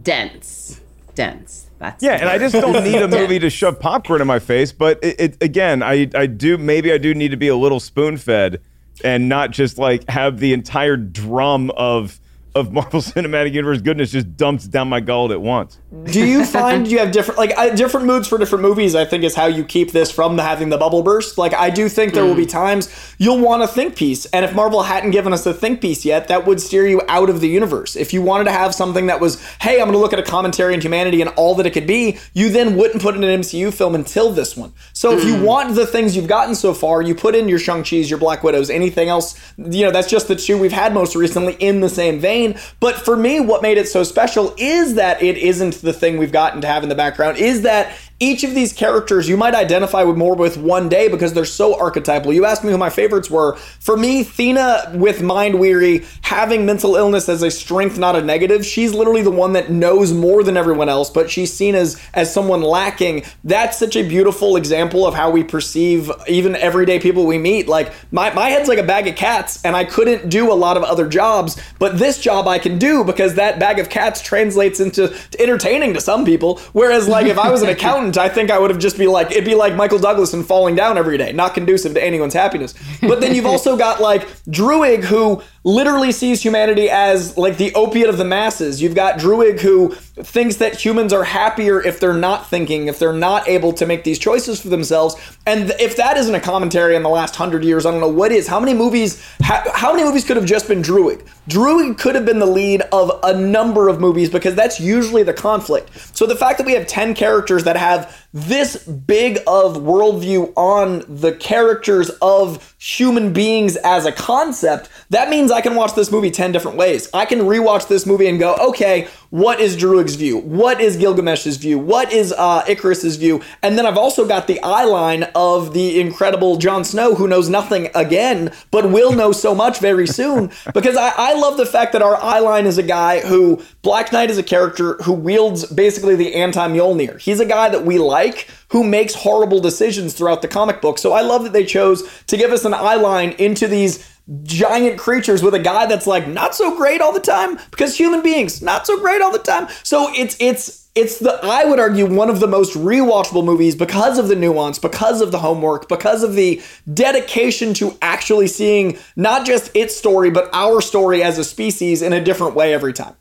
dense, 0.00 0.80
dense. 1.14 1.70
That's 1.78 2.04
Yeah, 2.04 2.12
and 2.12 2.28
I 2.28 2.38
just 2.38 2.54
don't 2.54 2.84
need 2.84 3.00
a 3.00 3.08
movie 3.08 3.38
to 3.38 3.50
shove 3.50 3.80
popcorn 3.80 4.20
in 4.20 4.26
my 4.26 4.38
face. 4.38 4.72
But 4.72 5.02
it, 5.02 5.20
it, 5.20 5.42
again, 5.42 5.82
I, 5.82 6.08
I 6.14 6.26
do 6.26 6.58
maybe 6.58 6.92
I 6.92 6.98
do 6.98 7.14
need 7.14 7.30
to 7.30 7.36
be 7.36 7.48
a 7.48 7.56
little 7.56 7.80
spoon 7.80 8.18
fed 8.18 8.60
and 9.02 9.28
not 9.28 9.50
just 9.50 9.78
like 9.78 10.08
have 10.08 10.38
the 10.38 10.52
entire 10.52 10.96
drum 10.96 11.70
of 11.70 12.20
of 12.54 12.72
Marvel 12.72 13.00
Cinematic 13.02 13.52
Universe 13.52 13.80
goodness 13.80 14.10
just 14.10 14.36
dumps 14.36 14.66
down 14.66 14.88
my 14.88 15.00
gullet 15.00 15.32
at 15.32 15.40
once. 15.40 15.78
Do 16.04 16.24
you 16.24 16.44
find 16.46 16.86
you 16.86 16.98
have 16.98 17.12
different 17.12 17.38
like 17.38 17.56
uh, 17.56 17.70
different 17.74 18.06
moods 18.06 18.28
for 18.28 18.38
different 18.38 18.62
movies? 18.62 18.94
I 18.94 19.04
think 19.04 19.24
is 19.24 19.34
how 19.34 19.46
you 19.46 19.64
keep 19.64 19.92
this 19.92 20.10
from 20.10 20.36
the, 20.36 20.42
having 20.42 20.68
the 20.68 20.78
bubble 20.78 21.02
burst. 21.02 21.38
Like 21.38 21.54
I 21.54 21.70
do 21.70 21.88
think 21.88 22.14
there 22.14 22.24
will 22.24 22.34
be 22.34 22.46
times 22.46 23.14
you'll 23.18 23.40
want 23.40 23.62
a 23.62 23.66
think 23.66 23.96
piece, 23.96 24.26
and 24.26 24.44
if 24.44 24.54
Marvel 24.54 24.82
hadn't 24.82 25.10
given 25.12 25.32
us 25.32 25.46
a 25.46 25.54
think 25.54 25.80
piece 25.80 26.04
yet, 26.04 26.28
that 26.28 26.46
would 26.46 26.60
steer 26.60 26.86
you 26.86 27.00
out 27.08 27.30
of 27.30 27.40
the 27.40 27.48
universe. 27.48 27.96
If 27.96 28.12
you 28.12 28.22
wanted 28.22 28.44
to 28.44 28.52
have 28.52 28.74
something 28.74 29.06
that 29.06 29.20
was, 29.20 29.42
hey, 29.60 29.80
I'm 29.80 29.86
going 29.86 29.92
to 29.92 29.98
look 29.98 30.12
at 30.12 30.18
a 30.18 30.22
commentary 30.22 30.74
on 30.74 30.80
humanity 30.80 31.20
and 31.20 31.30
all 31.30 31.54
that 31.56 31.66
it 31.66 31.70
could 31.70 31.86
be, 31.86 32.18
you 32.34 32.50
then 32.50 32.76
wouldn't 32.76 33.02
put 33.02 33.14
in 33.14 33.24
an 33.24 33.40
MCU 33.40 33.72
film 33.72 33.94
until 33.94 34.32
this 34.32 34.56
one. 34.56 34.72
So 34.92 35.16
if 35.16 35.24
you 35.24 35.42
want 35.42 35.74
the 35.74 35.86
things 35.86 36.16
you've 36.16 36.28
gotten 36.28 36.54
so 36.54 36.74
far, 36.74 37.02
you 37.02 37.14
put 37.14 37.34
in 37.34 37.48
your 37.48 37.58
Shang 37.58 37.82
Chi's, 37.82 38.10
your 38.10 38.18
Black 38.18 38.42
Widows, 38.42 38.70
anything 38.70 39.08
else. 39.08 39.38
You 39.56 39.84
know, 39.84 39.90
that's 39.90 40.08
just 40.08 40.28
the 40.28 40.36
two 40.36 40.58
we've 40.58 40.72
had 40.72 40.92
most 40.92 41.14
recently 41.14 41.54
in 41.54 41.80
the 41.80 41.88
same 41.88 42.18
vein. 42.18 42.41
But 42.80 42.96
for 42.96 43.16
me, 43.16 43.40
what 43.40 43.62
made 43.62 43.78
it 43.78 43.88
so 43.88 44.02
special 44.02 44.54
is 44.58 44.94
that 44.94 45.22
it 45.22 45.38
isn't 45.38 45.74
the 45.82 45.92
thing 45.92 46.18
we've 46.18 46.32
gotten 46.32 46.60
to 46.60 46.66
have 46.66 46.82
in 46.82 46.88
the 46.88 46.94
background. 46.94 47.38
Is 47.38 47.62
that 47.62 47.92
each 48.22 48.44
of 48.44 48.54
these 48.54 48.72
characters 48.72 49.28
you 49.28 49.36
might 49.36 49.52
identify 49.54 50.04
with 50.04 50.16
more 50.16 50.36
with 50.36 50.56
one 50.56 50.88
day 50.88 51.08
because 51.08 51.32
they're 51.32 51.44
so 51.44 51.78
archetypal. 51.78 52.32
You 52.32 52.44
asked 52.44 52.62
me 52.62 52.70
who 52.70 52.78
my 52.78 52.88
favorites 52.88 53.28
were. 53.28 53.56
For 53.56 53.96
me, 53.96 54.22
Thena 54.22 54.94
with 54.94 55.22
Mahd 55.22 55.58
Wy'ry, 55.58 56.06
having 56.22 56.64
mental 56.64 56.94
illness 56.94 57.28
as 57.28 57.42
a 57.42 57.50
strength, 57.50 57.98
not 57.98 58.14
a 58.14 58.22
negative. 58.22 58.64
She's 58.64 58.94
literally 58.94 59.22
the 59.22 59.32
one 59.32 59.54
that 59.54 59.72
knows 59.72 60.12
more 60.12 60.44
than 60.44 60.56
everyone 60.56 60.88
else, 60.88 61.10
but 61.10 61.32
she's 61.32 61.52
seen 61.52 61.74
as 61.74 62.00
as 62.14 62.32
someone 62.32 62.62
lacking. 62.62 63.24
That's 63.42 63.76
such 63.76 63.96
a 63.96 64.06
beautiful 64.06 64.54
example 64.54 65.04
of 65.04 65.14
how 65.14 65.30
we 65.30 65.42
perceive 65.42 66.08
even 66.28 66.54
everyday 66.54 67.00
people 67.00 67.26
we 67.26 67.38
meet. 67.38 67.66
Like 67.66 67.92
my, 68.12 68.32
my 68.32 68.50
head's 68.50 68.68
like 68.68 68.78
a 68.78 68.84
bag 68.84 69.08
of 69.08 69.16
cats, 69.16 69.64
and 69.64 69.74
I 69.74 69.84
couldn't 69.84 70.28
do 70.28 70.52
a 70.52 70.54
lot 70.54 70.76
of 70.76 70.84
other 70.84 71.08
jobs, 71.08 71.60
but 71.80 71.98
this 71.98 72.20
job 72.20 72.46
I 72.46 72.60
can 72.60 72.78
do 72.78 73.02
because 73.02 73.34
that 73.34 73.58
bag 73.58 73.80
of 73.80 73.88
cats 73.88 74.22
translates 74.22 74.78
into 74.78 75.12
entertaining 75.40 75.94
to 75.94 76.00
some 76.00 76.24
people. 76.24 76.60
Whereas 76.72 77.08
like 77.08 77.26
if 77.26 77.36
I 77.36 77.50
was 77.50 77.62
an 77.62 77.68
accountant, 77.68 78.11
I 78.16 78.28
think 78.28 78.50
I 78.50 78.58
would 78.58 78.70
have 78.70 78.80
just 78.80 78.98
be 78.98 79.06
like 79.06 79.30
it'd 79.30 79.44
be 79.44 79.54
like 79.54 79.74
Michael 79.74 79.98
Douglas 79.98 80.32
and 80.32 80.46
falling 80.46 80.74
down 80.74 80.98
every 80.98 81.18
day, 81.18 81.32
not 81.32 81.54
conducive 81.54 81.94
to 81.94 82.02
anyone's 82.02 82.34
happiness. 82.34 82.74
But 83.00 83.20
then 83.20 83.34
you've 83.34 83.46
also 83.46 83.76
got 83.76 84.00
like 84.00 84.28
Druig 84.48 85.04
who 85.04 85.42
literally 85.64 86.10
sees 86.10 86.42
humanity 86.42 86.90
as 86.90 87.36
like 87.38 87.56
the 87.56 87.72
opiate 87.74 88.08
of 88.08 88.18
the 88.18 88.24
masses. 88.24 88.82
You've 88.82 88.94
got 88.94 89.18
Druig 89.18 89.60
who 89.60 89.90
thinks 89.90 90.56
that 90.56 90.84
humans 90.84 91.12
are 91.12 91.24
happier 91.24 91.80
if 91.80 92.00
they're 92.00 92.12
not 92.12 92.48
thinking, 92.48 92.88
if 92.88 92.98
they're 92.98 93.12
not 93.12 93.48
able 93.48 93.72
to 93.74 93.86
make 93.86 94.04
these 94.04 94.18
choices 94.18 94.60
for 94.60 94.68
themselves. 94.68 95.14
And 95.46 95.70
if 95.78 95.96
that 95.96 96.16
isn't 96.16 96.34
a 96.34 96.40
commentary 96.40 96.96
in 96.96 97.02
the 97.02 97.08
last 97.08 97.36
hundred 97.36 97.64
years, 97.64 97.86
I 97.86 97.92
don't 97.92 98.00
know 98.00 98.08
what 98.08 98.32
is. 98.32 98.48
How 98.48 98.58
many 98.58 98.74
movies? 98.74 99.24
Ha- 99.42 99.70
how 99.74 99.92
many 99.92 100.04
movies 100.04 100.24
could 100.24 100.36
have 100.36 100.46
just 100.46 100.66
been 100.66 100.82
Druig? 100.82 101.26
Druig 101.48 101.98
could 101.98 102.14
have 102.14 102.24
been 102.24 102.38
the 102.38 102.46
lead 102.46 102.82
of 102.92 103.20
a 103.22 103.36
number 103.36 103.88
of 103.88 104.00
movies 104.00 104.30
because 104.30 104.54
that's 104.54 104.80
usually 104.80 105.22
the 105.22 105.32
conflict. 105.32 105.90
So 106.16 106.26
the 106.26 106.36
fact 106.36 106.58
that 106.58 106.66
we 106.66 106.72
have 106.74 106.86
ten 106.86 107.14
characters 107.14 107.64
that 107.64 107.76
have 107.76 108.21
this 108.32 108.76
big 108.86 109.38
of 109.46 109.76
worldview 109.76 110.52
on 110.56 111.04
the 111.08 111.32
characters 111.32 112.10
of 112.22 112.74
human 112.78 113.32
beings 113.32 113.76
as 113.76 114.06
a 114.06 114.12
concept, 114.12 114.88
that 115.10 115.28
means 115.28 115.50
I 115.50 115.60
can 115.60 115.74
watch 115.74 115.94
this 115.94 116.10
movie 116.10 116.30
10 116.30 116.52
different 116.52 116.78
ways. 116.78 117.08
I 117.12 117.26
can 117.26 117.40
rewatch 117.40 117.88
this 117.88 118.06
movie 118.06 118.26
and 118.26 118.38
go, 118.38 118.54
okay, 118.56 119.08
what 119.30 119.60
is 119.60 119.76
Druig's 119.76 120.14
view? 120.14 120.38
What 120.38 120.80
is 120.80 120.96
Gilgamesh's 120.96 121.56
view? 121.56 121.78
What 121.78 122.12
is 122.12 122.32
uh, 122.32 122.64
Ikaris's 122.64 123.16
view? 123.16 123.42
And 123.62 123.78
then 123.78 123.86
I've 123.86 123.96
also 123.96 124.26
got 124.26 124.46
the 124.46 124.62
eye 124.62 124.84
line 124.84 125.24
of 125.34 125.72
the 125.72 126.00
incredible 126.00 126.56
Jon 126.56 126.84
Snow, 126.84 127.14
who 127.14 127.28
knows 127.28 127.48
nothing 127.48 127.88
again, 127.94 128.52
but 128.70 128.90
will 128.90 129.12
know 129.12 129.32
so 129.32 129.54
much 129.54 129.78
very 129.78 130.06
soon. 130.06 130.50
Because 130.72 130.96
I, 130.96 131.12
I 131.16 131.34
love 131.34 131.58
the 131.58 131.66
fact 131.66 131.92
that 131.92 132.02
our 132.02 132.16
eye 132.16 132.38
line 132.38 132.66
is 132.66 132.78
a 132.78 132.82
guy 132.82 133.20
who, 133.20 133.62
Black 133.82 134.10
Knight 134.10 134.30
is 134.30 134.38
a 134.38 134.42
character 134.42 134.94
who 135.02 135.12
wields 135.12 135.66
basically 135.66 136.16
the 136.16 136.34
anti 136.34 136.66
Mjolnir. 136.68 137.20
He's 137.20 137.40
a 137.40 137.44
guy 137.44 137.68
that 137.68 137.84
we 137.84 137.98
like 137.98 138.21
who 138.68 138.84
makes 138.84 139.14
horrible 139.14 139.60
decisions 139.60 140.14
throughout 140.14 140.42
the 140.42 140.48
comic 140.48 140.80
book. 140.80 140.98
So 140.98 141.12
I 141.12 141.22
love 141.22 141.44
that 141.44 141.52
they 141.52 141.64
chose 141.64 142.02
to 142.26 142.36
give 142.36 142.52
us 142.52 142.64
an 142.64 142.74
eye 142.74 142.94
line 142.94 143.32
into 143.32 143.66
these 143.66 144.08
giant 144.44 144.98
creatures 144.98 145.42
with 145.42 145.54
a 145.54 145.58
guy 145.58 145.86
that's 145.86 146.06
like 146.06 146.28
not 146.28 146.54
so 146.54 146.76
great 146.76 147.00
all 147.00 147.12
the 147.12 147.20
time 147.20 147.58
because 147.70 147.96
human 147.96 148.22
beings 148.22 148.62
not 148.62 148.86
so 148.86 148.98
great 148.98 149.20
all 149.20 149.32
the 149.32 149.38
time. 149.38 149.68
So 149.82 150.08
it's 150.14 150.36
it's 150.40 150.88
it's 150.94 151.18
the 151.18 151.40
I 151.42 151.64
would 151.64 151.80
argue 151.80 152.06
one 152.06 152.30
of 152.30 152.38
the 152.38 152.46
most 152.46 152.74
rewatchable 152.74 153.44
movies 153.44 153.74
because 153.74 154.18
of 154.18 154.28
the 154.28 154.36
nuance, 154.36 154.78
because 154.78 155.20
of 155.20 155.32
the 155.32 155.38
homework, 155.38 155.88
because 155.88 156.22
of 156.22 156.34
the 156.34 156.62
dedication 156.92 157.74
to 157.74 157.96
actually 158.00 158.46
seeing 158.46 158.98
not 159.16 159.44
just 159.44 159.74
its 159.74 159.96
story 159.96 160.30
but 160.30 160.48
our 160.52 160.80
story 160.80 161.22
as 161.22 161.38
a 161.38 161.44
species 161.44 162.00
in 162.02 162.12
a 162.12 162.22
different 162.22 162.54
way 162.54 162.72
every 162.72 162.92
time. 162.92 163.16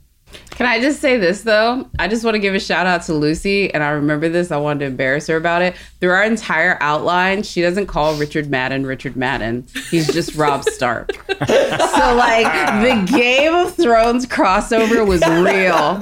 Can 0.61 0.69
I 0.69 0.79
just 0.79 1.01
say 1.01 1.17
this 1.17 1.41
though? 1.41 1.89
I 1.97 2.07
just 2.07 2.23
want 2.23 2.35
to 2.35 2.39
give 2.39 2.53
a 2.53 2.59
shout 2.59 2.85
out 2.85 3.01
to 3.05 3.15
Lucy, 3.15 3.73
and 3.73 3.81
I 3.81 3.89
remember 3.89 4.29
this. 4.29 4.51
I 4.51 4.57
wanted 4.57 4.81
to 4.81 4.85
embarrass 4.85 5.25
her 5.25 5.35
about 5.35 5.63
it. 5.63 5.75
Through 5.99 6.11
our 6.11 6.23
entire 6.23 6.77
outline, 6.81 7.41
she 7.41 7.63
doesn't 7.63 7.87
call 7.87 8.13
Richard 8.13 8.47
Madden 8.47 8.85
Richard 8.85 9.15
Madden. 9.15 9.65
He's 9.89 10.13
just 10.13 10.35
Robb 10.35 10.63
Stark. 10.65 11.13
so 11.27 12.15
like 12.15 12.45
the 12.83 13.11
Game 13.11 13.55
of 13.55 13.73
Thrones 13.73 14.27
crossover 14.27 15.03
was 15.03 15.25
real. 15.25 15.99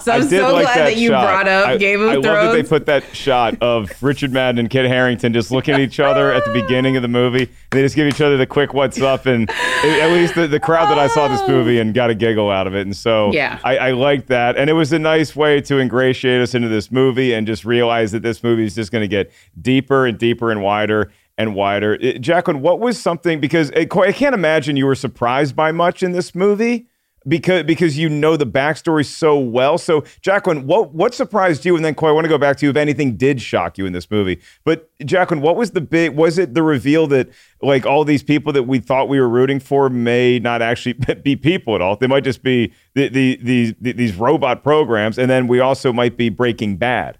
So 0.00 0.12
I'm 0.12 0.22
so 0.24 0.52
like 0.52 0.64
glad 0.64 0.76
that, 0.76 0.84
that, 0.84 0.96
you 0.96 1.08
shot. 1.10 1.24
brought 1.24 1.48
up 1.48 1.66
I, 1.68 1.76
Game 1.76 2.02
of 2.02 2.08
I 2.08 2.12
Thrones. 2.14 2.26
love 2.26 2.52
that 2.52 2.62
they 2.62 2.68
put 2.68 2.86
that 2.86 3.16
shot 3.16 3.56
of 3.62 3.90
Richard 4.02 4.32
Madden 4.32 4.58
and 4.58 4.68
Kit 4.68 4.86
Harington 4.86 5.32
just 5.32 5.50
looking 5.50 5.74
at 5.74 5.80
each 5.80 6.00
other 6.00 6.32
at 6.32 6.44
the 6.44 6.52
beginning 6.52 6.96
of 6.96 7.02
the 7.02 7.08
movie. 7.08 7.48
They 7.70 7.82
just 7.82 7.96
give 7.96 8.06
each 8.06 8.20
other 8.20 8.36
the 8.36 8.46
quick 8.46 8.74
"What's 8.74 9.00
up?" 9.00 9.26
and 9.26 9.48
at 9.50 10.10
least 10.12 10.34
the, 10.34 10.46
the 10.46 10.60
crowd 10.60 10.90
that 10.90 10.98
I 10.98 11.06
saw 11.08 11.28
this 11.28 11.40
oh. 11.44 11.48
movie 11.48 11.78
and 11.78 11.94
got 11.94 12.10
a 12.10 12.14
giggle 12.14 12.50
out 12.50 12.66
of 12.66 12.74
it. 12.74 12.82
And 12.82 12.96
so 12.96 13.32
Yeah. 13.32 13.58
I, 13.64 13.76
I 13.78 13.90
liked 13.92 14.28
that, 14.28 14.56
and 14.56 14.68
it 14.68 14.74
was 14.74 14.92
a 14.92 14.98
nice 14.98 15.34
way 15.34 15.60
to 15.62 15.78
ingratiate 15.78 16.40
us 16.40 16.54
into 16.54 16.68
this 16.68 16.90
movie 16.90 17.32
and 17.32 17.46
just 17.46 17.64
realize 17.64 18.12
that 18.12 18.22
this 18.22 18.42
movie 18.42 18.64
is 18.64 18.74
just 18.74 18.92
going 18.92 19.02
to 19.02 19.08
get 19.08 19.32
deeper 19.60 20.06
and 20.06 20.18
deeper 20.18 20.50
and 20.50 20.62
wider 20.62 21.10
and 21.38 21.54
wider. 21.54 21.94
It- 21.94 22.20
Jacqueline, 22.20 22.60
what 22.60 22.78
was 22.80 23.00
something 23.00 23.40
because 23.40 23.70
I 23.72 23.86
I 23.92 24.12
can't 24.12 24.34
imagine 24.34 24.76
you 24.76 24.86
were 24.86 24.94
surprised 24.94 25.56
by 25.56 25.72
much 25.72 26.02
in 26.02 26.12
this 26.12 26.34
movie 26.34 26.86
because 27.26 27.64
because 27.64 27.98
you 27.98 28.08
know 28.08 28.36
the 28.36 28.46
backstory 28.46 29.04
so 29.04 29.38
well. 29.38 29.78
So, 29.78 30.04
Jacqueline, 30.20 30.66
what 30.66 30.94
what 30.94 31.14
surprised 31.14 31.64
you? 31.64 31.76
And 31.76 31.84
then, 31.84 31.94
Coy, 31.94 32.08
I 32.08 32.12
want 32.12 32.24
to 32.24 32.28
go 32.28 32.38
back 32.38 32.56
to 32.58 32.66
you 32.66 32.70
if 32.70 32.76
anything 32.76 33.16
did 33.16 33.40
shock 33.40 33.78
you 33.78 33.86
in 33.86 33.92
this 33.92 34.10
movie. 34.10 34.40
But 34.64 34.90
Jacqueline, 35.04 35.40
what 35.40 35.56
was 35.56 35.72
the 35.72 35.80
big? 35.80 36.14
Was 36.14 36.38
it 36.38 36.54
the 36.54 36.62
reveal 36.62 37.06
that 37.08 37.30
like 37.62 37.86
all 37.86 38.04
these 38.04 38.22
people 38.22 38.52
that 38.52 38.64
we 38.64 38.78
thought 38.78 39.08
we 39.08 39.18
were 39.18 39.28
rooting 39.28 39.60
for 39.60 39.88
may 39.88 40.38
not 40.38 40.62
actually 40.62 40.92
be 41.22 41.36
people 41.36 41.74
at 41.74 41.80
all? 41.80 41.96
They 41.96 42.06
might 42.06 42.24
just 42.24 42.42
be 42.42 42.72
the, 42.94 43.08
the, 43.08 43.38
the, 43.42 43.76
the 43.80 43.92
these 43.92 44.14
robot 44.16 44.62
programs, 44.62 45.18
and 45.18 45.30
then 45.30 45.48
we 45.48 45.60
also 45.60 45.92
might 45.92 46.16
be 46.16 46.28
Breaking 46.28 46.76
Bad. 46.76 47.18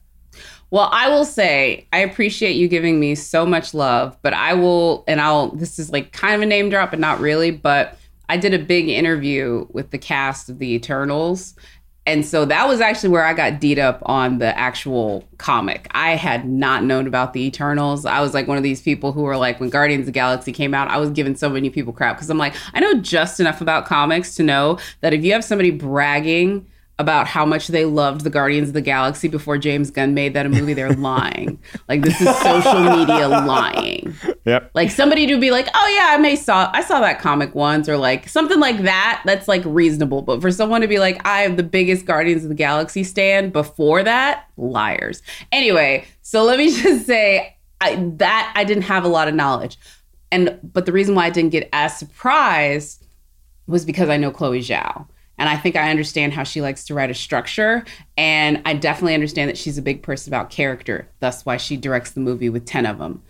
Well, 0.71 0.88
I 0.90 1.09
will 1.09 1.25
say 1.25 1.87
I 1.93 1.99
appreciate 1.99 2.57
you 2.57 2.67
giving 2.67 2.99
me 2.99 3.14
so 3.14 3.47
much 3.47 3.75
love, 3.75 4.17
but 4.23 4.35
I 4.35 4.55
will, 4.55 5.05
and 5.07 5.21
I'll. 5.21 5.51
This 5.51 5.79
is 5.79 5.90
like 5.90 6.12
kind 6.12 6.35
of 6.35 6.43
a 6.43 6.47
name 6.47 6.69
drop, 6.69 6.90
but 6.90 6.99
not 6.99 7.21
really. 7.21 7.53
But 7.53 7.97
I 8.29 8.37
did 8.37 8.55
a 8.55 8.59
big 8.59 8.89
interview 8.89 9.67
with 9.71 9.91
the 9.91 9.99
cast 9.99 10.49
of 10.49 10.59
the 10.59 10.73
Eternals, 10.75 11.55
and 12.07 12.25
so 12.25 12.45
that 12.45 12.69
was 12.69 12.81
actually 12.81 13.09
where 13.11 13.25
I 13.25 13.33
got 13.33 13.61
deed 13.61 13.79
up 13.79 14.03
on 14.05 14.39
the 14.39 14.57
actual 14.59 15.25
comic. 15.39 15.89
I 15.93 16.17
had 16.17 16.47
not 16.47 16.85
known 16.85 17.07
about 17.07 17.33
the 17.33 17.47
Eternals. 17.47 18.05
I 18.05 18.21
was 18.21 18.35
like 18.35 18.47
one 18.47 18.59
of 18.59 18.63
these 18.63 18.83
people 18.83 19.13
who 19.13 19.23
were 19.23 19.39
like, 19.39 19.59
when 19.59 19.71
Guardians 19.71 20.03
of 20.03 20.07
the 20.07 20.13
Galaxy 20.13 20.53
came 20.53 20.75
out, 20.75 20.89
I 20.89 20.99
was 20.99 21.11
giving 21.11 21.35
so 21.35 21.49
many 21.49 21.71
people 21.71 21.95
crap 21.95 22.17
because 22.17 22.29
I'm 22.29 22.37
like, 22.37 22.55
I 22.75 22.81
know 22.81 23.01
just 23.01 23.41
enough 23.41 23.63
about 23.63 23.87
comics 23.87 24.35
to 24.35 24.43
know 24.43 24.79
that 25.01 25.15
if 25.15 25.25
you 25.25 25.33
have 25.33 25.45
somebody 25.45 25.71
bragging 25.71 26.67
about 26.98 27.26
how 27.26 27.44
much 27.44 27.68
they 27.68 27.85
loved 27.85 28.22
the 28.22 28.30
Guardians 28.30 28.68
of 28.68 28.74
the 28.74 28.80
Galaxy 28.80 29.26
before 29.26 29.59
James 29.59 29.90
Gunn 29.90 30.14
made 30.14 30.34
that 30.34 30.47
a 30.47 30.49
movie, 30.49 30.74
they're 30.74 30.92
lying. 30.95 31.59
Like 31.88 32.03
this 32.03 32.20
is 32.20 32.28
social 32.38 32.80
media 32.84 33.28
lying. 33.28 34.14
Yep. 34.45 34.70
Like 34.74 34.90
somebody 34.90 35.26
to 35.26 35.40
be 35.40 35.51
like, 35.51 35.68
"Oh 35.74 35.95
yeah, 35.97 36.14
I 36.14 36.18
may 36.18 36.36
saw 36.36 36.70
I 36.72 36.82
saw 36.82 37.01
that 37.01 37.18
comic 37.18 37.55
once," 37.55 37.88
or 37.88 37.97
like 37.97 38.28
something 38.28 38.61
like 38.61 38.82
that. 38.82 39.22
That's 39.24 39.49
like 39.49 39.62
reasonable. 39.64 40.22
But 40.22 40.40
for 40.40 40.53
someone 40.53 40.82
to 40.82 40.88
be 40.88 40.99
like, 40.99 41.26
"I 41.26 41.42
am 41.42 41.57
the 41.57 41.64
biggest 41.64 42.07
Guardians 42.07 42.45
of 42.45 42.49
the 42.49 42.55
Galaxy 42.55 43.03
stand," 43.03 43.53
before 43.53 44.05
that, 44.05 44.47
liars. 44.57 45.22
Anyway, 45.51 46.05
so 46.22 46.45
let 46.45 46.59
me 46.59 46.70
just 46.82 47.07
say 47.07 47.57
I, 47.80 47.97
that 48.16 48.53
I 48.55 48.62
didn't 48.62 48.84
have 48.84 49.05
a 49.05 49.09
lot 49.09 49.26
of 49.26 49.34
knowledge, 49.34 49.78
and 50.30 50.61
but 50.62 50.86
the 50.86 50.92
reason 50.92 51.16
why 51.16 51.26
I 51.26 51.30
didn't 51.30 51.51
get 51.51 51.68
as 51.72 51.99
surprised 51.99 53.05
was 53.66 53.84
because 53.84 54.09
I 54.09 54.16
know 54.16 54.30
Chloe 54.30 54.61
Zhao. 54.61 55.09
And 55.39 55.49
I 55.49 55.57
think 55.57 55.76
I 55.76 55.91
understand 55.91 56.32
how 56.32 56.45
she 56.45 56.61
likes 56.61 56.85
to 56.87 56.95
write 56.95 57.11
a 57.11 57.14
structure. 57.14 57.85
And 58.16 58.62
I 58.64 58.74
definitely 58.74 59.14
understand 59.14 59.51
that 59.51 59.59
she's 59.59 59.78
a 59.78 59.82
big 59.82 60.03
person 60.03 60.32
about 60.32 60.51
character. 60.51 61.09
That's 61.20 61.45
why 61.45 61.57
she 61.57 61.76
directs 61.76 62.12
the 62.12 62.20
movie 62.20 62.49
with 62.49 62.66
10 62.66 62.87
of 62.87 62.99
them. 62.99 63.22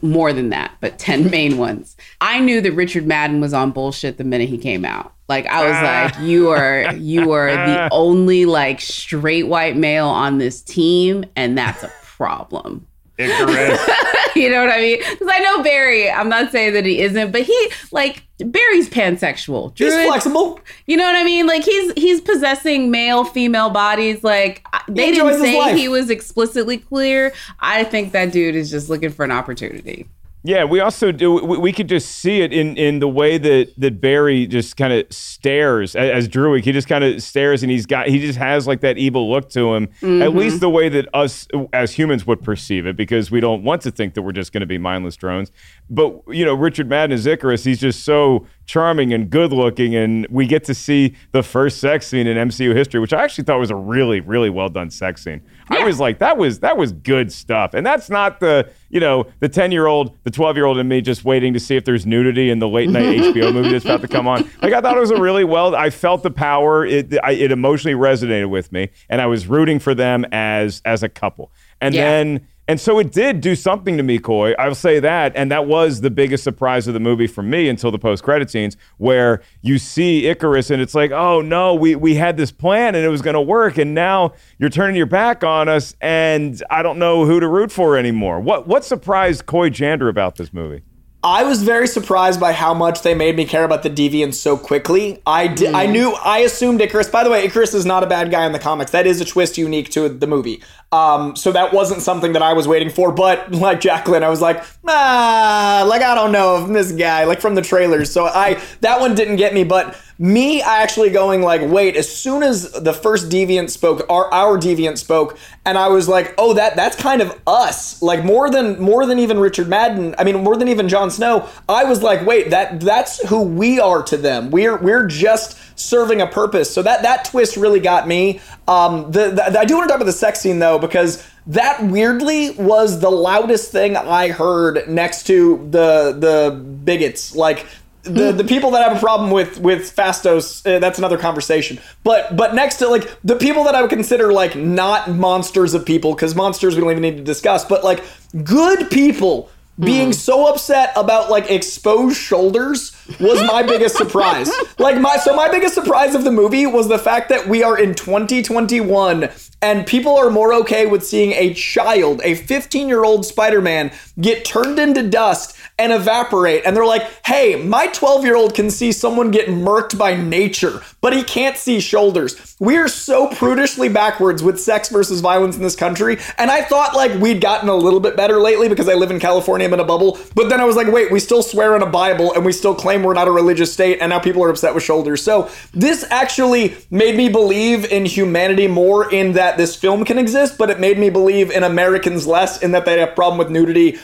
More 0.00 0.32
than 0.32 0.48
that, 0.48 0.72
but 0.80 0.98
10 0.98 1.30
main 1.30 1.58
ones. 1.58 1.96
I 2.20 2.40
knew 2.40 2.60
that 2.62 2.72
Richard 2.72 3.06
Madden 3.06 3.40
was 3.40 3.52
on 3.52 3.72
bullshit 3.72 4.16
the 4.16 4.24
minute 4.24 4.48
he 4.48 4.56
came 4.56 4.84
out. 4.84 5.12
Like 5.28 5.46
I 5.46 5.66
was 5.66 5.76
ah. 5.76 5.82
like, 5.82 6.26
you 6.26 6.50
are 6.50 6.94
you 6.94 7.32
are 7.32 7.50
the 7.50 7.80
ah. 7.82 7.88
only 7.92 8.46
like 8.46 8.80
straight 8.80 9.48
white 9.48 9.76
male 9.76 10.08
on 10.08 10.38
this 10.38 10.62
team, 10.62 11.24
and 11.36 11.56
that's 11.56 11.82
a 11.82 11.92
problem. 12.04 12.86
Ikaris. 13.18 13.78
you 14.36 14.50
know 14.50 14.64
what 14.64 14.72
I 14.72 14.80
mean? 14.80 14.98
Because 14.98 15.28
I 15.30 15.38
know 15.40 15.62
Barry. 15.62 16.10
I'm 16.10 16.28
not 16.28 16.50
saying 16.50 16.72
that 16.74 16.86
he 16.86 17.00
isn't, 17.00 17.30
but 17.30 17.42
he 17.42 17.70
like 17.90 18.24
Barry's 18.38 18.88
pansexual. 18.88 19.76
He's 19.76 19.92
flexible. 20.06 20.60
You 20.86 20.96
know 20.96 21.04
what 21.04 21.16
I 21.16 21.24
mean? 21.24 21.46
Like 21.46 21.64
he's 21.64 21.92
he's 21.94 22.20
possessing 22.20 22.90
male 22.90 23.24
female 23.24 23.70
bodies. 23.70 24.24
Like 24.24 24.66
they 24.88 25.12
didn't 25.12 25.40
say 25.40 25.76
he 25.76 25.88
was 25.88 26.10
explicitly 26.10 26.78
clear. 26.78 27.32
I 27.60 27.84
think 27.84 28.12
that 28.12 28.32
dude 28.32 28.54
is 28.56 28.70
just 28.70 28.88
looking 28.88 29.10
for 29.10 29.24
an 29.24 29.30
opportunity. 29.30 30.08
Yeah, 30.44 30.64
we 30.64 30.80
also 30.80 31.12
do. 31.12 31.34
We, 31.34 31.58
we 31.58 31.72
could 31.72 31.88
just 31.88 32.18
see 32.18 32.40
it 32.40 32.52
in 32.52 32.76
in 32.76 32.98
the 32.98 33.08
way 33.08 33.38
that 33.38 33.72
that 33.78 34.00
Barry 34.00 34.46
just 34.46 34.76
kind 34.76 34.92
of 34.92 35.06
stares 35.12 35.94
as, 35.94 36.10
as 36.10 36.28
Druig. 36.28 36.64
He 36.64 36.72
just 36.72 36.88
kind 36.88 37.04
of 37.04 37.22
stares, 37.22 37.62
and 37.62 37.70
he's 37.70 37.86
got 37.86 38.08
he 38.08 38.18
just 38.18 38.38
has 38.38 38.66
like 38.66 38.80
that 38.80 38.98
evil 38.98 39.30
look 39.30 39.50
to 39.50 39.74
him. 39.74 39.84
At 39.84 39.90
mm-hmm. 40.00 40.36
least 40.36 40.60
the 40.60 40.70
way 40.70 40.88
that 40.88 41.08
us 41.14 41.46
as 41.72 41.92
humans 41.92 42.26
would 42.26 42.42
perceive 42.42 42.86
it, 42.86 42.96
because 42.96 43.30
we 43.30 43.38
don't 43.38 43.62
want 43.62 43.82
to 43.82 43.92
think 43.92 44.14
that 44.14 44.22
we're 44.22 44.32
just 44.32 44.52
going 44.52 44.62
to 44.62 44.66
be 44.66 44.78
mindless 44.78 45.14
drones. 45.14 45.52
But 45.88 46.20
you 46.28 46.44
know, 46.44 46.54
Richard 46.54 46.88
Madden 46.88 47.14
as 47.14 47.24
Ikaris, 47.24 47.64
he's 47.64 47.80
just 47.80 48.04
so 48.04 48.46
charming 48.66 49.12
and 49.12 49.28
good 49.28 49.52
looking, 49.52 49.94
and 49.94 50.26
we 50.30 50.46
get 50.46 50.64
to 50.64 50.74
see 50.74 51.14
the 51.32 51.42
first 51.42 51.78
sex 51.78 52.06
scene 52.06 52.26
in 52.26 52.36
MCU 52.48 52.74
history, 52.74 53.00
which 53.00 53.12
I 53.12 53.22
actually 53.22 53.44
thought 53.44 53.58
was 53.58 53.70
a 53.70 53.76
really 53.76 54.20
really 54.20 54.50
well 54.50 54.68
done 54.68 54.90
sex 54.90 55.22
scene. 55.24 55.40
I 55.68 55.84
was 55.84 55.98
like, 56.00 56.18
that 56.18 56.36
was 56.36 56.60
that 56.60 56.76
was 56.76 56.92
good 56.92 57.32
stuff, 57.32 57.74
and 57.74 57.84
that's 57.86 58.10
not 58.10 58.40
the 58.40 58.68
you 58.90 59.00
know 59.00 59.26
the 59.40 59.48
ten 59.48 59.72
year 59.72 59.86
old, 59.86 60.16
the 60.24 60.30
twelve 60.30 60.56
year 60.56 60.66
old 60.66 60.78
in 60.78 60.88
me 60.88 61.00
just 61.00 61.24
waiting 61.24 61.52
to 61.54 61.60
see 61.60 61.76
if 61.76 61.84
there's 61.84 62.04
nudity 62.06 62.50
in 62.50 62.58
the 62.58 62.68
late 62.68 62.90
night 62.90 63.04
HBO 63.20 63.52
movie 63.52 63.70
that's 63.72 63.84
about 63.84 64.00
to 64.02 64.08
come 64.08 64.26
on. 64.28 64.48
Like 64.60 64.72
I 64.72 64.80
thought 64.80 64.96
it 64.96 65.00
was 65.00 65.10
a 65.10 65.20
really 65.20 65.44
well. 65.44 65.74
I 65.74 65.90
felt 65.90 66.22
the 66.22 66.30
power. 66.30 66.84
It 66.84 67.14
I, 67.22 67.32
it 67.32 67.52
emotionally 67.52 67.96
resonated 67.96 68.50
with 68.50 68.70
me, 68.72 68.90
and 69.08 69.20
I 69.20 69.26
was 69.26 69.46
rooting 69.46 69.78
for 69.78 69.94
them 69.94 70.24
as 70.32 70.82
as 70.84 71.02
a 71.02 71.08
couple. 71.08 71.50
And 71.80 71.94
Yeah. 71.94 72.02
then 72.10 72.46
and 72.68 72.80
so 72.80 73.00
it 73.00 73.10
did 73.10 73.40
do 73.40 73.56
something 73.56 73.96
to 73.96 74.02
me, 74.04 74.18
Coy. 74.18 74.52
I'll 74.52 74.74
say 74.74 75.00
that. 75.00 75.32
And 75.34 75.50
that 75.50 75.66
was 75.66 76.00
the 76.00 76.10
biggest 76.10 76.44
surprise 76.44 76.86
of 76.86 76.94
the 76.94 77.00
movie 77.00 77.26
for 77.26 77.42
me 77.42 77.68
until 77.68 77.90
the 77.90 77.98
post 77.98 78.22
credit 78.22 78.50
scenes 78.50 78.76
where 78.98 79.42
you 79.62 79.78
see 79.78 80.22
Ikaris 80.22 80.70
and 80.70 80.80
it's 80.80 80.94
like, 80.94 81.10
oh 81.10 81.40
no, 81.40 81.74
we, 81.74 81.96
we 81.96 82.14
had 82.14 82.36
this 82.36 82.52
plan 82.52 82.94
and 82.94 83.04
it 83.04 83.08
was 83.08 83.20
going 83.20 83.34
to 83.34 83.40
work. 83.40 83.78
And 83.78 83.94
now 83.94 84.34
you're 84.58 84.70
turning 84.70 84.96
your 84.96 85.06
back 85.06 85.42
on 85.42 85.68
us 85.68 85.96
and 86.00 86.62
I 86.70 86.82
don't 86.82 86.98
know 86.98 87.26
who 87.26 87.40
to 87.40 87.48
root 87.48 87.72
for 87.72 87.96
anymore. 87.96 88.38
What, 88.38 88.68
what 88.68 88.84
surprised 88.84 89.46
Coy 89.46 89.68
Jandreau 89.68 90.08
about 90.08 90.36
this 90.36 90.52
movie? 90.52 90.82
I 91.24 91.44
was 91.44 91.62
very 91.62 91.86
surprised 91.86 92.40
by 92.40 92.52
how 92.52 92.74
much 92.74 93.02
they 93.02 93.14
made 93.14 93.36
me 93.36 93.44
care 93.44 93.62
about 93.62 93.84
the 93.84 93.90
deviants 93.90 94.34
so 94.34 94.56
quickly. 94.56 95.22
I 95.24 95.46
di- 95.46 95.68
I 95.68 95.86
knew 95.86 96.12
I 96.14 96.38
assumed 96.38 96.80
Ikaris. 96.80 97.12
By 97.12 97.22
the 97.22 97.30
way, 97.30 97.46
Ikaris 97.46 97.74
is 97.74 97.86
not 97.86 98.02
a 98.02 98.08
bad 98.08 98.32
guy 98.32 98.44
in 98.44 98.50
the 98.50 98.58
comics. 98.58 98.90
That 98.90 99.06
is 99.06 99.20
a 99.20 99.24
twist 99.24 99.56
unique 99.56 99.90
to 99.90 100.08
the 100.08 100.26
movie. 100.26 100.62
Um, 100.90 101.36
so 101.36 101.52
that 101.52 101.72
wasn't 101.72 102.02
something 102.02 102.32
that 102.32 102.42
I 102.42 102.54
was 102.54 102.66
waiting 102.66 102.90
for. 102.90 103.12
But 103.12 103.52
like 103.52 103.80
Jacqueline, 103.80 104.24
I 104.24 104.30
was 104.30 104.40
like, 104.40 104.64
ah, 104.88 105.84
like 105.88 106.02
I 106.02 106.16
don't 106.16 106.32
know 106.32 106.64
if 106.64 106.68
this 106.72 106.90
guy, 106.90 107.22
like 107.24 107.40
from 107.40 107.54
the 107.54 107.62
trailers. 107.62 108.10
So 108.10 108.26
I 108.26 108.60
that 108.80 108.98
one 108.98 109.14
didn't 109.14 109.36
get 109.36 109.54
me. 109.54 109.62
But 109.62 109.96
me 110.22 110.62
actually 110.62 111.10
going 111.10 111.42
like, 111.42 111.68
wait, 111.68 111.96
as 111.96 112.08
soon 112.08 112.44
as 112.44 112.70
the 112.70 112.92
first 112.92 113.28
deviant 113.28 113.70
spoke, 113.70 114.06
our 114.08 114.32
our 114.32 114.56
deviant 114.56 114.96
spoke, 114.96 115.36
and 115.64 115.76
I 115.76 115.88
was 115.88 116.08
like, 116.08 116.32
oh, 116.38 116.54
that 116.54 116.76
that's 116.76 116.94
kind 116.94 117.20
of 117.20 117.36
us. 117.44 118.00
Like 118.00 118.24
more 118.24 118.48
than 118.48 118.80
more 118.80 119.04
than 119.04 119.18
even 119.18 119.40
Richard 119.40 119.66
Madden. 119.66 120.14
I 120.16 120.22
mean, 120.22 120.40
more 120.44 120.56
than 120.56 120.68
even 120.68 120.88
Jon 120.88 121.10
Snow. 121.10 121.48
I 121.68 121.82
was 121.82 122.04
like, 122.04 122.24
wait, 122.24 122.50
that 122.50 122.78
that's 122.78 123.20
who 123.28 123.42
we 123.42 123.80
are 123.80 124.00
to 124.04 124.16
them. 124.16 124.52
We're 124.52 124.76
we're 124.76 125.08
just 125.08 125.58
serving 125.76 126.20
a 126.20 126.28
purpose. 126.28 126.72
So 126.72 126.82
that 126.82 127.02
that 127.02 127.24
twist 127.24 127.56
really 127.56 127.80
got 127.80 128.06
me. 128.06 128.40
Um, 128.68 129.10
the, 129.10 129.30
the 129.30 129.58
I 129.58 129.64
do 129.64 129.74
want 129.74 129.88
to 129.88 129.92
talk 129.92 129.96
about 129.96 130.04
the 130.04 130.12
sex 130.12 130.40
scene 130.40 130.60
though 130.60 130.78
because 130.78 131.28
that 131.48 131.82
weirdly 131.82 132.50
was 132.50 133.00
the 133.00 133.10
loudest 133.10 133.72
thing 133.72 133.96
I 133.96 134.28
heard 134.28 134.88
next 134.88 135.26
to 135.26 135.66
the 135.68 136.16
the 136.16 136.64
bigots. 136.84 137.34
Like 137.34 137.66
the 138.02 138.32
the 138.32 138.44
people 138.44 138.72
that 138.72 138.88
have 138.88 138.96
a 138.96 139.00
problem 139.00 139.30
with 139.30 139.58
with 139.60 139.94
Phastos, 139.94 140.66
uh, 140.66 140.78
that's 140.78 140.98
another 140.98 141.18
conversation. 141.18 141.78
But 142.02 142.36
but 142.36 142.54
next 142.54 142.76
to 142.76 142.88
like 142.88 143.08
the 143.22 143.36
people 143.36 143.64
that 143.64 143.74
I 143.74 143.80
would 143.80 143.90
consider 143.90 144.32
like 144.32 144.56
not 144.56 145.10
monsters 145.10 145.74
of 145.74 145.86
people, 145.86 146.14
because 146.14 146.34
monsters 146.34 146.74
we 146.74 146.80
don't 146.80 146.90
even 146.90 147.02
need 147.02 147.16
to 147.16 147.22
discuss, 147.22 147.64
but 147.64 147.84
like 147.84 148.02
good 148.44 148.90
people 148.90 149.50
being 149.78 150.12
so 150.12 150.46
upset 150.48 150.92
about 150.96 151.30
like 151.30 151.50
exposed 151.50 152.16
shoulders 152.16 152.92
was 153.18 153.40
my 153.42 153.62
biggest 153.66 153.96
surprise. 153.96 154.50
Like 154.78 155.00
my 155.00 155.16
so 155.16 155.34
my 155.34 155.48
biggest 155.48 155.74
surprise 155.74 156.14
of 156.14 156.24
the 156.24 156.32
movie 156.32 156.66
was 156.66 156.88
the 156.88 156.98
fact 156.98 157.28
that 157.30 157.48
we 157.48 157.62
are 157.62 157.78
in 157.78 157.94
2021 157.94 159.30
and 159.62 159.86
people 159.86 160.16
are 160.16 160.30
more 160.30 160.52
okay 160.54 160.86
with 160.86 161.06
seeing 161.06 161.32
a 161.32 161.54
child, 161.54 162.20
a 162.24 162.34
15-year-old 162.34 163.24
Spider-Man 163.24 163.92
get 164.20 164.44
turned 164.44 164.78
into 164.78 165.08
dust 165.08 165.56
and 165.78 165.92
evaporate 165.92 166.62
and 166.66 166.76
they're 166.76 166.86
like, 166.86 167.02
"Hey, 167.24 167.56
my 167.56 167.88
12-year-old 167.88 168.54
can 168.54 168.70
see 168.70 168.92
someone 168.92 169.30
get 169.30 169.48
murked 169.48 169.96
by 169.96 170.14
nature, 170.14 170.82
but 171.00 171.14
he 171.14 171.22
can't 171.22 171.56
see 171.56 171.80
shoulders." 171.80 172.56
We 172.60 172.76
are 172.76 172.88
so 172.88 173.28
prudishly 173.28 173.88
backwards 173.88 174.42
with 174.42 174.60
sex 174.60 174.90
versus 174.90 175.20
violence 175.20 175.56
in 175.56 175.62
this 175.62 175.74
country, 175.74 176.18
and 176.36 176.50
I 176.50 176.62
thought 176.62 176.94
like 176.94 177.18
we'd 177.20 177.40
gotten 177.40 177.68
a 177.68 177.74
little 177.74 178.00
bit 178.00 178.16
better 178.16 178.38
lately 178.38 178.68
because 178.68 178.88
I 178.88 178.94
live 178.94 179.10
in 179.10 179.18
California, 179.18 179.66
I'm 179.66 179.74
in 179.74 179.80
a 179.80 179.84
bubble. 179.84 180.18
But 180.34 180.50
then 180.50 180.60
I 180.60 180.64
was 180.64 180.76
like, 180.76 180.88
"Wait, 180.92 181.10
we 181.10 181.18
still 181.18 181.42
swear 181.42 181.74
in 181.74 181.82
a 181.82 181.86
Bible 181.86 182.32
and 182.34 182.44
we 182.44 182.52
still 182.52 182.74
claim 182.74 183.02
we're 183.02 183.14
not 183.14 183.28
a 183.28 183.32
religious 183.32 183.72
state, 183.72 183.98
and 184.00 184.10
now 184.10 184.18
people 184.18 184.44
are 184.44 184.50
upset 184.50 184.74
with 184.74 184.84
shoulders." 184.84 185.22
So, 185.22 185.48
this 185.72 186.04
actually 186.10 186.76
made 186.90 187.16
me 187.16 187.28
believe 187.28 187.90
in 187.90 188.04
humanity 188.04 188.68
more 188.68 189.10
in 189.10 189.32
that 189.32 189.51
this 189.56 189.76
film 189.76 190.04
can 190.04 190.18
exist, 190.18 190.58
but 190.58 190.70
it 190.70 190.80
made 190.80 190.98
me 190.98 191.10
believe 191.10 191.50
in 191.50 191.62
Americans 191.62 192.26
less 192.26 192.62
in 192.62 192.72
that 192.72 192.84
they 192.84 192.98
have 193.00 193.10
a 193.10 193.12
problem 193.12 193.38
with 193.38 193.50
nudity 193.50 193.98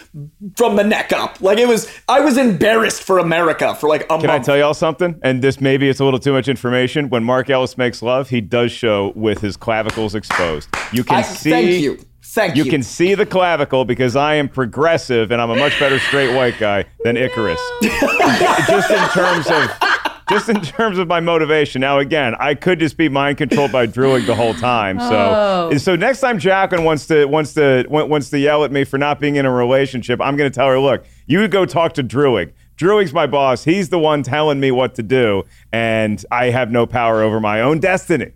from 0.56 0.76
the 0.76 0.84
neck 0.84 1.12
up. 1.12 1.40
Like 1.40 1.58
it 1.58 1.68
was 1.68 1.90
I 2.08 2.20
was 2.20 2.36
embarrassed 2.38 3.02
for 3.02 3.18
America 3.18 3.74
for 3.74 3.88
like 3.88 4.04
a 4.04 4.14
month. 4.14 4.22
Can 4.22 4.30
I 4.30 4.38
tell 4.38 4.56
y'all 4.56 4.74
something? 4.74 5.18
And 5.22 5.42
this 5.42 5.60
maybe 5.60 5.88
it's 5.88 6.00
a 6.00 6.04
little 6.04 6.20
too 6.20 6.32
much 6.32 6.48
information. 6.48 7.08
When 7.08 7.24
Mark 7.24 7.50
Ellis 7.50 7.76
makes 7.78 8.02
love, 8.02 8.28
he 8.28 8.40
does 8.40 8.72
show 8.72 9.12
with 9.14 9.40
his 9.40 9.56
clavicles 9.56 10.14
exposed. 10.14 10.68
You 10.92 11.04
can 11.04 11.16
I- 11.18 11.22
see. 11.22 11.50
thank 11.50 11.70
you. 11.82 11.98
Thank 12.30 12.56
you. 12.56 12.64
You 12.64 12.70
can 12.70 12.82
see 12.82 13.14
the 13.14 13.24
clavicle 13.24 13.86
because 13.86 14.14
I 14.14 14.34
am 14.34 14.50
progressive 14.50 15.30
and 15.30 15.40
I'm 15.40 15.48
a 15.48 15.56
much 15.56 15.80
better 15.80 15.98
straight 15.98 16.34
white 16.36 16.58
guy 16.58 16.84
than 17.02 17.16
Ikaris. 17.16 17.56
just 18.68 18.90
in 18.90 19.08
terms 19.08 19.46
of 19.46 19.87
just 20.30 20.48
in 20.48 20.60
terms 20.60 20.98
of 20.98 21.08
my 21.08 21.20
motivation. 21.20 21.80
Now 21.80 21.98
again, 21.98 22.34
I 22.38 22.54
could 22.54 22.78
just 22.78 22.96
be 22.96 23.08
mind 23.08 23.38
controlled 23.38 23.72
by 23.72 23.86
Druig 23.86 24.26
the 24.26 24.34
whole 24.34 24.54
time. 24.54 25.00
So 25.00 25.70
Oh. 25.72 25.76
so 25.78 25.96
next 25.96 26.20
time 26.20 26.38
Jacqueline 26.38 26.84
wants 26.84 27.06
to 27.06 27.24
wants 27.26 27.54
to 27.54 27.84
wants 27.88 28.30
to 28.30 28.38
yell 28.38 28.64
at 28.64 28.72
me 28.72 28.84
for 28.84 28.98
not 28.98 29.20
being 29.20 29.36
in 29.36 29.46
a 29.46 29.52
relationship, 29.52 30.20
I'm 30.20 30.36
going 30.36 30.50
to 30.50 30.54
tell 30.54 30.68
her, 30.68 30.78
look, 30.78 31.04
you 31.26 31.46
go 31.48 31.64
talk 31.64 31.94
to 31.94 32.04
Druig. 32.04 32.52
Druig's 32.76 33.12
my 33.12 33.26
boss. 33.26 33.64
He's 33.64 33.88
the 33.88 33.98
one 33.98 34.22
telling 34.22 34.60
me 34.60 34.70
what 34.70 34.94
to 34.94 35.02
do, 35.02 35.44
and 35.72 36.24
I 36.30 36.50
have 36.50 36.70
no 36.70 36.86
power 36.86 37.22
over 37.22 37.40
my 37.40 37.60
own 37.60 37.80
destiny. 37.80 38.32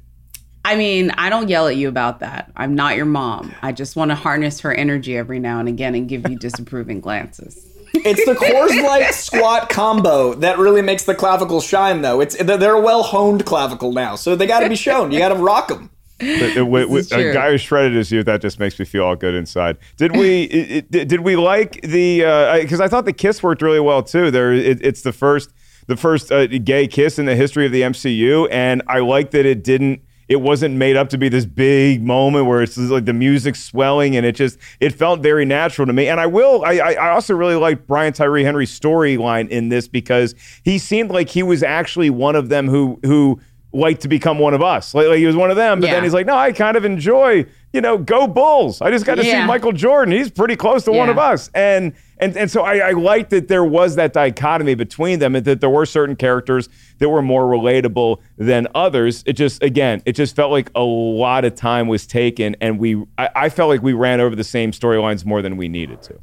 I 0.64 0.76
mean, 0.76 1.10
I 1.12 1.28
don't 1.28 1.48
yell 1.48 1.66
at 1.66 1.76
you 1.76 1.88
about 1.88 2.20
that. 2.20 2.50
I'm 2.56 2.74
not 2.74 2.96
your 2.96 3.04
mom. 3.04 3.52
I 3.62 3.72
just 3.72 3.96
want 3.96 4.10
to 4.10 4.14
harness 4.14 4.60
her 4.60 4.72
energy 4.72 5.16
every 5.16 5.38
now 5.40 5.58
and 5.58 5.68
again 5.68 5.94
and 5.94 6.08
give 6.08 6.28
you 6.28 6.36
disapproving 6.38 7.00
glances. 7.00 7.71
It's 7.94 8.24
the 8.24 8.34
Coors 8.34 8.82
Light 8.82 9.10
squat 9.14 9.68
combo 9.68 10.34
that 10.34 10.58
really 10.58 10.82
makes 10.82 11.04
the 11.04 11.14
clavicle 11.14 11.60
shine, 11.60 12.02
though. 12.02 12.20
It's 12.20 12.36
they're 12.36 12.56
they're 12.56 12.74
a 12.74 12.80
well 12.80 13.02
honed 13.02 13.44
clavicle 13.46 13.92
now, 13.92 14.16
so 14.16 14.34
they 14.36 14.46
got 14.46 14.60
to 14.60 14.68
be 14.68 14.76
shown. 14.76 15.10
You 15.12 15.18
got 15.18 15.28
to 15.30 15.34
rock 15.36 15.68
them. 15.68 15.90
But, 16.18 16.56
uh, 16.56 16.64
with, 16.64 16.88
with 16.88 17.12
a 17.12 17.32
guy 17.32 17.50
who 17.50 17.58
shredded 17.58 17.94
his 17.96 18.12
youth, 18.12 18.26
that 18.26 18.40
just 18.40 18.60
makes 18.60 18.78
me 18.78 18.84
feel 18.84 19.04
all 19.04 19.16
good 19.16 19.34
inside. 19.34 19.76
Did 19.96 20.16
we? 20.16 20.44
it, 20.44 20.86
it- 20.94 21.08
did 21.08 21.20
we 21.20 21.34
like 21.36 21.80
the? 21.82 22.58
Because 22.62 22.80
I 22.80 22.86
thought 22.88 23.04
the 23.06 23.12
kiss 23.12 23.42
worked 23.42 23.60
really 23.62 23.80
well 23.80 24.02
too. 24.02 24.30
There, 24.30 24.52
it, 24.52 24.78
it's 24.84 25.02
the 25.02 25.12
first, 25.12 25.50
the 25.88 25.96
first 25.96 26.30
uh, 26.30 26.46
gay 26.46 26.86
kiss 26.86 27.18
in 27.18 27.26
the 27.26 27.34
history 27.34 27.66
of 27.66 27.72
the 27.72 27.82
MCU, 27.82 28.46
and 28.52 28.82
I 28.88 29.00
like 29.00 29.32
that 29.32 29.46
it 29.46 29.64
didn't. 29.64 30.02
It 30.28 30.36
wasn't 30.40 30.74
made 30.76 30.96
up 30.96 31.08
to 31.10 31.18
be 31.18 31.28
this 31.28 31.44
big 31.44 32.02
moment 32.02 32.46
where 32.46 32.62
it's 32.62 32.76
like 32.78 33.04
the 33.04 33.12
music 33.12 33.56
swelling 33.56 34.16
and 34.16 34.24
it 34.24 34.32
just 34.34 34.58
it 34.80 34.90
felt 34.94 35.20
very 35.20 35.44
natural 35.44 35.86
to 35.86 35.92
me. 35.92 36.08
And 36.08 36.18
I 36.20 36.26
will 36.26 36.64
I 36.64 36.74
I 36.78 37.10
also 37.10 37.34
really 37.34 37.56
liked 37.56 37.86
Brian 37.86 38.12
Tyree 38.12 38.44
Henry's 38.44 38.78
storyline 38.78 39.48
in 39.48 39.68
this 39.68 39.88
because 39.88 40.34
he 40.64 40.78
seemed 40.78 41.10
like 41.10 41.28
he 41.28 41.42
was 41.42 41.62
actually 41.62 42.10
one 42.10 42.36
of 42.36 42.48
them 42.48 42.68
who 42.68 42.98
who 43.04 43.40
like 43.74 44.00
to 44.00 44.08
become 44.08 44.38
one 44.38 44.52
of 44.52 44.62
us. 44.62 44.94
Like, 44.94 45.06
like 45.06 45.18
he 45.18 45.24
was 45.26 45.34
one 45.36 45.50
of 45.50 45.56
them, 45.56 45.80
but 45.80 45.86
Yeah. 45.86 45.94
then 45.94 46.02
he's 46.04 46.12
like, 46.12 46.26
no, 46.26 46.36
I 46.36 46.52
kind 46.52 46.76
of 46.76 46.84
enjoy, 46.84 47.46
you 47.72 47.80
know, 47.80 47.96
go 47.96 48.26
Bulls. 48.26 48.82
I 48.82 48.90
just 48.90 49.06
got 49.06 49.14
to 49.14 49.24
Yeah. 49.24 49.40
see 49.42 49.46
Michael 49.46 49.72
Jordan. 49.72 50.12
He's 50.12 50.30
pretty 50.30 50.56
close 50.56 50.84
to 50.84 50.92
one 50.92 51.08
of 51.08 51.16
us. 51.16 51.48
And 51.54 51.94
and 52.22 52.36
and 52.36 52.50
so 52.50 52.62
I, 52.62 52.76
I 52.76 52.90
liked 52.92 53.30
that 53.30 53.48
there 53.48 53.64
was 53.64 53.96
that 53.96 54.12
dichotomy 54.12 54.74
between 54.74 55.18
them, 55.18 55.34
and 55.34 55.44
that 55.44 55.60
there 55.60 55.70
were 55.70 55.84
certain 55.84 56.14
characters 56.14 56.68
that 56.98 57.08
were 57.08 57.22
more 57.22 57.44
relatable 57.44 58.20
than 58.38 58.68
others. 58.74 59.24
It 59.26 59.32
just 59.32 59.62
again, 59.62 60.02
it 60.06 60.12
just 60.12 60.36
felt 60.36 60.52
like 60.52 60.70
a 60.74 60.82
lot 60.82 61.44
of 61.44 61.54
time 61.54 61.88
was 61.88 62.06
taken, 62.06 62.56
and 62.60 62.78
we 62.78 63.04
I, 63.18 63.30
I 63.34 63.48
felt 63.48 63.68
like 63.68 63.82
we 63.82 63.92
ran 63.92 64.20
over 64.20 64.36
the 64.36 64.44
same 64.44 64.70
storylines 64.70 65.24
more 65.24 65.42
than 65.42 65.56
we 65.56 65.68
needed 65.68 66.00
to. 66.02 66.20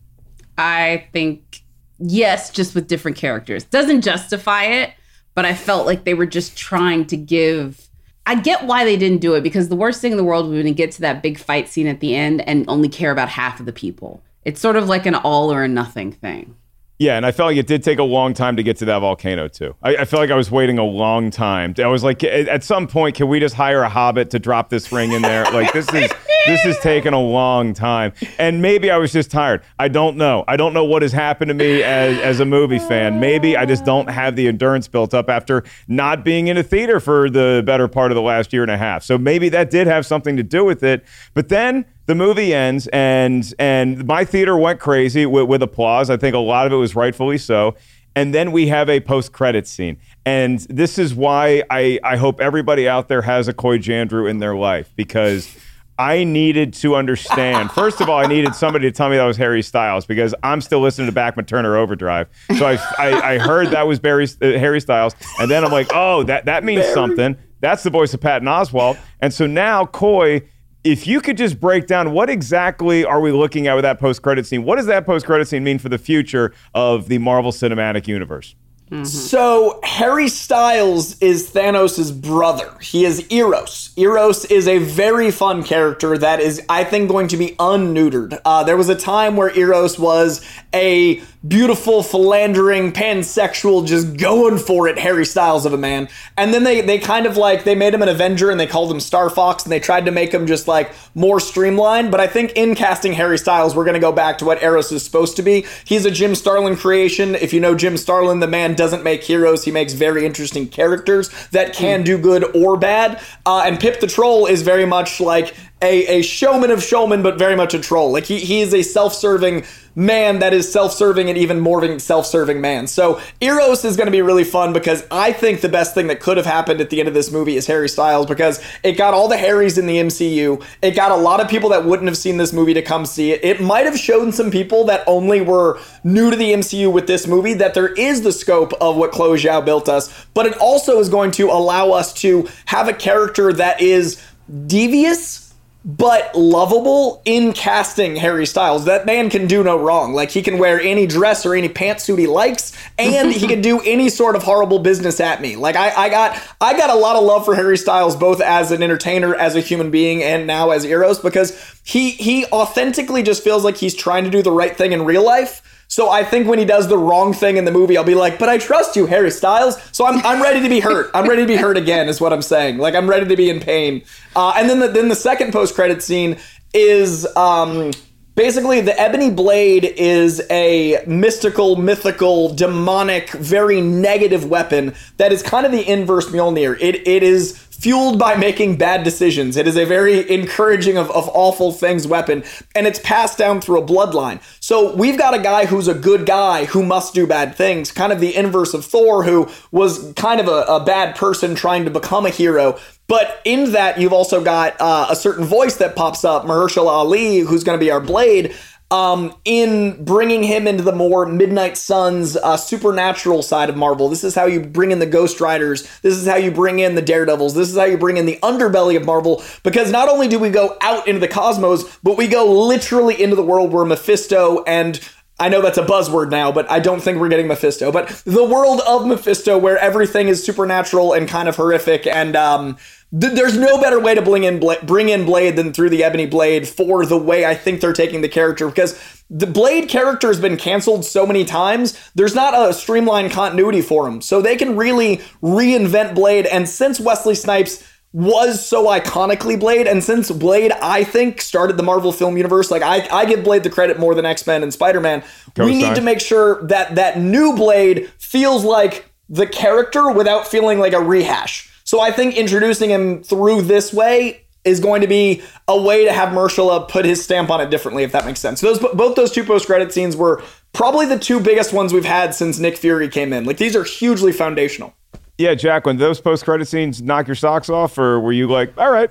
I 0.57 1.07
think 1.11 1.63
yes, 1.99 2.49
just 2.49 2.75
with 2.75 2.87
different 2.87 3.17
characters. 3.17 3.65
Doesn't 3.65 4.01
justify 4.01 4.63
it, 4.63 4.93
but 5.35 5.45
I 5.45 5.53
felt 5.53 5.85
like 5.85 6.05
they 6.05 6.13
were 6.13 6.25
just 6.25 6.57
trying 6.57 7.05
to 7.07 7.17
give 7.17 7.89
I 8.25 8.35
get 8.35 8.65
why 8.65 8.85
they 8.85 8.95
didn't 8.95 9.21
do 9.21 9.33
it 9.33 9.41
because 9.41 9.69
the 9.69 9.75
worst 9.75 10.01
thing 10.01 10.11
in 10.11 10.17
the 10.17 10.23
world 10.23 10.47
would 10.47 10.55
be 10.55 10.63
to 10.63 10.71
get 10.71 10.91
to 10.93 11.01
that 11.01 11.23
big 11.23 11.39
fight 11.39 11.67
scene 11.67 11.87
at 11.87 11.99
the 11.99 12.15
end 12.15 12.47
and 12.47 12.63
only 12.67 12.87
care 12.87 13.09
about 13.11 13.27
half 13.27 13.59
of 13.59 13.65
the 13.65 13.73
people. 13.73 14.21
It's 14.45 14.59
sort 14.59 14.75
of 14.75 14.87
like 14.87 15.05
an 15.05 15.15
all 15.15 15.51
or 15.51 15.63
a 15.63 15.67
nothing 15.67 16.11
thing. 16.11 16.55
Yeah, 16.99 17.15
and 17.15 17.25
I 17.25 17.31
felt 17.31 17.47
like 17.47 17.57
it 17.57 17.65
did 17.67 17.81
take 17.81 17.97
a 17.97 18.03
long 18.03 18.33
time 18.33 18.57
to 18.57 18.63
get 18.63 18.75
to 18.77 18.85
that 18.85 18.99
volcano 18.99 19.47
too. 19.47 19.73
I, 19.81 19.97
I 19.97 20.05
felt 20.05 20.19
like 20.19 20.31
I 20.31 20.35
was 20.35 20.51
waiting 20.51 20.77
a 20.77 20.83
long 20.83 21.31
time. 21.31 21.73
I 21.77 21.87
was 21.87 22.03
like, 22.03 22.25
at 22.25 22.61
some 22.65 22.87
point, 22.87 23.15
can 23.15 23.29
we 23.29 23.39
just 23.39 23.55
hire 23.55 23.83
a 23.83 23.89
hobbit 23.89 24.31
to 24.31 24.39
drop 24.39 24.69
this 24.69 24.91
ring 24.91 25.13
in 25.13 25.21
there? 25.21 25.45
Like 25.45 25.71
this 25.71 25.87
is 25.93 26.11
this 26.45 26.65
is 26.65 26.77
taking 26.79 27.13
a 27.13 27.21
long 27.21 27.73
time, 27.73 28.13
and 28.37 28.61
maybe 28.61 28.89
I 28.89 28.97
was 28.97 29.11
just 29.11 29.31
tired. 29.31 29.61
I 29.77 29.87
don't 29.87 30.17
know. 30.17 30.43
I 30.47 30.57
don't 30.57 30.73
know 30.73 30.83
what 30.83 31.01
has 31.01 31.11
happened 31.11 31.49
to 31.49 31.53
me 31.53 31.83
as 31.83 32.19
as 32.19 32.39
a 32.39 32.45
movie 32.45 32.79
fan. 32.79 33.19
Maybe 33.19 33.57
I 33.57 33.65
just 33.65 33.85
don't 33.85 34.09
have 34.09 34.35
the 34.35 34.47
endurance 34.47 34.87
built 34.87 35.13
up 35.13 35.29
after 35.29 35.63
not 35.87 36.23
being 36.23 36.47
in 36.47 36.57
a 36.57 36.63
theater 36.63 36.99
for 36.99 37.29
the 37.29 37.63
better 37.65 37.87
part 37.87 38.11
of 38.11 38.15
the 38.15 38.21
last 38.21 38.53
year 38.53 38.61
and 38.61 38.71
a 38.71 38.77
half. 38.77 39.03
So 39.03 39.17
maybe 39.17 39.49
that 39.49 39.69
did 39.69 39.87
have 39.87 40.05
something 40.05 40.37
to 40.37 40.43
do 40.43 40.63
with 40.63 40.83
it. 40.83 41.05
But 41.33 41.49
then 41.49 41.85
the 42.05 42.15
movie 42.15 42.53
ends 42.53 42.87
and 42.87 43.53
and 43.59 44.05
my 44.05 44.25
theater 44.25 44.57
went 44.57 44.79
crazy 44.79 45.25
with, 45.25 45.47
with 45.47 45.61
applause. 45.61 46.09
I 46.09 46.17
think 46.17 46.35
a 46.35 46.39
lot 46.39 46.65
of 46.67 46.73
it 46.73 46.77
was 46.77 46.95
rightfully 46.95 47.37
so. 47.37 47.75
And 48.15 48.33
then 48.33 48.51
we 48.51 48.67
have 48.67 48.89
a 48.89 48.99
post 48.99 49.31
credit 49.31 49.67
scene. 49.67 49.97
And 50.25 50.59
this 50.61 50.97
is 50.97 51.13
why 51.13 51.63
I, 51.69 51.99
I 52.03 52.17
hope 52.17 52.41
everybody 52.41 52.87
out 52.87 53.07
there 53.07 53.21
has 53.21 53.47
a 53.47 53.53
Coy 53.53 53.77
Jandreau 53.77 54.29
in 54.29 54.39
their 54.39 54.55
life 54.55 54.91
because 54.95 55.55
I 55.99 56.23
needed 56.23 56.73
to 56.75 56.95
understand. 56.95 57.71
First 57.71 57.99
of 57.99 58.07
all, 58.07 58.17
I 58.17 58.25
needed 58.25 58.55
somebody 58.55 58.89
to 58.89 58.91
tell 58.91 59.09
me 59.09 59.17
that 59.17 59.25
was 59.25 59.35
Harry 59.35 59.61
Styles 59.61 60.05
because 60.05 60.33
I'm 60.43 60.61
still 60.61 60.79
listening 60.79 61.07
to 61.07 61.11
Bachman 61.11 61.45
Turner 61.45 61.75
Overdrive. 61.75 62.29
So 62.57 62.65
I, 62.65 62.79
I, 62.97 63.33
I 63.33 63.37
heard 63.37 63.71
that 63.71 63.85
was 63.85 63.99
Barry, 63.99 64.25
uh, 64.41 64.45
Harry 64.57 64.79
Styles. 64.79 65.13
And 65.39 65.51
then 65.51 65.65
I'm 65.65 65.71
like, 65.73 65.87
oh, 65.93 66.23
that, 66.23 66.45
that 66.45 66.63
means 66.63 66.85
something. 66.93 67.35
That's 67.59 67.83
the 67.83 67.89
voice 67.89 68.13
of 68.13 68.21
Patton 68.21 68.47
Oswalt. 68.47 68.97
And 69.19 69.33
so 69.33 69.45
now, 69.45 69.85
Coy, 69.85 70.43
if 70.85 71.05
you 71.05 71.19
could 71.19 71.35
just 71.35 71.59
break 71.59 71.85
down 71.85 72.13
what 72.13 72.29
exactly 72.29 73.03
are 73.03 73.19
we 73.19 73.33
looking 73.33 73.67
at 73.67 73.73
with 73.73 73.83
that 73.83 73.99
post 73.99 74.21
credit 74.21 74.45
scene? 74.45 74.63
What 74.63 74.77
does 74.77 74.85
that 74.85 75.05
post 75.05 75.25
credit 75.25 75.49
scene 75.49 75.65
mean 75.65 75.79
for 75.79 75.89
the 75.89 75.97
future 75.97 76.53
of 76.73 77.09
the 77.09 77.17
Marvel 77.17 77.51
Cinematic 77.51 78.07
Universe? 78.07 78.55
So 79.03 79.79
Harry 79.83 80.27
Styles 80.29 81.21
is 81.21 81.51
Thanos' 81.51 82.11
brother. 82.19 82.75
He 82.81 83.05
is 83.05 83.25
Eros. 83.29 83.91
Eros 83.95 84.45
is 84.45 84.67
a 84.67 84.79
very 84.79 85.29
fun 85.29 85.63
character 85.63 86.17
that 86.17 86.39
is, 86.39 86.61
I 86.67 86.83
think, 86.83 87.07
going 87.07 87.27
to 87.27 87.37
be 87.37 87.49
unneutered. 87.59 88.39
Uh, 88.43 88.63
there 88.63 88.77
was 88.77 88.89
a 88.89 88.95
time 88.95 89.35
where 89.35 89.55
Eros 89.55 89.99
was 89.99 90.43
a 90.73 91.21
beautiful, 91.47 92.03
philandering, 92.03 92.91
pansexual, 92.91 93.87
just 93.87 94.17
going 94.17 94.57
for 94.57 94.87
it 94.87 94.99
Harry 94.99 95.25
Styles 95.25 95.65
of 95.65 95.73
a 95.73 95.77
man. 95.77 96.09
And 96.37 96.53
then 96.53 96.63
they 96.63 96.81
they 96.81 96.99
kind 96.99 97.25
of 97.25 97.37
like 97.37 97.63
they 97.63 97.75
made 97.75 97.93
him 97.93 98.01
an 98.01 98.09
Avenger 98.09 98.49
and 98.49 98.59
they 98.59 98.67
called 98.67 98.91
him 98.91 98.99
Star 98.99 99.29
Fox 99.29 99.63
and 99.63 99.71
they 99.71 99.79
tried 99.79 100.05
to 100.05 100.11
make 100.11 100.33
him 100.33 100.47
just 100.47 100.67
like 100.67 100.91
more 101.15 101.39
streamlined. 101.39 102.11
But 102.11 102.19
I 102.19 102.27
think 102.27 102.53
in 102.55 102.75
casting 102.75 103.13
Harry 103.13 103.37
Styles, 103.37 103.75
we're 103.75 103.85
gonna 103.85 103.99
go 103.99 104.11
back 104.11 104.37
to 104.39 104.45
what 104.45 104.61
Eros 104.61 104.91
is 104.91 105.03
supposed 105.03 105.37
to 105.37 105.41
be. 105.41 105.65
He's 105.85 106.05
a 106.05 106.11
Jim 106.11 106.35
Starlin 106.35 106.75
creation. 106.75 107.35
If 107.35 107.53
you 107.53 107.61
know 107.61 107.73
Jim 107.73 107.95
Starlin, 107.95 108.39
the 108.39 108.47
man 108.47 108.73
doesn't 108.73 109.03
make 109.03 109.23
heroes. 109.23 109.63
He 109.63 109.71
makes 109.71 109.93
very 109.93 110.25
interesting 110.25 110.67
characters 110.67 111.29
that 111.51 111.73
can 111.73 112.03
do 112.03 112.17
good 112.17 112.55
or 112.55 112.75
bad. 112.75 113.21
Uh, 113.45 113.63
and 113.65 113.79
Pip 113.79 114.01
the 114.01 114.07
Troll 114.07 114.45
is 114.45 114.61
very 114.61 114.85
much 114.85 115.21
like 115.21 115.55
a, 115.81 116.19
a 116.19 116.21
showman 116.21 116.71
of 116.71 116.83
showman, 116.83 117.23
but 117.23 117.37
very 117.37 117.55
much 117.55 117.73
a 117.73 117.79
troll. 117.79 118.11
Like 118.11 118.25
he, 118.25 118.39
he 118.39 118.61
is 118.61 118.73
a 118.73 118.81
self-serving 118.81 119.63
man 119.95 120.39
that 120.39 120.53
is 120.53 120.71
self-serving 120.71 121.29
and 121.29 121.37
even 121.37 121.59
more 121.59 121.99
self-serving 121.99 122.59
man. 122.59 122.87
So 122.87 123.21
Eros 123.41 123.85
is 123.85 123.95
going 123.95 124.07
to 124.07 124.11
be 124.11 124.21
really 124.21 124.43
fun 124.43 124.73
because 124.73 125.05
I 125.09 125.31
think 125.31 125.61
the 125.61 125.69
best 125.69 125.93
thing 125.93 126.07
that 126.07 126.19
could 126.19 126.37
have 126.37 126.45
happened 126.45 126.81
at 126.81 126.89
the 126.89 126.99
end 126.99 127.07
of 127.07 127.13
this 127.13 127.31
movie 127.31 127.55
is 127.55 127.65
Harry 127.67 127.87
Styles 127.87 128.25
because 128.25 128.61
it 128.83 128.93
got 128.93 129.13
all 129.13 129.27
the 129.27 129.37
Harrys 129.37 129.77
in 129.77 129.87
the 129.87 129.97
MCU. 129.97 130.63
It 130.81 130.91
got 130.91 131.11
a 131.11 131.15
lot 131.15 131.39
of 131.39 131.49
people 131.49 131.69
that 131.69 131.85
wouldn't 131.85 132.07
have 132.07 132.17
seen 132.17 132.37
this 132.37 132.51
movie 132.51 132.73
to 132.73 132.81
come 132.81 133.05
see 133.05 133.31
it. 133.31 133.43
It 133.43 133.61
might 133.61 133.85
have 133.85 133.97
shown 133.97 134.31
some 134.31 134.51
people 134.51 134.83
that 134.85 135.03
only 135.07 135.41
were 135.41 135.79
new 136.03 136.29
to 136.29 136.35
the 136.35 136.53
MCU 136.53 136.91
with 136.91 137.07
this 137.07 137.25
movie 137.25 137.53
that 137.53 137.73
there 137.73 137.93
is 137.93 138.21
the 138.21 138.31
scope 138.31 138.73
of 138.81 138.97
what 138.97 139.11
Chloe 139.11 139.37
Zhao 139.37 139.63
built 139.63 139.87
us, 139.87 140.25
but 140.33 140.45
it 140.45 140.57
also 140.57 140.99
is 140.99 141.09
going 141.09 141.31
to 141.31 141.49
allow 141.49 141.91
us 141.91 142.13
to 142.15 142.47
have 142.65 142.87
a 142.87 142.93
character 142.93 143.53
that 143.53 143.81
is 143.81 144.21
devious 144.67 145.48
but 145.85 146.35
lovable 146.35 147.21
in 147.23 147.53
casting 147.53 148.17
Harry 148.17 148.45
Styles. 148.45 148.85
That 148.85 149.05
man 149.05 149.29
can 149.29 149.47
do 149.47 149.63
no 149.63 149.79
wrong. 149.79 150.13
Like 150.13 150.29
he 150.29 150.41
can 150.41 150.57
wear 150.57 150.79
any 150.79 151.07
dress 151.07 151.45
or 151.45 151.55
any 151.55 151.69
pantsuit 151.69 152.19
he 152.19 152.27
likes, 152.27 152.73
and 152.97 153.31
he 153.31 153.47
can 153.47 153.61
do 153.61 153.79
any 153.85 154.09
sort 154.09 154.35
of 154.35 154.43
horrible 154.43 154.79
business 154.79 155.19
at 155.19 155.41
me. 155.41 155.55
Like 155.55 155.75
I, 155.75 155.91
I 155.91 156.09
got 156.09 156.41
I 156.59 156.77
got 156.77 156.89
a 156.89 156.95
lot 156.95 157.15
of 157.15 157.23
love 157.23 157.45
for 157.45 157.55
Harry 157.55 157.77
Styles, 157.77 158.15
both 158.15 158.41
as 158.41 158.71
an 158.71 158.83
entertainer, 158.83 159.33
as 159.35 159.55
a 159.55 159.61
human 159.61 159.89
being, 159.89 160.21
and 160.21 160.45
now 160.45 160.71
as 160.71 160.83
Eros, 160.83 161.19
because 161.19 161.57
he 161.83 162.11
he 162.11 162.45
authentically 162.47 163.23
just 163.23 163.43
feels 163.43 163.63
like 163.63 163.77
he's 163.77 163.95
trying 163.95 164.25
to 164.25 164.29
do 164.29 164.41
the 164.41 164.51
right 164.51 164.75
thing 164.75 164.91
in 164.91 165.05
real 165.05 165.23
life. 165.23 165.61
So 165.91 166.11
I 166.11 166.23
think 166.23 166.47
when 166.47 166.59
he 166.59 166.65
does 166.65 166.87
the 166.87 166.99
wrong 166.99 167.33
thing 167.33 167.57
in 167.57 167.65
the 167.65 167.71
movie, 167.71 167.97
I'll 167.97 168.03
be 168.03 168.13
like, 168.13 168.37
but 168.37 168.47
I 168.47 168.59
trust 168.59 168.95
you, 168.95 169.07
Harry 169.07 169.31
Styles. 169.31 169.75
So 169.91 170.05
I'm, 170.05 170.23
I'm 170.23 170.39
ready 170.39 170.61
to 170.61 170.69
be 170.69 170.79
hurt. 170.79 171.09
I'm 171.15 171.27
ready 171.27 171.41
to 171.41 171.47
be 171.47 171.55
hurt 171.55 171.77
again, 171.77 172.07
is 172.07 172.21
what 172.21 172.31
I'm 172.31 172.43
saying. 172.43 172.77
Like 172.77 172.93
I'm 172.93 173.09
ready 173.09 173.27
to 173.27 173.35
be 173.35 173.49
in 173.49 173.59
pain. 173.59 174.03
Uh, 174.35 174.53
and 174.55 174.69
then 174.69 174.79
the, 174.79 174.87
then 174.87 175.07
the 175.07 175.15
second 175.15 175.51
post 175.51 175.73
credit 175.73 176.03
scene 176.03 176.37
is 176.75 177.25
um, 177.35 177.89
basically 178.35 178.81
the 178.81 178.97
Ebony 179.01 179.31
Blade 179.31 179.83
is 179.83 180.43
a 180.51 181.03
mystical, 181.07 181.75
mythical, 181.75 182.53
demonic, 182.53 183.31
very 183.31 183.81
negative 183.81 184.45
weapon 184.45 184.93
that 185.17 185.33
is 185.33 185.41
kind 185.41 185.65
of 185.65 185.71
the 185.71 185.91
inverse 185.91 186.27
Mjolnir. 186.27 186.77
It 186.79 187.07
it 187.07 187.23
is 187.23 187.53
fueled 187.79 188.19
by 188.19 188.35
making 188.35 188.75
bad 188.75 189.03
decisions. 189.03 189.55
It 189.55 189.65
is 189.65 189.77
a 189.77 189.85
very 189.85 190.29
encouraging 190.29 190.97
of, 190.97 191.09
of 191.11 191.29
awful 191.33 191.71
things 191.71 192.05
weapon, 192.05 192.43
and 192.75 192.85
it's 192.85 192.99
passed 192.99 193.37
down 193.37 193.61
through 193.61 193.81
a 193.81 193.85
bloodline. 193.85 194.41
So 194.59 194.93
we've 194.95 195.17
got 195.17 195.33
a 195.33 195.39
guy 195.41 195.65
who's 195.65 195.87
a 195.87 195.93
good 195.93 196.25
guy 196.25 196.65
who 196.65 196.85
must 196.85 197.13
do 197.13 197.25
bad 197.25 197.55
things, 197.55 197.91
kind 197.91 198.11
of 198.11 198.19
the 198.19 198.35
inverse 198.35 198.73
of 198.73 198.85
Thor, 198.85 199.23
who 199.23 199.47
was 199.71 200.13
kind 200.13 200.41
of 200.41 200.47
a, 200.47 200.65
a 200.67 200.83
bad 200.83 201.15
person 201.15 201.55
trying 201.55 201.85
to 201.85 201.91
become 201.91 202.25
a 202.25 202.29
hero. 202.29 202.77
But 203.07 203.41
in 203.43 203.71
that, 203.71 203.99
you've 203.99 204.13
also 204.13 204.43
got 204.43 204.79
uh, 204.79 205.07
a 205.09 205.15
certain 205.15 205.45
voice 205.45 205.77
that 205.77 205.95
pops 205.95 206.23
up, 206.23 206.45
Mahershala 206.45 206.89
Ali, 206.89 207.39
who's 207.39 207.63
going 207.63 207.79
to 207.79 207.83
be 207.83 207.89
our 207.89 208.01
Blade 208.01 208.55
um, 208.91 209.35
in 209.45 210.03
bringing 210.03 210.43
him 210.43 210.67
into 210.67 210.83
the 210.83 210.91
more 210.91 211.25
Midnight 211.25 211.77
Suns 211.77 212.35
uh, 212.35 212.57
supernatural 212.57 213.43
side 213.43 213.69
of 213.69 213.77
Marvel. 213.77 214.09
This 214.09 214.23
is 214.23 214.33
how 214.33 214.45
you 214.45 214.61
bring 214.61 214.91
in 214.91 214.99
the 214.99 215.05
Ghost 215.05 215.39
Riders. 215.39 215.83
This 216.01 216.15
is 216.15 216.27
how 216.27 216.37
you 216.37 216.51
bring 216.51 216.79
in 216.79 216.95
the 216.95 217.01
Daredevils. 217.01 217.53
This 217.53 217.69
is 217.69 217.77
how 217.77 217.85
you 217.85 217.97
bring 217.97 218.17
in 218.17 218.25
the 218.25 218.39
underbelly 218.41 218.97
of 218.97 219.05
Marvel. 219.05 219.43
Because 219.63 219.91
not 219.91 220.09
only 220.09 220.27
do 220.27 220.39
we 220.39 220.49
go 220.49 220.75
out 220.81 221.07
into 221.07 221.19
the 221.19 221.27
cosmos, 221.27 221.97
but 222.03 222.17
we 222.17 222.27
go 222.27 222.51
literally 222.51 223.21
into 223.21 223.35
the 223.35 223.45
world 223.45 223.71
where 223.71 223.85
Mephisto 223.85 224.63
and 224.63 224.99
I 225.39 225.49
know 225.49 225.61
that's 225.61 225.77
a 225.77 225.85
buzzword 225.85 226.29
now, 226.31 226.51
but 226.51 226.69
I 226.69 226.79
don't 226.79 227.01
think 227.01 227.19
we're 227.19 227.29
getting 227.29 227.47
Mephisto. 227.47 227.91
But 227.91 228.09
the 228.25 228.43
world 228.43 228.81
of 228.85 229.07
Mephisto, 229.07 229.57
where 229.57 229.77
everything 229.77 230.27
is 230.27 230.43
supernatural 230.43 231.13
and 231.13 231.29
kind 231.29 231.47
of 231.47 231.55
horrific, 231.55 232.05
and 232.05 232.35
um, 232.35 232.77
th- 233.17 233.33
there's 233.33 233.57
no 233.57 233.79
better 233.79 233.99
way 233.99 234.13
to 234.15 234.21
bring 234.21 234.43
in 234.43 234.59
Bla- 234.59 234.83
bring 234.83 235.09
in 235.09 235.25
Blade 235.25 235.55
than 235.55 235.71
through 235.71 235.91
the 235.91 236.03
Ebony 236.03 236.25
Blade 236.25 236.67
for 236.67 237.05
the 237.05 237.17
way 237.17 237.45
I 237.45 237.55
think 237.55 237.79
they're 237.79 237.93
taking 237.93 238.21
the 238.21 238.29
character 238.29 238.67
because 238.67 238.99
the 239.29 239.47
Blade 239.47 239.87
character 239.87 240.27
has 240.27 240.39
been 240.39 240.57
canceled 240.57 241.05
so 241.05 241.25
many 241.25 241.45
times. 241.45 241.97
There's 242.15 242.35
not 242.35 242.53
a 242.53 242.73
streamlined 242.73 243.31
continuity 243.31 243.81
for 243.81 244.07
him, 244.07 244.21
so 244.21 244.41
they 244.41 244.57
can 244.57 244.75
really 244.75 245.17
reinvent 245.41 246.15
Blade. 246.15 246.47
And 246.47 246.67
since 246.67 246.99
Wesley 246.99 247.35
Snipes 247.35 247.83
was 248.11 248.65
so 248.65 248.87
iconically 248.87 249.59
Blade, 249.59 249.85
and 249.87 250.03
since 250.03 250.31
Blade, 250.31 250.71
I 250.71 251.03
think, 251.03 251.41
started 251.41 251.77
the 251.77 251.83
Marvel 251.83 252.11
film 252.11 252.37
universe, 252.37 252.71
like 252.71 252.81
I, 252.81 253.07
I 253.11 253.25
give 253.25 253.43
Blade 253.43 253.63
the 253.63 253.69
credit 253.69 253.99
more 253.99 254.15
than 254.15 254.25
X 254.25 254.47
Men 254.47 254.63
and 254.63 254.73
Spider 254.73 254.99
Man. 254.99 255.23
We 255.57 255.75
need 255.75 255.95
to 255.95 256.01
make 256.01 256.19
sure 256.19 256.61
that 256.67 256.95
that 256.95 257.19
new 257.19 257.55
Blade 257.55 258.09
feels 258.17 258.63
like 258.63 259.11
the 259.29 259.45
character 259.45 260.11
without 260.11 260.47
feeling 260.47 260.79
like 260.79 260.93
a 260.93 260.99
rehash. 260.99 261.71
So 261.83 261.99
I 261.99 262.11
think 262.11 262.35
introducing 262.35 262.89
him 262.89 263.23
through 263.23 263.63
this 263.63 263.93
way 263.93 264.45
is 264.65 264.79
going 264.79 265.01
to 265.01 265.07
be 265.07 265.41
a 265.67 265.79
way 265.79 266.05
to 266.05 266.11
have 266.11 266.29
Mahershala 266.29 266.89
put 266.89 267.05
his 267.05 267.23
stamp 267.23 267.49
on 267.49 267.61
it 267.61 267.69
differently, 267.69 268.03
if 268.03 268.11
that 268.11 268.25
makes 268.25 268.39
sense. 268.39 268.61
Those 268.61 268.79
both 268.79 269.15
those 269.15 269.31
two 269.31 269.43
post 269.43 269.67
credit 269.67 269.93
scenes 269.93 270.15
were 270.15 270.43
probably 270.73 271.05
the 271.05 271.17
two 271.17 271.39
biggest 271.39 271.73
ones 271.73 271.93
we've 271.93 272.05
had 272.05 272.35
since 272.35 272.59
Nick 272.59 272.77
Fury 272.77 273.07
came 273.07 273.33
in. 273.33 273.45
Like 273.45 273.57
these 273.57 273.75
are 273.75 273.83
hugely 273.83 274.31
foundational. 274.31 274.93
Yeah, 275.39 275.55
Jacqueline, 275.55 275.95
those 275.95 276.19
post 276.19 276.43
credit 276.43 276.67
scenes 276.67 277.01
knock 277.01 277.25
your 277.25 277.35
socks 277.35 277.69
off, 277.69 277.97
or 277.97 278.19
were 278.19 278.33
you 278.33 278.45
like, 278.45 278.77
all 278.77 278.91
right? 278.91 279.09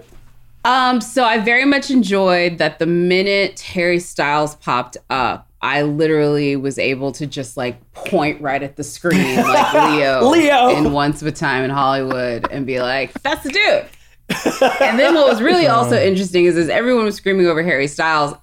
Um, 0.63 1.01
so 1.01 1.25
I 1.25 1.39
very 1.39 1.65
much 1.65 1.91
enjoyed 1.91 2.59
that 2.59 2.79
the 2.79 2.85
minute 2.85 3.61
Harry 3.61 3.99
Styles 3.99 4.55
popped 4.57 4.99
up, 5.09 5.49
I 5.63 5.81
literally 5.81 6.55
was 6.55 6.79
able 6.79 7.13
to 7.13 7.27
just 7.27 7.57
like 7.57 7.81
point 7.95 8.43
right 8.43 8.63
at 8.63 8.77
the 8.77 8.85
screen 8.85 9.37
like 9.43 9.73
Leo, 9.73 10.29
Leo! 10.29 10.69
in 10.77 10.93
Once 10.93 11.23
Upon 11.23 11.29
a 11.29 11.33
Time 11.33 11.65
in 11.65 11.71
Hollywood 11.71 12.47
and 12.51 12.67
be 12.67 12.79
like, 12.83 13.15
"That's 13.23 13.43
the 13.43 13.49
dude." 13.49 14.81
and 14.83 14.99
then 14.99 15.15
what 15.15 15.27
was 15.27 15.41
really 15.41 15.67
also 15.69 15.99
interesting 15.99 16.45
is 16.45 16.59
as 16.59 16.69
everyone 16.69 17.07
was 17.07 17.15
screaming 17.15 17.47
over 17.47 17.63
Harry 17.63 17.87
Styles, 17.87 18.35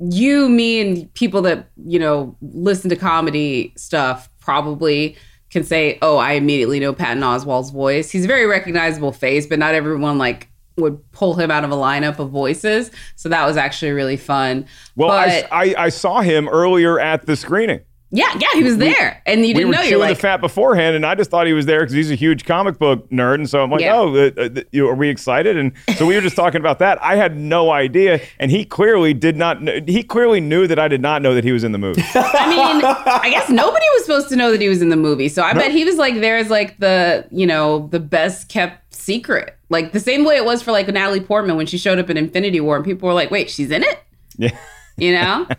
you, 0.00 0.48
me, 0.48 0.80
and 0.80 1.12
people 1.12 1.42
that 1.42 1.68
you 1.84 1.98
know 1.98 2.34
listen 2.40 2.88
to 2.88 2.96
comedy 2.96 3.74
stuff 3.76 4.30
probably 4.40 5.14
can 5.54 5.64
say, 5.64 5.98
"Oh, 6.02 6.18
I 6.18 6.32
immediately 6.32 6.80
know 6.80 6.92
Patton 6.92 7.22
Oswalt's 7.22 7.70
voice." 7.70 8.10
He's 8.10 8.24
a 8.24 8.28
very 8.28 8.44
recognizable 8.44 9.12
face, 9.12 9.46
but 9.46 9.58
not 9.58 9.74
everyone 9.74 10.18
like 10.18 10.48
would 10.76 11.10
pull 11.12 11.34
him 11.34 11.50
out 11.50 11.64
of 11.64 11.70
a 11.70 11.76
lineup 11.76 12.18
of 12.18 12.30
voices. 12.30 12.90
So 13.16 13.28
that 13.28 13.46
was 13.46 13.56
actually 13.56 13.92
really 13.92 14.16
fun. 14.16 14.66
Well, 14.96 15.10
I, 15.10 15.46
I, 15.50 15.74
I 15.78 15.88
saw 15.88 16.20
him 16.20 16.48
earlier 16.48 16.98
at 16.98 17.26
the 17.26 17.36
screening. 17.36 17.80
Yeah, 18.14 18.32
yeah, 18.38 18.48
he 18.54 18.62
was 18.62 18.78
there, 18.78 19.20
and 19.26 19.44
you 19.44 19.52
didn't 19.54 19.68
were 19.68 19.74
know. 19.74 19.82
You 19.82 19.96
were 19.96 20.00
like, 20.04 20.16
the 20.16 20.22
fat 20.22 20.40
beforehand, 20.40 20.94
and 20.94 21.04
I 21.04 21.16
just 21.16 21.30
thought 21.30 21.46
he 21.48 21.52
was 21.52 21.66
there 21.66 21.80
because 21.80 21.94
he's 21.94 22.10
a 22.12 22.14
huge 22.14 22.44
comic 22.44 22.78
book 22.78 23.10
nerd, 23.10 23.34
and 23.34 23.50
so 23.50 23.62
I'm 23.62 23.70
like, 23.70 23.80
Yeah. 23.80 23.96
oh, 23.96 24.14
uh, 24.14 24.30
uh, 24.36 24.48
you- 24.70 24.88
are 24.88 24.94
we 24.94 25.08
excited? 25.08 25.56
And 25.56 25.72
so 25.96 26.06
we 26.06 26.14
were 26.14 26.20
just 26.20 26.36
talking 26.36 26.60
about 26.60 26.78
that. 26.78 27.02
I 27.02 27.16
had 27.16 27.36
no 27.36 27.72
idea, 27.72 28.20
and 28.38 28.50
he 28.52 28.64
clearly 28.64 29.14
did 29.14 29.36
not. 29.36 29.60
Kn- 29.60 29.86
he 29.88 30.02
clearly 30.04 30.40
knew 30.40 30.66
that 30.68 30.78
I 30.78 30.86
did 30.86 31.00
not 31.02 31.22
know 31.22 31.34
that 31.34 31.42
he 31.44 31.50
was 31.52 31.64
in 31.64 31.72
the 31.72 31.78
movie. 31.78 32.02
I 32.14 32.48
mean, 32.48 32.84
I 32.84 33.30
guess 33.30 33.50
nobody 33.50 33.84
was 33.94 34.04
supposed 34.04 34.28
to 34.28 34.36
know 34.36 34.52
that 34.52 34.60
he 34.60 34.68
was 34.68 34.80
in 34.80 34.90
the 34.90 34.96
movie. 34.96 35.28
So 35.28 35.42
I 35.42 35.52
bet 35.52 35.72
he 35.72 35.84
was 35.84 35.96
like 35.96 36.14
there 36.20 36.36
as 36.36 36.50
like 36.50 36.78
the, 36.78 37.26
you 37.32 37.46
know, 37.48 37.88
the 37.88 37.98
best 38.00 38.48
kept 38.48 38.94
secret. 38.94 39.58
Like 39.70 39.90
the 39.90 39.98
same 40.00 40.24
way 40.24 40.36
it 40.36 40.44
was 40.44 40.62
for 40.62 40.70
like 40.70 40.86
Natalie 40.86 41.20
Portman 41.20 41.56
when 41.56 41.66
she 41.66 41.78
showed 41.78 41.98
up 41.98 42.08
in 42.10 42.16
Infinity 42.16 42.60
War 42.60 42.76
and 42.76 42.84
people 42.84 43.08
were 43.08 43.14
like, 43.14 43.30
wait, 43.32 43.50
she's 43.50 43.70
in 43.72 43.82
it? 43.82 43.98
yeah. 44.38 44.56
You 44.96 45.12
know? 45.14 45.48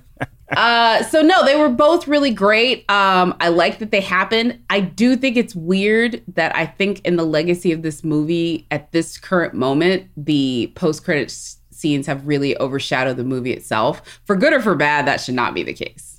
uh 0.50 1.04
so 1.04 1.22
no, 1.22 1.43
they 1.46 1.56
were 1.56 1.70
both 1.70 2.08
really 2.08 2.32
great. 2.32 2.89
Um 2.89 3.36
I 3.39 3.50
like 3.50 3.80
that 3.80 3.91
they 3.91 4.02
happened. 4.02 4.60
I 4.70 4.80
do 4.80 5.16
think 5.16 5.38
it's 5.38 5.56
weird 5.56 6.22
that 6.36 6.56
I 6.56 6.66
think 6.66 7.02
in 7.06 7.16
the 7.16 7.26
legacy 7.26 7.72
of 7.72 7.82
this 7.82 8.04
movie 8.04 8.68
at 8.72 8.91
this 8.91 9.18
current 9.18 9.54
moment, 9.54 10.10
the 10.16 10.72
post-credit 10.76 11.32
scenes 11.32 12.08
have 12.08 12.26
really 12.28 12.58
overshadowed 12.60 13.18
the 13.18 13.24
movie 13.24 13.52
itself. 13.52 14.22
For 14.26 14.36
good 14.36 14.54
or 14.54 14.62
for 14.62 14.76
bad, 14.76 15.08
that 15.08 15.20
should 15.20 15.36
not 15.36 15.54
be 15.54 15.64
the 15.64 15.74
case. 15.74 16.14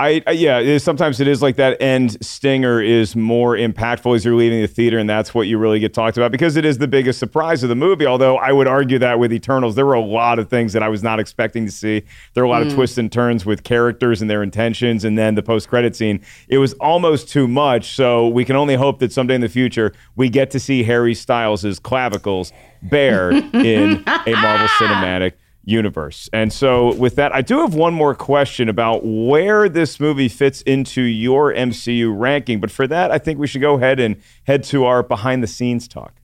I, 0.00 0.22
I 0.26 0.30
yeah, 0.30 0.60
it 0.60 0.66
is, 0.66 0.82
sometimes 0.82 1.20
it 1.20 1.28
is 1.28 1.42
like 1.42 1.56
that 1.56 1.80
end 1.80 2.16
stinger 2.24 2.80
is 2.80 3.14
more 3.14 3.54
impactful 3.54 4.16
as 4.16 4.24
you're 4.24 4.34
leaving 4.34 4.62
the 4.62 4.66
theater, 4.66 4.96
and 4.96 5.08
that's 5.08 5.34
what 5.34 5.46
you 5.46 5.58
really 5.58 5.78
get 5.78 5.92
talked 5.92 6.16
about 6.16 6.32
because 6.32 6.56
it 6.56 6.64
is 6.64 6.78
the 6.78 6.88
biggest 6.88 7.18
surprise 7.18 7.62
of 7.62 7.68
the 7.68 7.76
movie. 7.76 8.06
Although 8.06 8.38
I 8.38 8.50
would 8.50 8.66
argue 8.66 8.98
that 8.98 9.18
with 9.18 9.30
Eternals, 9.30 9.74
there 9.74 9.84
were 9.84 9.92
a 9.92 10.00
lot 10.00 10.38
of 10.38 10.48
things 10.48 10.72
that 10.72 10.82
I 10.82 10.88
was 10.88 11.02
not 11.02 11.20
expecting 11.20 11.66
to 11.66 11.72
see. 11.72 12.02
There 12.32 12.42
were 12.42 12.46
a 12.46 12.50
lot 12.50 12.62
of 12.62 12.68
mm. 12.68 12.76
twists 12.76 12.96
and 12.96 13.12
turns 13.12 13.44
with 13.44 13.62
characters 13.62 14.22
and 14.22 14.30
their 14.30 14.42
intentions, 14.42 15.04
and 15.04 15.18
then 15.18 15.34
the 15.34 15.42
post 15.42 15.68
credit 15.68 15.94
scene. 15.94 16.22
It 16.48 16.56
was 16.56 16.72
almost 16.74 17.28
too 17.28 17.46
much. 17.46 17.94
So 17.94 18.26
we 18.28 18.46
can 18.46 18.56
only 18.56 18.76
hope 18.76 19.00
that 19.00 19.12
someday 19.12 19.34
in 19.34 19.42
the 19.42 19.50
future 19.50 19.92
we 20.16 20.30
get 20.30 20.50
to 20.52 20.60
see 20.60 20.82
Harry 20.82 21.14
Styles' 21.14 21.78
clavicles 21.78 22.54
bare 22.84 23.30
in 23.52 24.02
a 24.06 24.32
Marvel 24.32 24.68
Cinematic 24.78 25.32
universe. 25.64 26.28
And 26.32 26.52
so, 26.52 26.94
with 26.94 27.16
that, 27.16 27.34
I 27.34 27.42
do 27.42 27.60
have 27.60 27.74
one 27.74 27.94
more 27.94 28.14
question 28.14 28.68
about 28.68 29.02
where 29.04 29.68
this 29.68 30.00
movie 30.00 30.28
fits 30.28 30.62
into 30.62 31.02
your 31.02 31.52
MCU 31.52 32.12
ranking. 32.16 32.60
But 32.60 32.70
for 32.70 32.86
that, 32.86 33.10
I 33.10 33.18
think 33.18 33.38
we 33.38 33.46
should 33.46 33.60
go 33.60 33.74
ahead 33.74 34.00
and 34.00 34.16
head 34.44 34.64
to 34.64 34.84
our 34.84 35.02
behind 35.02 35.42
the 35.42 35.46
scenes 35.46 35.86
talk. 35.86 36.20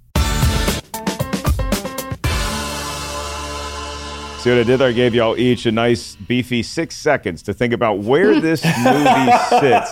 See 4.47 4.53
what 4.53 4.61
I 4.61 4.63
did 4.63 4.79
there? 4.79 4.91
I 4.91 4.93
gave 4.93 5.13
y'all 5.13 5.37
each 5.37 5.67
a 5.67 5.73
nice 5.73 6.15
beefy 6.15 6.63
six 6.63 6.95
seconds 6.95 7.43
to 7.43 7.53
think 7.53 7.73
about 7.73 7.99
where 7.99 8.39
this 8.41 8.65
movie 8.65 9.33
sits 9.49 9.91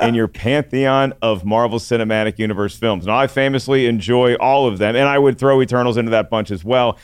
in 0.00 0.14
your 0.14 0.28
pantheon 0.28 1.12
of 1.22 1.44
Marvel 1.44 1.80
Cinematic 1.80 2.38
Universe 2.38 2.76
films. 2.76 3.06
Now, 3.06 3.18
I 3.18 3.26
famously 3.26 3.86
enjoy 3.86 4.36
all 4.36 4.68
of 4.68 4.78
them, 4.78 4.94
and 4.94 5.08
I 5.08 5.18
would 5.18 5.40
throw 5.40 5.60
Eternals 5.60 5.96
into 5.96 6.12
that 6.12 6.30
bunch 6.30 6.52
as 6.52 6.64
well. 6.64 6.98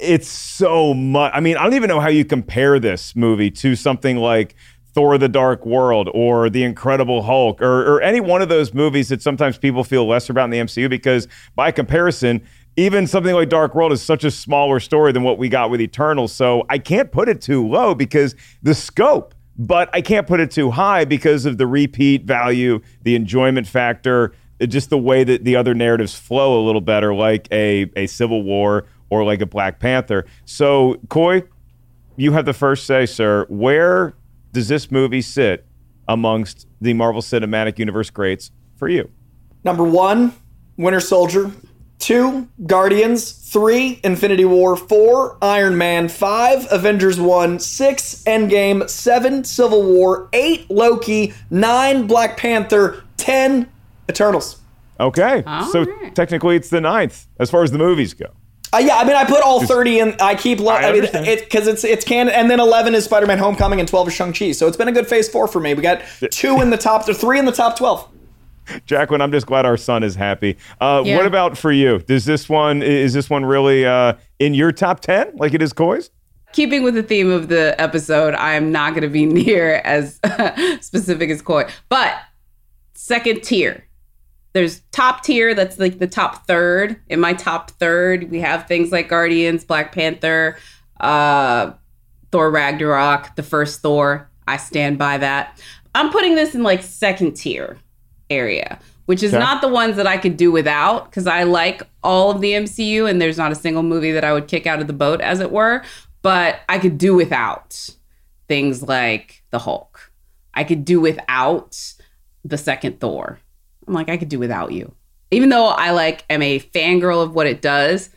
It's 0.00 0.28
so 0.28 0.92
much. 0.92 1.32
I 1.34 1.40
mean, 1.40 1.56
I 1.56 1.64
don't 1.64 1.74
even 1.74 1.88
know 1.88 2.00
how 2.00 2.08
you 2.08 2.24
compare 2.24 2.78
this 2.78 3.16
movie 3.16 3.50
to 3.52 3.74
something 3.74 4.18
like 4.18 4.54
Thor 4.92 5.16
the 5.16 5.28
Dark 5.28 5.64
World 5.64 6.10
or 6.12 6.50
The 6.50 6.62
Incredible 6.62 7.22
Hulk 7.22 7.62
or, 7.62 7.96
or 7.96 8.02
any 8.02 8.20
one 8.20 8.42
of 8.42 8.48
those 8.48 8.74
movies 8.74 9.08
that 9.08 9.22
sometimes 9.22 9.56
people 9.56 9.84
feel 9.84 10.06
lesser 10.06 10.32
about 10.32 10.44
in 10.44 10.50
the 10.50 10.58
MCU 10.58 10.90
because, 10.90 11.26
by 11.54 11.70
comparison, 11.70 12.42
even 12.76 13.06
something 13.06 13.34
like 13.34 13.48
Dark 13.48 13.74
World 13.74 13.92
is 13.92 14.02
such 14.02 14.24
a 14.24 14.30
smaller 14.30 14.78
story 14.78 15.12
than 15.12 15.22
what 15.22 15.38
we 15.38 15.48
got 15.48 15.70
with 15.70 15.80
Eternals. 15.80 16.32
So 16.32 16.64
I 16.68 16.78
can't 16.78 17.10
put 17.10 17.28
it 17.28 17.40
too 17.40 17.66
low 17.66 17.94
because 17.94 18.34
the 18.62 18.74
scope, 18.74 19.34
but 19.56 19.88
I 19.92 20.00
can't 20.00 20.26
put 20.26 20.38
it 20.38 20.50
too 20.50 20.70
high 20.70 21.04
because 21.04 21.44
of 21.44 21.58
the 21.58 21.66
repeat 21.66 22.24
value, 22.24 22.80
the 23.02 23.14
enjoyment 23.14 23.66
factor, 23.66 24.32
just 24.60 24.90
the 24.90 24.98
way 24.98 25.24
that 25.24 25.44
the 25.44 25.56
other 25.56 25.74
narratives 25.74 26.14
flow 26.14 26.60
a 26.60 26.62
little 26.64 26.80
better, 26.80 27.14
like 27.14 27.48
a, 27.50 27.90
a 27.96 28.06
Civil 28.06 28.42
War 28.42 28.84
or 29.10 29.24
like 29.24 29.40
a 29.40 29.46
Black 29.46 29.78
Panther. 29.78 30.26
So, 30.44 31.00
Coy, 31.08 31.44
you 32.16 32.32
have 32.32 32.44
the 32.44 32.52
first 32.52 32.86
say, 32.86 33.06
sir. 33.06 33.46
Where 33.48 34.14
does 34.52 34.68
this 34.68 34.90
movie 34.90 35.22
sit 35.22 35.66
amongst 36.08 36.66
the 36.80 36.94
Marvel 36.94 37.22
Cinematic 37.22 37.78
Universe 37.78 38.10
greats 38.10 38.50
for 38.76 38.88
you? 38.88 39.10
Number 39.64 39.84
one, 39.84 40.34
Winter 40.76 41.00
Soldier. 41.00 41.50
Two, 41.98 42.48
Guardians. 42.64 43.32
Three, 43.32 44.00
Infinity 44.04 44.44
War. 44.44 44.76
Four, 44.76 45.36
Iron 45.42 45.76
Man. 45.76 46.08
Five, 46.08 46.66
Avengers 46.70 47.18
1. 47.20 47.58
Six, 47.58 48.22
Endgame. 48.24 48.88
Seven, 48.88 49.42
Civil 49.44 49.82
War. 49.82 50.28
Eight, 50.32 50.70
Loki. 50.70 51.34
Nine, 51.50 52.06
Black 52.06 52.36
Panther. 52.36 53.04
Ten, 53.16 53.68
Eternals. 54.08 54.60
Okay. 55.00 55.42
All 55.46 55.64
so 55.66 55.84
right. 55.84 56.14
technically 56.14 56.56
it's 56.56 56.70
the 56.70 56.80
ninth 56.80 57.26
as 57.38 57.50
far 57.50 57.62
as 57.62 57.70
the 57.70 57.78
movies 57.78 58.14
go. 58.14 58.26
Uh, 58.72 58.78
yeah, 58.78 58.96
I 58.96 59.04
mean, 59.04 59.16
I 59.16 59.24
put 59.24 59.42
all 59.42 59.64
30 59.64 59.98
in. 59.98 60.16
I 60.20 60.34
keep, 60.34 60.60
lo- 60.60 60.72
I 60.72 60.76
I, 60.76 60.80
mean, 60.92 60.96
understand. 60.96 61.26
it 61.26 61.44
because 61.44 61.66
it's 61.66 61.84
it's 61.84 62.04
canon, 62.04 62.34
and 62.34 62.50
then 62.50 62.60
11 62.60 62.94
is 62.94 63.04
Spider 63.04 63.26
Man 63.26 63.38
Homecoming, 63.38 63.80
and 63.80 63.88
12 63.88 64.08
is 64.08 64.14
Shang-Chi. 64.14 64.52
So 64.52 64.66
it's 64.66 64.76
been 64.76 64.88
a 64.88 64.92
good 64.92 65.06
phase 65.06 65.28
four 65.28 65.48
for 65.48 65.60
me. 65.60 65.74
We 65.74 65.82
got 65.82 66.02
two 66.30 66.60
in 66.60 66.70
the 66.70 66.76
top, 66.76 67.08
or 67.08 67.14
three 67.14 67.38
in 67.38 67.44
the 67.46 67.52
top 67.52 67.76
12. 67.78 68.08
Jacqueline, 68.84 69.22
I'm 69.22 69.32
just 69.32 69.46
glad 69.46 69.64
our 69.64 69.78
son 69.78 70.02
is 70.02 70.14
happy. 70.14 70.58
Uh, 70.80 71.02
Yeah. 71.04 71.16
What 71.16 71.24
about 71.24 71.56
for 71.56 71.72
you? 71.72 72.00
Does 72.00 72.26
this 72.26 72.48
one 72.50 72.82
is 72.82 73.14
this 73.14 73.30
one 73.30 73.44
really 73.46 73.86
uh, 73.86 74.12
in 74.38 74.52
your 74.52 74.72
top 74.72 75.00
ten, 75.00 75.32
like 75.36 75.54
it 75.54 75.62
is 75.62 75.72
Coy's? 75.72 76.10
keeping 76.54 76.82
with 76.82 76.94
the 76.94 77.02
theme 77.02 77.30
of 77.30 77.48
the 77.48 77.78
episode, 77.78 78.34
I'm 78.34 78.72
not 78.72 78.94
going 78.94 79.02
to 79.02 79.08
be 79.10 79.26
near 79.44 79.82
as 79.84 80.18
specific 80.80 81.28
as 81.30 81.42
Coy, 81.42 81.64
but 81.90 82.14
second 82.94 83.42
tier. 83.44 83.84
There's 84.58 84.80
top 84.90 85.22
tier, 85.22 85.54
that's 85.54 85.78
like 85.78 86.00
the 86.00 86.08
top 86.08 86.48
third. 86.48 86.96
In 87.08 87.20
my 87.20 87.32
top 87.32 87.70
third, 87.70 88.28
we 88.28 88.40
have 88.40 88.66
things 88.66 88.90
like 88.90 89.08
Guardians, 89.08 89.62
Black 89.64 89.92
Panther, 89.92 90.56
uh, 90.98 91.70
Thor 92.32 92.50
Ragnarok, 92.50 93.36
the 93.36 93.44
first 93.44 93.82
Thor. 93.82 94.28
I 94.48 94.56
stand 94.56 94.98
by 94.98 95.16
that. 95.18 95.62
I'm 95.94 96.10
putting 96.10 96.34
this 96.34 96.56
in 96.56 96.64
like 96.64 96.82
second 96.82 97.34
tier 97.36 97.78
area, 98.30 98.80
which 99.06 99.22
is 99.22 99.32
Okay. 99.32 99.38
not 99.38 99.60
the 99.62 99.68
ones 99.68 99.94
that 99.94 100.08
I 100.08 100.16
could 100.16 100.36
do 100.36 100.50
without 100.50 101.04
because 101.08 101.28
I 101.28 101.44
like 101.44 101.82
all 102.02 102.32
of 102.32 102.40
the 102.40 102.54
MCU 102.54 103.08
and 103.08 103.22
there's 103.22 103.38
not 103.38 103.52
a 103.52 103.54
single 103.54 103.84
movie 103.84 104.10
that 104.10 104.24
I 104.24 104.32
would 104.32 104.48
kick 104.48 104.66
out 104.66 104.80
of 104.80 104.88
the 104.88 104.92
boat, 104.92 105.20
as 105.20 105.38
it 105.38 105.52
were. 105.52 105.84
But 106.22 106.62
I 106.68 106.80
could 106.80 106.98
do 106.98 107.14
without 107.14 107.90
things 108.48 108.82
like 108.82 109.44
the 109.52 109.60
Hulk. 109.60 110.10
I 110.52 110.64
could 110.64 110.84
do 110.84 111.00
without 111.00 111.78
the 112.44 112.58
second 112.58 112.98
Thor. 112.98 113.38
I'm 113.88 113.94
like, 113.94 114.08
I 114.08 114.16
could 114.16 114.28
do 114.28 114.38
without 114.38 114.72
you. 114.72 114.94
Even 115.30 115.48
though 115.48 115.66
I 115.66 115.90
like 115.90 116.24
am 116.30 116.42
a 116.42 116.60
fangirl 116.60 117.22
of 117.22 117.34
what 117.34 117.46
it 117.46 117.60
does, 117.62 118.10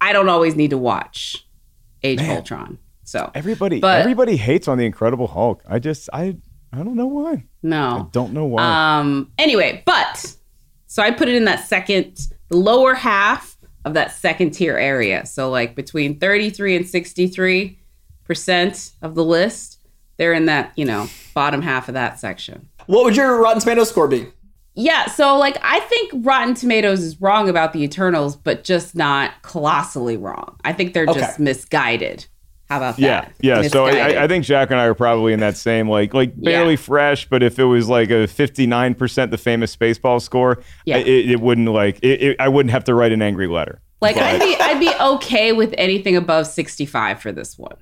I 0.00 0.12
don't 0.12 0.28
always 0.28 0.56
need 0.56 0.70
to 0.70 0.78
watch 0.78 1.46
Age 2.02 2.20
of 2.20 2.28
Ultron. 2.28 2.78
So 3.04 3.30
Everybody, 3.34 3.80
But- 3.80 4.00
everybody 4.00 4.36
hates 4.36 4.68
on 4.68 4.78
the 4.78 4.84
Incredible 4.86 5.26
Hulk. 5.26 5.62
I 5.68 5.78
just, 5.78 6.08
I, 6.12 6.36
I 6.72 6.78
don't 6.78 6.96
know 6.96 7.06
why. 7.06 7.44
no. 7.62 8.06
I 8.08 8.12
don't 8.12 8.32
know 8.32 8.46
why. 8.46 8.62
Um. 8.98 9.30
Anyway, 9.38 9.82
but 9.84 10.34
so 10.86 11.02
I 11.02 11.10
put 11.10 11.28
it 11.28 11.34
in 11.34 11.44
that 11.44 11.66
second, 11.66 12.28
the 12.48 12.56
lower 12.56 12.94
half 12.94 13.56
of 13.84 13.94
that 13.94 14.12
second 14.12 14.52
tier 14.52 14.76
area. 14.78 15.26
So 15.26 15.50
like 15.50 15.74
between 15.74 16.18
33 16.18 16.76
and 16.76 16.88
63 16.88 17.78
percent 18.24 18.92
of 19.02 19.14
the 19.14 19.24
list, 19.24 19.80
they're 20.16 20.32
in 20.32 20.46
that 20.46 20.72
you 20.76 20.84
know 20.84 21.08
bottom 21.34 21.60
half 21.62 21.88
of 21.88 21.94
that 21.94 22.18
section. 22.18 22.68
What 22.86 23.04
would 23.04 23.16
your 23.16 23.40
Rotten 23.40 23.60
Tomatoes 23.60 23.90
score 23.90 24.08
be? 24.08 24.28
Yeah, 24.74 25.06
so 25.06 25.36
like 25.36 25.58
I 25.62 25.80
think 25.80 26.10
Rotten 26.26 26.54
Tomatoes 26.54 27.00
is 27.02 27.20
wrong 27.20 27.48
about 27.48 27.72
the 27.72 27.82
Eternals, 27.82 28.36
but 28.36 28.64
just 28.64 28.94
not 28.94 29.42
colossally 29.42 30.16
wrong. 30.16 30.56
I 30.64 30.72
think 30.72 30.94
they're 30.94 31.04
Okay. 31.06 31.20
just 31.20 31.38
misguided. 31.38 32.26
How 32.70 32.78
about 32.78 32.98
Yeah, 32.98 33.20
that? 33.22 33.32
yeah. 33.42 33.62
So 33.68 33.84
Misguided. 33.84 34.16
I, 34.16 34.24
I 34.24 34.28
think 34.28 34.46
Jack 34.46 34.70
and 34.70 34.80
I 34.80 34.86
are 34.86 34.94
probably 34.94 35.34
in 35.34 35.40
that 35.40 35.58
same 35.58 35.90
like 35.90 36.14
like 36.14 36.32
barely 36.40 36.70
Yeah. 36.72 36.76
fresh, 36.76 37.28
but 37.28 37.42
if 37.42 37.58
it 37.58 37.64
was 37.64 37.88
like 37.88 38.10
a 38.10 38.26
fifty 38.26 38.66
nine 38.66 38.94
percent 38.94 39.30
the 39.30 39.36
famous 39.36 39.76
Spaceball 39.76 40.22
score, 40.22 40.62
Yeah. 40.86 40.96
I- 40.96 41.00
it, 41.00 41.30
it 41.32 41.40
wouldn't 41.40 41.68
like 41.68 41.98
it, 42.02 42.22
it, 42.22 42.36
I 42.40 42.48
wouldn't 42.48 42.70
have 42.70 42.84
to 42.84 42.94
write 42.94 43.12
an 43.12 43.20
angry 43.20 43.48
letter. 43.48 43.82
like 44.00 44.14
But- 44.14 44.24
I'd 44.24 44.40
be 44.40 44.56
I'd 44.58 44.80
be 44.80 44.90
okay 45.00 45.52
with 45.52 45.74
anything 45.76 46.16
above 46.16 46.46
65 46.46 47.20
for 47.20 47.30
this 47.30 47.58
one. 47.58 47.76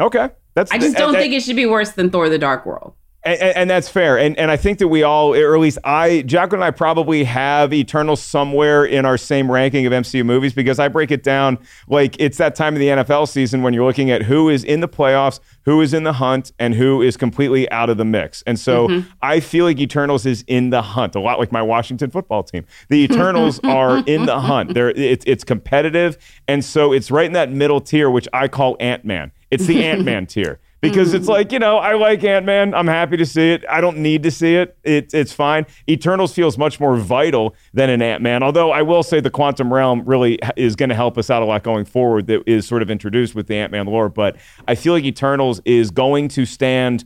okay. 0.00 0.28
That's 0.54 0.70
I 0.72 0.78
just 0.78 0.96
don't 0.96 1.08
and- 1.14 1.18
think 1.18 1.34
it 1.34 1.42
should 1.42 1.56
be 1.56 1.66
worse 1.66 1.90
than 1.92 2.10
Thor 2.10 2.28
the 2.28 2.38
Dark 2.38 2.66
World. 2.66 2.94
And, 3.22 3.40
and, 3.40 3.70
that's 3.70 3.88
fair. 3.88 4.18
And 4.18 4.38
and 4.38 4.50
I 4.50 4.56
think 4.56 4.78
that 4.78 4.88
we 4.88 5.02
all, 5.02 5.34
or 5.34 5.54
at 5.54 5.60
least 5.60 5.78
I, 5.84 6.22
Jack 6.22 6.54
and 6.54 6.64
I 6.64 6.70
probably 6.70 7.24
have 7.24 7.70
Eternal 7.70 8.16
somewhere 8.16 8.86
in 8.86 9.04
our 9.04 9.18
same 9.18 9.50
ranking 9.50 9.84
of 9.84 9.92
MCU 9.92 10.24
movies 10.24 10.54
because 10.54 10.78
I 10.78 10.88
break 10.88 11.10
it 11.10 11.22
down 11.22 11.58
like 11.86 12.16
it's 12.18 12.38
that 12.38 12.54
time 12.54 12.74
of 12.74 12.80
the 12.80 12.86
NFL 12.86 13.28
season 13.28 13.62
when 13.62 13.74
you're 13.74 13.84
looking 13.84 14.10
at 14.10 14.22
who 14.22 14.48
is 14.48 14.64
in 14.64 14.80
the 14.80 14.88
playoffs, 14.88 15.38
who 15.66 15.82
is 15.82 15.92
in 15.92 16.04
the 16.04 16.14
hunt, 16.14 16.52
and 16.58 16.74
who 16.74 17.02
is 17.02 17.18
completely 17.18 17.70
out 17.70 17.90
of 17.90 17.98
the 17.98 18.06
mix. 18.06 18.42
And 18.46 18.58
so 18.58 18.88
mm-hmm. 18.88 19.10
I 19.20 19.40
feel 19.40 19.66
like 19.66 19.78
Eternals 19.78 20.24
is 20.24 20.42
in 20.46 20.70
the 20.70 20.80
hunt, 20.80 21.14
a 21.14 21.20
lot 21.20 21.38
like 21.38 21.52
my 21.52 21.62
Washington 21.62 22.10
football 22.10 22.42
team. 22.42 22.64
The 22.88 23.04
Eternals 23.04 23.60
are 23.64 23.98
in 24.06 24.24
the 24.24 24.40
hunt. 24.40 24.72
They're, 24.72 24.90
it's, 24.90 25.26
it's 25.26 25.44
competitive. 25.44 26.16
And 26.48 26.64
so 26.64 26.94
it's 26.94 27.10
right 27.10 27.26
in 27.26 27.34
that 27.34 27.50
middle 27.50 27.82
tier, 27.82 28.10
which 28.10 28.28
I 28.32 28.48
call 28.48 28.78
Ant 28.80 29.04
Man. 29.04 29.30
It's 29.50 29.66
the 29.66 29.84
Ant 29.84 30.04
Man 30.04 30.26
tier 30.26 30.58
because 30.80 31.12
it's 31.14 31.24
mm-hmm. 31.24 31.32
like 31.32 31.52
you 31.52 31.58
know 31.58 31.78
I 31.78 31.94
like 31.94 32.24
Ant 32.24 32.46
Man. 32.46 32.74
I'm 32.74 32.86
happy 32.86 33.16
to 33.16 33.26
see 33.26 33.52
it. 33.52 33.64
I 33.68 33.80
don't 33.80 33.98
need 33.98 34.22
to 34.22 34.30
see 34.30 34.56
it. 34.56 34.76
It 34.82 35.12
it's 35.12 35.32
fine. 35.32 35.66
Eternals 35.88 36.32
feels 36.32 36.56
much 36.56 36.80
more 36.80 36.96
vital 36.96 37.54
than 37.74 37.90
an 37.90 38.02
Ant 38.02 38.22
Man. 38.22 38.42
Although 38.42 38.70
I 38.70 38.82
will 38.82 39.02
say 39.02 39.20
the 39.20 39.30
quantum 39.30 39.72
realm 39.72 40.02
really 40.04 40.38
is 40.56 40.76
going 40.76 40.88
to 40.88 40.94
help 40.94 41.18
us 41.18 41.30
out 41.30 41.42
a 41.42 41.46
lot 41.46 41.62
going 41.62 41.84
forward. 41.84 42.26
That 42.26 42.42
is 42.46 42.66
sort 42.66 42.82
of 42.82 42.90
introduced 42.90 43.34
with 43.34 43.46
the 43.46 43.56
Ant 43.56 43.72
Man 43.72 43.86
lore. 43.86 44.08
But 44.08 44.36
I 44.66 44.74
feel 44.74 44.92
like 44.92 45.04
Eternals 45.04 45.60
is 45.64 45.90
going 45.90 46.28
to 46.28 46.46
stand. 46.46 47.04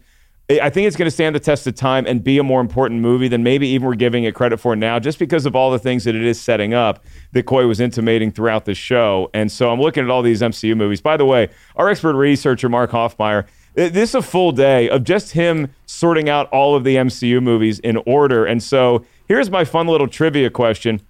I 0.51 0.69
think 0.69 0.87
it's 0.87 0.97
going 0.97 1.07
to 1.07 1.11
stand 1.11 1.35
the 1.35 1.41
test 1.41 1.67
of 1.67 1.75
time 1.75 2.05
and 2.07 2.23
be 2.23 2.37
a 2.37 2.43
more 2.43 2.61
important 2.61 3.01
movie 3.01 3.29
than 3.29 3.43
maybe 3.43 3.67
even 3.69 3.89
we're 3.89 3.95
giving 3.95 4.25
it 4.25 4.35
credit 4.35 4.59
for 4.59 4.77
now, 4.77 4.99
just 4.99 5.19
because 5.19 5.47
of 5.47 5.57
all 5.57 5.71
the 5.71 5.79
things 5.79 6.05
that 6.05 6.15
it 6.15 6.23
is 6.23 6.39
setting 6.39 6.75
up 6.75 7.03
that 7.33 7.45
Coy 7.47 7.67
was 7.67 7.81
intimating 7.81 8.31
throughout 8.31 8.67
the 8.67 8.75
show. 8.75 9.31
And 9.33 9.51
so 9.51 9.73
I'm 9.73 9.81
looking 9.81 10.05
at 10.05 10.11
all 10.11 10.21
these 10.21 10.43
MCU 10.43 10.77
movies. 10.77 11.01
By 11.01 11.17
the 11.17 11.25
way, 11.25 11.49
our 11.77 11.89
expert 11.89 12.15
researcher, 12.15 12.69
Mark 12.69 12.91
Hoffmeyer, 12.91 13.47
this 13.75 14.11
is 14.11 14.15
a 14.15 14.23
full 14.23 14.53
day 14.53 14.89
of 14.89 15.05
just 15.05 15.33
him 15.33 15.73
sorting 15.87 16.29
out 16.29 16.49
all 16.51 16.75
of 16.77 16.85
the 16.85 16.97
MCU 16.97 17.43
movies 17.43 17.79
in 17.81 17.97
order. 18.07 18.45
And 18.45 18.63
so 18.63 19.05
here's 19.27 19.51
my 19.51 19.65
fun 19.65 19.87
little 19.87 20.09
trivia 20.09 20.51
question 20.51 21.01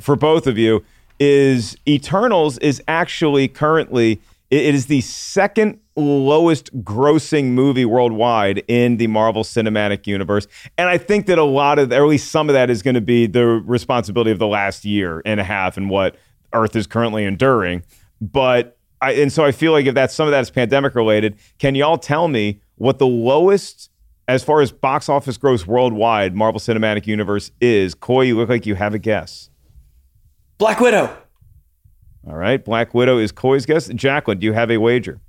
for 0.00 0.16
both 0.16 0.46
of 0.46 0.58
you 0.58 0.84
is 1.20 1.76
Eternals 1.86 2.58
is 2.58 2.82
actually 2.88 3.46
currently 3.46 4.20
it 4.50 4.74
is 4.74 4.86
the 4.86 5.00
second 5.00 5.80
lowest 5.96 6.82
grossing 6.82 7.52
movie 7.52 7.86
worldwide 7.86 8.62
in 8.68 8.98
the 8.98 9.06
Marvel 9.06 9.44
Cinematic 9.44 10.06
Universe. 10.06 10.46
And 10.76 10.90
I 10.90 10.98
think 10.98 11.24
that 11.26 11.38
a 11.38 11.44
lot 11.44 11.78
of 11.78 11.90
or 11.90 12.04
at 12.04 12.08
least 12.08 12.30
some 12.30 12.50
of 12.50 12.52
that 12.52 12.68
is 12.68 12.82
going 12.82 12.94
to 12.94 13.00
be 13.00 13.26
the 13.26 13.46
responsibility 13.46 14.30
of 14.30 14.38
the 14.38 14.46
last 14.46 14.84
year 14.84 15.22
and 15.24 15.40
a 15.40 15.44
half 15.44 15.76
and 15.76 15.88
what 15.88 16.16
Earth 16.52 16.76
is 16.76 16.86
currently 16.86 17.24
enduring. 17.24 17.82
But 18.20 18.76
I 19.02 19.12
and 19.12 19.30
so 19.32 19.44
I 19.44 19.52
feel 19.52 19.72
like 19.72 19.84
if 19.86 19.94
that's 19.94 20.14
some 20.14 20.26
of 20.26 20.30
that 20.32 20.40
is 20.40 20.50
pandemic 20.50 20.94
related, 20.94 21.36
can 21.58 21.74
y'all 21.74 21.98
tell 21.98 22.28
me 22.28 22.60
what 22.76 22.98
the 22.98 23.06
lowest 23.06 23.90
as 24.28 24.42
far 24.44 24.60
as 24.62 24.70
box 24.72 25.08
office 25.08 25.36
gross 25.36 25.66
worldwide 25.66 26.34
Marvel 26.34 26.60
Cinematic 26.60 27.06
Universe 27.06 27.50
is? 27.60 27.94
Coy, 27.94 28.22
you 28.22 28.36
look 28.36 28.48
like 28.48 28.64
you 28.64 28.76
have 28.76 28.94
a 28.94 28.98
guess. 28.98 29.50
Black 30.58 30.80
Widow. 30.80 31.14
All 32.26 32.36
right. 32.36 32.64
Black 32.64 32.94
Widow 32.94 33.18
is 33.18 33.32
Coy's 33.32 33.66
guess. 33.66 33.88
Jacqueline, 33.88 34.38
do 34.38 34.46
you 34.46 34.52
have 34.52 34.70
a 34.70 34.78
wager? 34.78 35.20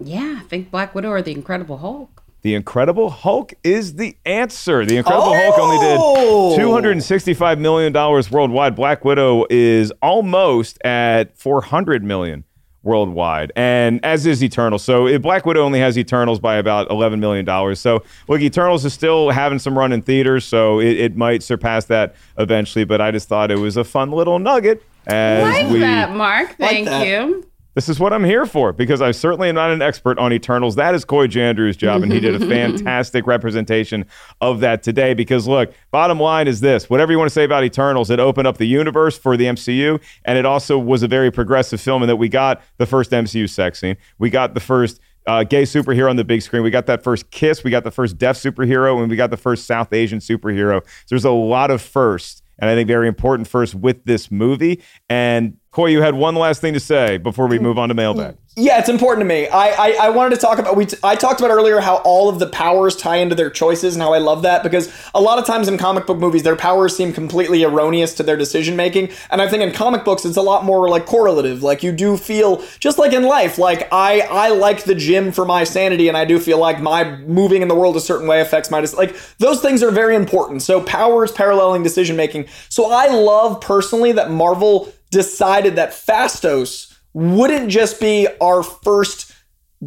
Yeah, 0.00 0.38
I 0.40 0.44
think 0.48 0.70
Black 0.70 0.94
Widow 0.94 1.10
or 1.10 1.20
the 1.22 1.32
Incredible 1.32 1.76
Hulk. 1.76 2.22
The 2.40 2.54
Incredible 2.54 3.10
Hulk 3.10 3.52
is 3.62 3.94
the 3.96 4.16
answer. 4.24 4.84
The 4.86 4.96
Incredible 4.96 5.34
Hulk 5.36 5.58
only 5.58 5.76
Oh! 5.80 6.56
did 6.56 6.64
$265 6.64 7.58
million 7.58 7.92
worldwide. 7.92 8.74
Black 8.74 9.04
Widow 9.04 9.44
is 9.50 9.92
almost 10.02 10.78
at 10.84 11.36
$400 11.38 12.02
million 12.02 12.44
worldwide, 12.82 13.52
and 13.56 14.04
as 14.04 14.26
is 14.26 14.42
Eternal. 14.42 14.78
So 14.78 15.06
if 15.06 15.22
Black 15.22 15.46
Widow 15.46 15.62
only 15.62 15.80
has 15.80 15.96
Eternals 15.96 16.40
by 16.40 16.56
about 16.56 16.88
$11 16.88 17.18
million. 17.18 17.76
So 17.76 18.02
look, 18.28 18.40
Eternals 18.40 18.84
is 18.84 18.92
still 18.92 19.30
having 19.30 19.58
some 19.58 19.78
run 19.78 19.92
in 19.92 20.02
theaters, 20.02 20.44
so 20.44 20.80
it, 20.80 20.96
it 20.98 21.16
might 21.16 21.42
surpass 21.42 21.84
that 21.86 22.14
eventually, 22.38 22.84
but 22.84 23.00
I 23.00 23.10
just 23.10 23.28
thought 23.28 23.50
it 23.50 23.58
was 23.58 23.76
a 23.76 23.84
fun 23.84 24.10
little 24.10 24.38
nugget. 24.38 24.82
As 25.06 25.42
Like 25.42 25.72
we, 25.72 25.80
that, 25.80 26.14
Mark. 26.14 26.56
Thank 26.56 26.86
that. 26.86 27.06
you. 27.06 27.46
This 27.74 27.88
is 27.88 27.98
what 27.98 28.12
I'm 28.12 28.24
here 28.24 28.44
for 28.44 28.72
because 28.72 29.00
I 29.00 29.12
certainly 29.12 29.48
am 29.48 29.54
not 29.54 29.70
an 29.70 29.80
expert 29.80 30.18
on 30.18 30.32
Eternals. 30.32 30.74
That 30.74 30.94
is 30.94 31.06
Coy 31.06 31.26
Jandreau's 31.26 31.76
job, 31.76 32.02
and 32.02 32.12
he 32.12 32.20
did 32.20 32.34
a 32.34 32.46
fantastic 32.46 33.26
representation 33.26 34.04
of 34.42 34.60
that 34.60 34.82
today. 34.82 35.14
Because 35.14 35.48
look, 35.48 35.72
bottom 35.90 36.20
line 36.20 36.48
is 36.48 36.60
this: 36.60 36.90
whatever 36.90 37.12
you 37.12 37.18
want 37.18 37.30
to 37.30 37.34
say 37.34 37.44
about 37.44 37.64
Eternals, 37.64 38.10
it 38.10 38.20
opened 38.20 38.46
up 38.46 38.58
the 38.58 38.66
universe 38.66 39.16
for 39.16 39.38
the 39.38 39.46
MCU, 39.46 40.02
and 40.26 40.36
it 40.36 40.44
also 40.44 40.78
was 40.78 41.02
a 41.02 41.08
very 41.08 41.30
progressive 41.30 41.80
film 41.80 42.02
in 42.02 42.08
that 42.08 42.16
we 42.16 42.28
got 42.28 42.60
the 42.76 42.86
first 42.86 43.10
MCU 43.10 43.48
sex 43.48 43.80
scene, 43.80 43.96
we 44.18 44.30
got 44.30 44.54
the 44.54 44.60
first. 44.60 45.00
Uh, 45.24 45.44
gay 45.44 45.62
superhero 45.62 46.10
on 46.10 46.16
the 46.16 46.24
big 46.24 46.42
screen. 46.42 46.64
We 46.64 46.70
got 46.70 46.86
that 46.86 47.04
first 47.04 47.30
kiss. 47.30 47.62
We 47.62 47.70
got 47.70 47.84
the 47.84 47.92
first 47.92 48.18
deaf 48.18 48.36
superhero, 48.36 49.00
and 49.00 49.08
we 49.08 49.14
got 49.14 49.30
the 49.30 49.36
first 49.36 49.68
South 49.68 49.92
Asian 49.92 50.18
superhero. 50.18 50.84
So 50.84 51.06
there's 51.10 51.24
a 51.24 51.30
lot 51.30 51.70
of 51.70 51.80
firsts, 51.80 52.42
and 52.58 52.68
I 52.68 52.74
think 52.74 52.88
very 52.88 53.06
important 53.06 53.46
first 53.46 53.76
with 53.76 54.04
this 54.04 54.32
movie. 54.32 54.82
And 55.08 55.58
Coy, 55.72 55.86
you 55.86 56.02
had 56.02 56.14
one 56.14 56.34
last 56.34 56.60
thing 56.60 56.74
to 56.74 56.80
say 56.80 57.16
before 57.16 57.46
we 57.46 57.58
move 57.58 57.78
on 57.78 57.88
to 57.88 57.94
mailbag. 57.94 58.36
Yeah, 58.56 58.78
it's 58.78 58.90
important 58.90 59.22
to 59.22 59.34
me. 59.34 59.48
I, 59.48 59.68
I, 59.68 59.96
I 60.02 60.10
wanted 60.10 60.34
to 60.34 60.40
talk 60.42 60.58
about 60.58 60.76
we 60.76 60.84
t- 60.84 60.98
I 61.02 61.16
talked 61.16 61.40
about 61.40 61.50
earlier 61.50 61.80
how 61.80 61.96
all 62.04 62.28
of 62.28 62.38
the 62.38 62.46
powers 62.46 62.94
tie 62.94 63.16
into 63.16 63.34
their 63.34 63.48
choices 63.48 63.94
and 63.94 64.02
how 64.02 64.12
I 64.12 64.18
love 64.18 64.42
that 64.42 64.62
because 64.62 64.92
a 65.14 65.20
lot 65.22 65.38
of 65.38 65.46
times 65.46 65.68
in 65.68 65.78
comic 65.78 66.06
book 66.06 66.18
movies 66.18 66.42
their 66.42 66.56
powers 66.56 66.94
seem 66.94 67.14
completely 67.14 67.64
erroneous 67.64 68.12
to 68.16 68.22
their 68.22 68.36
decision 68.36 68.76
making 68.76 69.08
and 69.30 69.40
I 69.40 69.48
think 69.48 69.62
in 69.62 69.72
comic 69.72 70.04
books 70.04 70.26
it's 70.26 70.36
a 70.36 70.42
lot 70.42 70.66
more 70.66 70.90
like 70.90 71.06
correlative. 71.06 71.62
Like 71.62 71.82
you 71.82 71.92
do 71.92 72.18
feel 72.18 72.62
just 72.78 72.98
like 72.98 73.14
in 73.14 73.22
life 73.22 73.56
like 73.56 73.88
I 73.90 74.20
I 74.30 74.50
like 74.50 74.84
the 74.84 74.94
gym 74.94 75.32
for 75.32 75.46
my 75.46 75.64
sanity 75.64 76.08
and 76.08 76.16
I 76.18 76.26
do 76.26 76.38
feel 76.38 76.58
like 76.58 76.82
my 76.82 77.16
moving 77.20 77.62
in 77.62 77.68
the 77.68 77.74
world 77.74 77.96
a 77.96 78.00
certain 78.00 78.28
way 78.28 78.42
affects 78.42 78.70
my 78.70 78.82
dis- 78.82 78.92
like 78.92 79.16
those 79.38 79.62
things 79.62 79.82
are 79.82 79.90
very 79.90 80.14
important. 80.14 80.60
So 80.60 80.82
powers 80.82 81.32
paralleling 81.32 81.82
decision 81.82 82.16
making. 82.16 82.48
So 82.68 82.92
I 82.92 83.06
love 83.06 83.62
personally 83.62 84.12
that 84.12 84.30
Marvel 84.30 84.92
decided 85.12 85.76
that 85.76 85.92
Phastos 85.92 86.92
wouldn't 87.12 87.68
just 87.68 88.00
be 88.00 88.26
our 88.40 88.64
first 88.64 89.32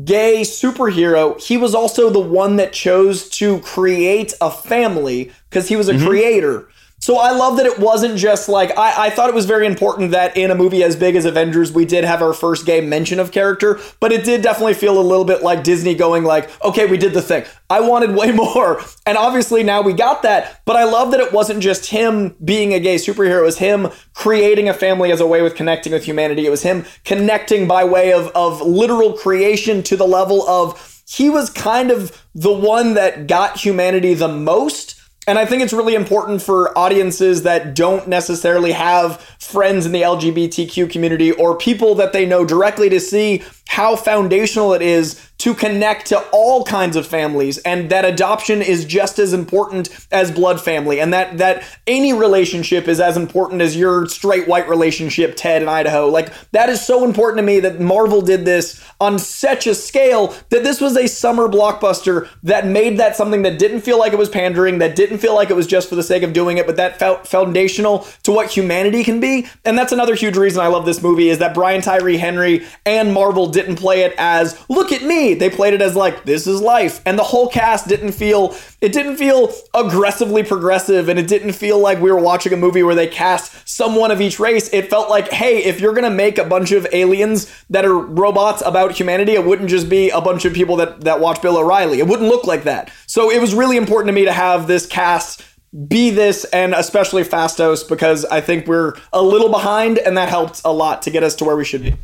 gay 0.03 0.41
superhero, 0.41 1.41
he 1.41 1.57
was 1.57 1.73
also 1.73 2.09
the 2.09 2.19
one 2.19 2.57
that 2.57 2.73
chose 2.73 3.29
to 3.29 3.59
create 3.59 4.33
a 4.39 4.51
family 4.51 5.31
because 5.49 5.67
he 5.67 5.75
was 5.75 5.89
a 5.89 5.93
mm-hmm. 5.93 6.05
creator. 6.05 6.69
So 7.05 7.19
I 7.19 7.33
love 7.33 7.57
that 7.57 7.67
it 7.67 7.77
wasn't 7.77 8.17
just 8.17 8.49
like 8.49 8.75
I, 8.75 9.05
I 9.05 9.09
thought 9.11 9.29
it 9.29 9.35
was 9.35 9.45
very 9.45 9.67
important 9.67 10.09
that 10.09 10.35
in 10.35 10.49
a 10.49 10.55
movie 10.55 10.83
as 10.83 10.95
big 10.95 11.15
as 11.15 11.23
Avengers 11.23 11.71
we 11.71 11.85
did 11.85 12.03
have 12.03 12.19
our 12.19 12.33
first 12.33 12.65
gay 12.65 12.81
mention 12.81 13.19
of 13.19 13.31
character, 13.31 13.79
but 13.99 14.11
it 14.11 14.23
did 14.23 14.41
definitely 14.41 14.73
feel 14.73 14.99
a 14.99 15.05
little 15.05 15.23
bit 15.23 15.43
like 15.43 15.63
Disney 15.63 15.93
going 15.93 16.23
like, 16.23 16.49
okay, 16.63 16.87
we 16.87 16.97
did 16.97 17.13
the 17.13 17.21
thing. 17.21 17.45
I 17.69 17.81
wanted 17.81 18.15
way 18.15 18.31
more. 18.31 18.81
And 19.05 19.19
obviously 19.19 19.61
now 19.61 19.83
we 19.83 19.93
got 19.93 20.23
that, 20.23 20.63
but 20.65 20.77
I 20.77 20.85
love 20.85 21.11
that 21.11 21.19
it 21.19 21.31
wasn't 21.31 21.61
just 21.61 21.91
him 21.91 22.35
being 22.43 22.73
a 22.73 22.79
gay 22.79 22.95
superhero, 22.95 23.41
it 23.41 23.43
was 23.43 23.59
him 23.59 23.89
creating 24.15 24.67
a 24.67 24.73
family 24.73 25.11
as 25.11 25.21
a 25.21 25.27
way 25.27 25.43
with 25.43 25.53
connecting 25.53 25.93
with 25.93 26.05
humanity. 26.05 26.47
It 26.47 26.49
was 26.49 26.63
him 26.63 26.85
connecting 27.03 27.67
by 27.67 27.83
way 27.83 28.13
of 28.13 28.29
of 28.29 28.61
literal 28.61 29.13
creation 29.13 29.83
to 29.83 29.95
the 29.95 30.07
level 30.07 30.41
of 30.49 31.03
he 31.07 31.29
was 31.29 31.51
kind 31.51 31.91
of 31.91 32.25
the 32.33 32.51
one 32.51 32.95
that 32.95 33.27
got 33.27 33.59
humanity 33.59 34.15
the 34.15 34.27
most. 34.27 34.94
And 35.27 35.39
I 35.39 35.45
think 35.45 35.63
it's 35.63 35.73
really 35.73 35.95
important 35.95 36.41
for 36.41 36.77
audiences 36.77 37.43
that 37.43 37.73
don't 37.73 38.07
necessarily 38.07 38.73
have 38.73 39.19
friends 39.39 39.85
in 39.85 39.91
the 39.91 40.03
LGBTQ 40.03 40.89
community 40.91 41.31
or 41.31 41.57
people 41.57 41.95
that 41.95 42.13
they 42.13 42.25
know 42.25 42.45
directly 42.45 42.89
to 42.89 42.99
see 42.99 43.43
how 43.67 43.95
foundational 43.95 44.73
it 44.73 44.81
is 44.81 45.19
to 45.37 45.53
connect 45.53 46.07
to 46.07 46.19
all 46.31 46.63
kinds 46.63 46.95
of 46.95 47.05
families 47.05 47.57
and 47.59 47.89
that 47.89 48.05
adoption 48.05 48.61
is 48.61 48.85
just 48.85 49.19
as 49.19 49.33
important 49.33 49.89
as 50.11 50.31
blood 50.31 50.61
family 50.61 51.01
and 51.01 51.11
that 51.11 51.37
that 51.37 51.61
any 51.85 52.13
relationship 52.13 52.87
is 52.87 53.01
as 53.01 53.17
important 53.17 53.61
as 53.61 53.75
your 53.75 54.07
straight 54.07 54.47
white 54.47 54.67
relationship 54.69 55.35
Ted 55.35 55.61
in 55.61 55.67
Idaho. 55.67 56.07
Like 56.07 56.31
that 56.51 56.69
is 56.69 56.85
so 56.85 57.03
important 57.03 57.39
to 57.39 57.43
me 57.43 57.59
that 57.59 57.81
Marvel 57.81 58.21
did 58.21 58.45
this 58.45 58.81
on 59.01 59.19
such 59.19 59.67
a 59.67 59.75
scale 59.75 60.33
that 60.49 60.63
this 60.63 60.79
was 60.79 60.95
a 60.95 61.07
summer 61.07 61.49
blockbuster 61.49 62.29
that 62.43 62.65
made 62.65 62.97
that 62.97 63.17
something 63.17 63.41
that 63.41 63.59
didn't 63.59 63.81
feel 63.81 63.99
like 63.99 64.13
it 64.13 64.19
was 64.19 64.29
pandering 64.29 64.77
that 64.77 64.95
didn't 64.95 65.17
feel 65.17 65.35
like 65.35 65.49
it 65.49 65.55
was 65.55 65.67
just 65.67 65.89
for 65.89 65.95
the 65.95 66.03
sake 66.03 66.23
of 66.23 66.31
doing 66.31 66.57
it 66.57 66.65
but 66.65 66.77
that 66.77 66.97
felt 66.97 67.27
foundational 67.27 68.07
to 68.23 68.31
what 68.31 68.49
humanity 68.49 69.03
can 69.03 69.19
be. 69.19 69.47
And 69.65 69.77
that's 69.77 69.91
another 69.91 70.15
huge 70.15 70.37
reason 70.37 70.61
I 70.61 70.67
love 70.67 70.85
this 70.85 71.01
movie 71.01 71.29
is 71.29 71.39
that 71.39 71.53
Brian 71.53 71.81
Tyree 71.81 72.17
Henry 72.17 72.65
and 72.85 73.13
Marvel 73.13 73.47
didn't 73.55 73.77
play 73.77 74.01
it 74.01 74.13
as 74.19 74.63
look 74.69 74.91
at 74.91 75.01
me. 75.01 75.33
They 75.33 75.49
played 75.49 75.73
it 75.73 75.81
as 75.81 75.95
like 75.95 76.25
this 76.25 76.45
is 76.45 76.61
life. 76.61 77.01
And 77.05 77.17
the 77.17 77.23
whole 77.23 77.47
cast 77.47 77.87
didn't 77.87 78.11
feel 78.11 78.55
it 78.81 78.93
didn't 78.93 79.17
feel 79.17 79.51
aggressively 79.73 80.43
progressive 80.43 81.09
and 81.09 81.17
it 81.17 81.27
didn't 81.27 81.53
feel 81.53 81.79
like 81.79 81.99
we 81.99 82.11
were 82.11 82.19
watching 82.19 82.53
a 82.53 82.57
movie 82.57 82.83
where 82.83 82.93
they 82.93 83.07
cast 83.07 83.67
someone 83.67 84.11
of 84.11 84.21
each 84.21 84.39
race. 84.39 84.69
It 84.71 84.91
felt 84.91 85.09
like, 85.09 85.31
hey, 85.31 85.63
if 85.63 85.79
you're 85.79 85.93
going 85.93 86.03
to 86.03 86.15
make 86.15 86.37
a 86.37 86.45
bunch 86.45 86.71
of 86.71 86.85
aliens 86.91 87.51
that 87.71 87.85
are 87.85 87.97
robots 87.97 88.61
about 88.63 88.91
humanity, 88.91 89.33
it 89.33 89.45
wouldn't 89.45 89.69
just 89.69 89.89
be 89.89 90.11
a 90.11 90.21
bunch 90.21 90.45
of 90.45 90.53
people 90.53 90.75
that 90.75 91.01
that 91.01 91.19
watch 91.19 91.41
Bill 91.41 91.57
O'Reilly. 91.57 91.99
It 91.99 92.07
wouldn't 92.07 92.29
look 92.29 92.45
like 92.45 92.65
that. 92.65 92.91
So 93.07 93.31
it 93.31 93.41
was 93.41 93.55
really 93.55 93.77
important 93.77 94.09
to 94.09 94.13
me 94.13 94.25
to 94.25 94.33
have 94.33 94.67
this 94.67 94.85
cast 94.85 95.41
be 95.87 96.09
this 96.09 96.45
and 96.45 96.73
especially 96.73 97.23
Phastos 97.23 97.87
because 97.87 98.23
I 98.25 98.39
think 98.39 98.67
we're 98.67 98.93
a 99.11 99.21
little 99.21 99.49
behind 99.49 99.97
and 99.97 100.17
that 100.17 100.29
helped 100.29 100.61
a 100.63 100.71
lot 100.71 101.01
to 101.03 101.11
get 101.11 101.23
us 101.23 101.35
to 101.35 101.45
where 101.45 101.57
we 101.57 101.65
should 101.65 101.83
be. 101.83 101.95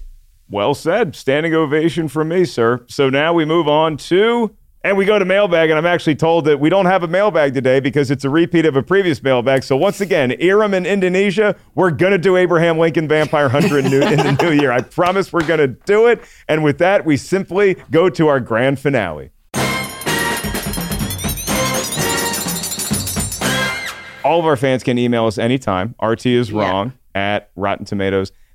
Well 0.52 0.74
said. 0.74 1.16
Standing 1.16 1.56
ovation 1.56 2.10
from 2.10 2.28
me, 2.28 2.43
sir. 2.43 2.84
So 2.88 3.10
now 3.10 3.34
we 3.34 3.45
move 3.45 3.70
on 3.70 3.95
to 3.97 4.54
and 4.84 4.97
we 4.97 5.06
go 5.06 5.20
to 5.20 5.26
mailbag, 5.26 5.70
and 5.70 5.78
I'm 5.78 5.86
actually 5.86 6.16
told 6.16 6.45
that 6.45 6.60
we 6.60 6.68
don't 6.68 6.88
have 6.88 7.04
a 7.04 7.08
mailbag 7.08 7.54
today 7.54 7.80
because 7.80 8.10
it's 8.10 8.26
a 8.26 8.30
repeat 8.30 8.66
of 8.66 8.76
a 8.76 8.82
previous 8.82 9.22
mailbag. 9.22 9.64
So 9.64 9.78
once 9.78 10.02
again, 10.02 10.32
Iram 10.41 10.74
in 10.74 10.88
Indonesia, 10.88 11.56
we're 11.76 11.91
gonna 11.91 12.18
do 12.18 12.36
Abraham 12.36 12.80
Lincoln 12.80 13.08
Vampire 13.08 13.47
Hunter 13.47 13.78
in, 13.78 13.86
new, 13.86 14.02
in 14.02 14.18
the 14.18 14.38
new 14.41 14.52
year. 14.52 14.72
I 14.72 14.82
promise 14.82 15.32
we're 15.32 15.45
gonna 15.45 15.68
do 15.68 16.08
it. 16.08 16.20
And 16.49 16.64
with 16.64 16.80
that, 16.80 17.06
we 17.06 17.16
simply 17.16 17.76
go 17.91 18.10
to 18.10 18.28
our 18.28 18.39
grand 18.39 18.80
finale. 18.80 19.30
All 24.24 24.39
of 24.39 24.45
our 24.45 24.58
fans 24.58 24.84
can 24.84 24.97
email 24.97 25.28
us 25.28 25.38
anytime. 25.38 25.95
RT 26.02 26.26
is 26.26 26.52
wrong 26.52 26.93
at 27.16 27.52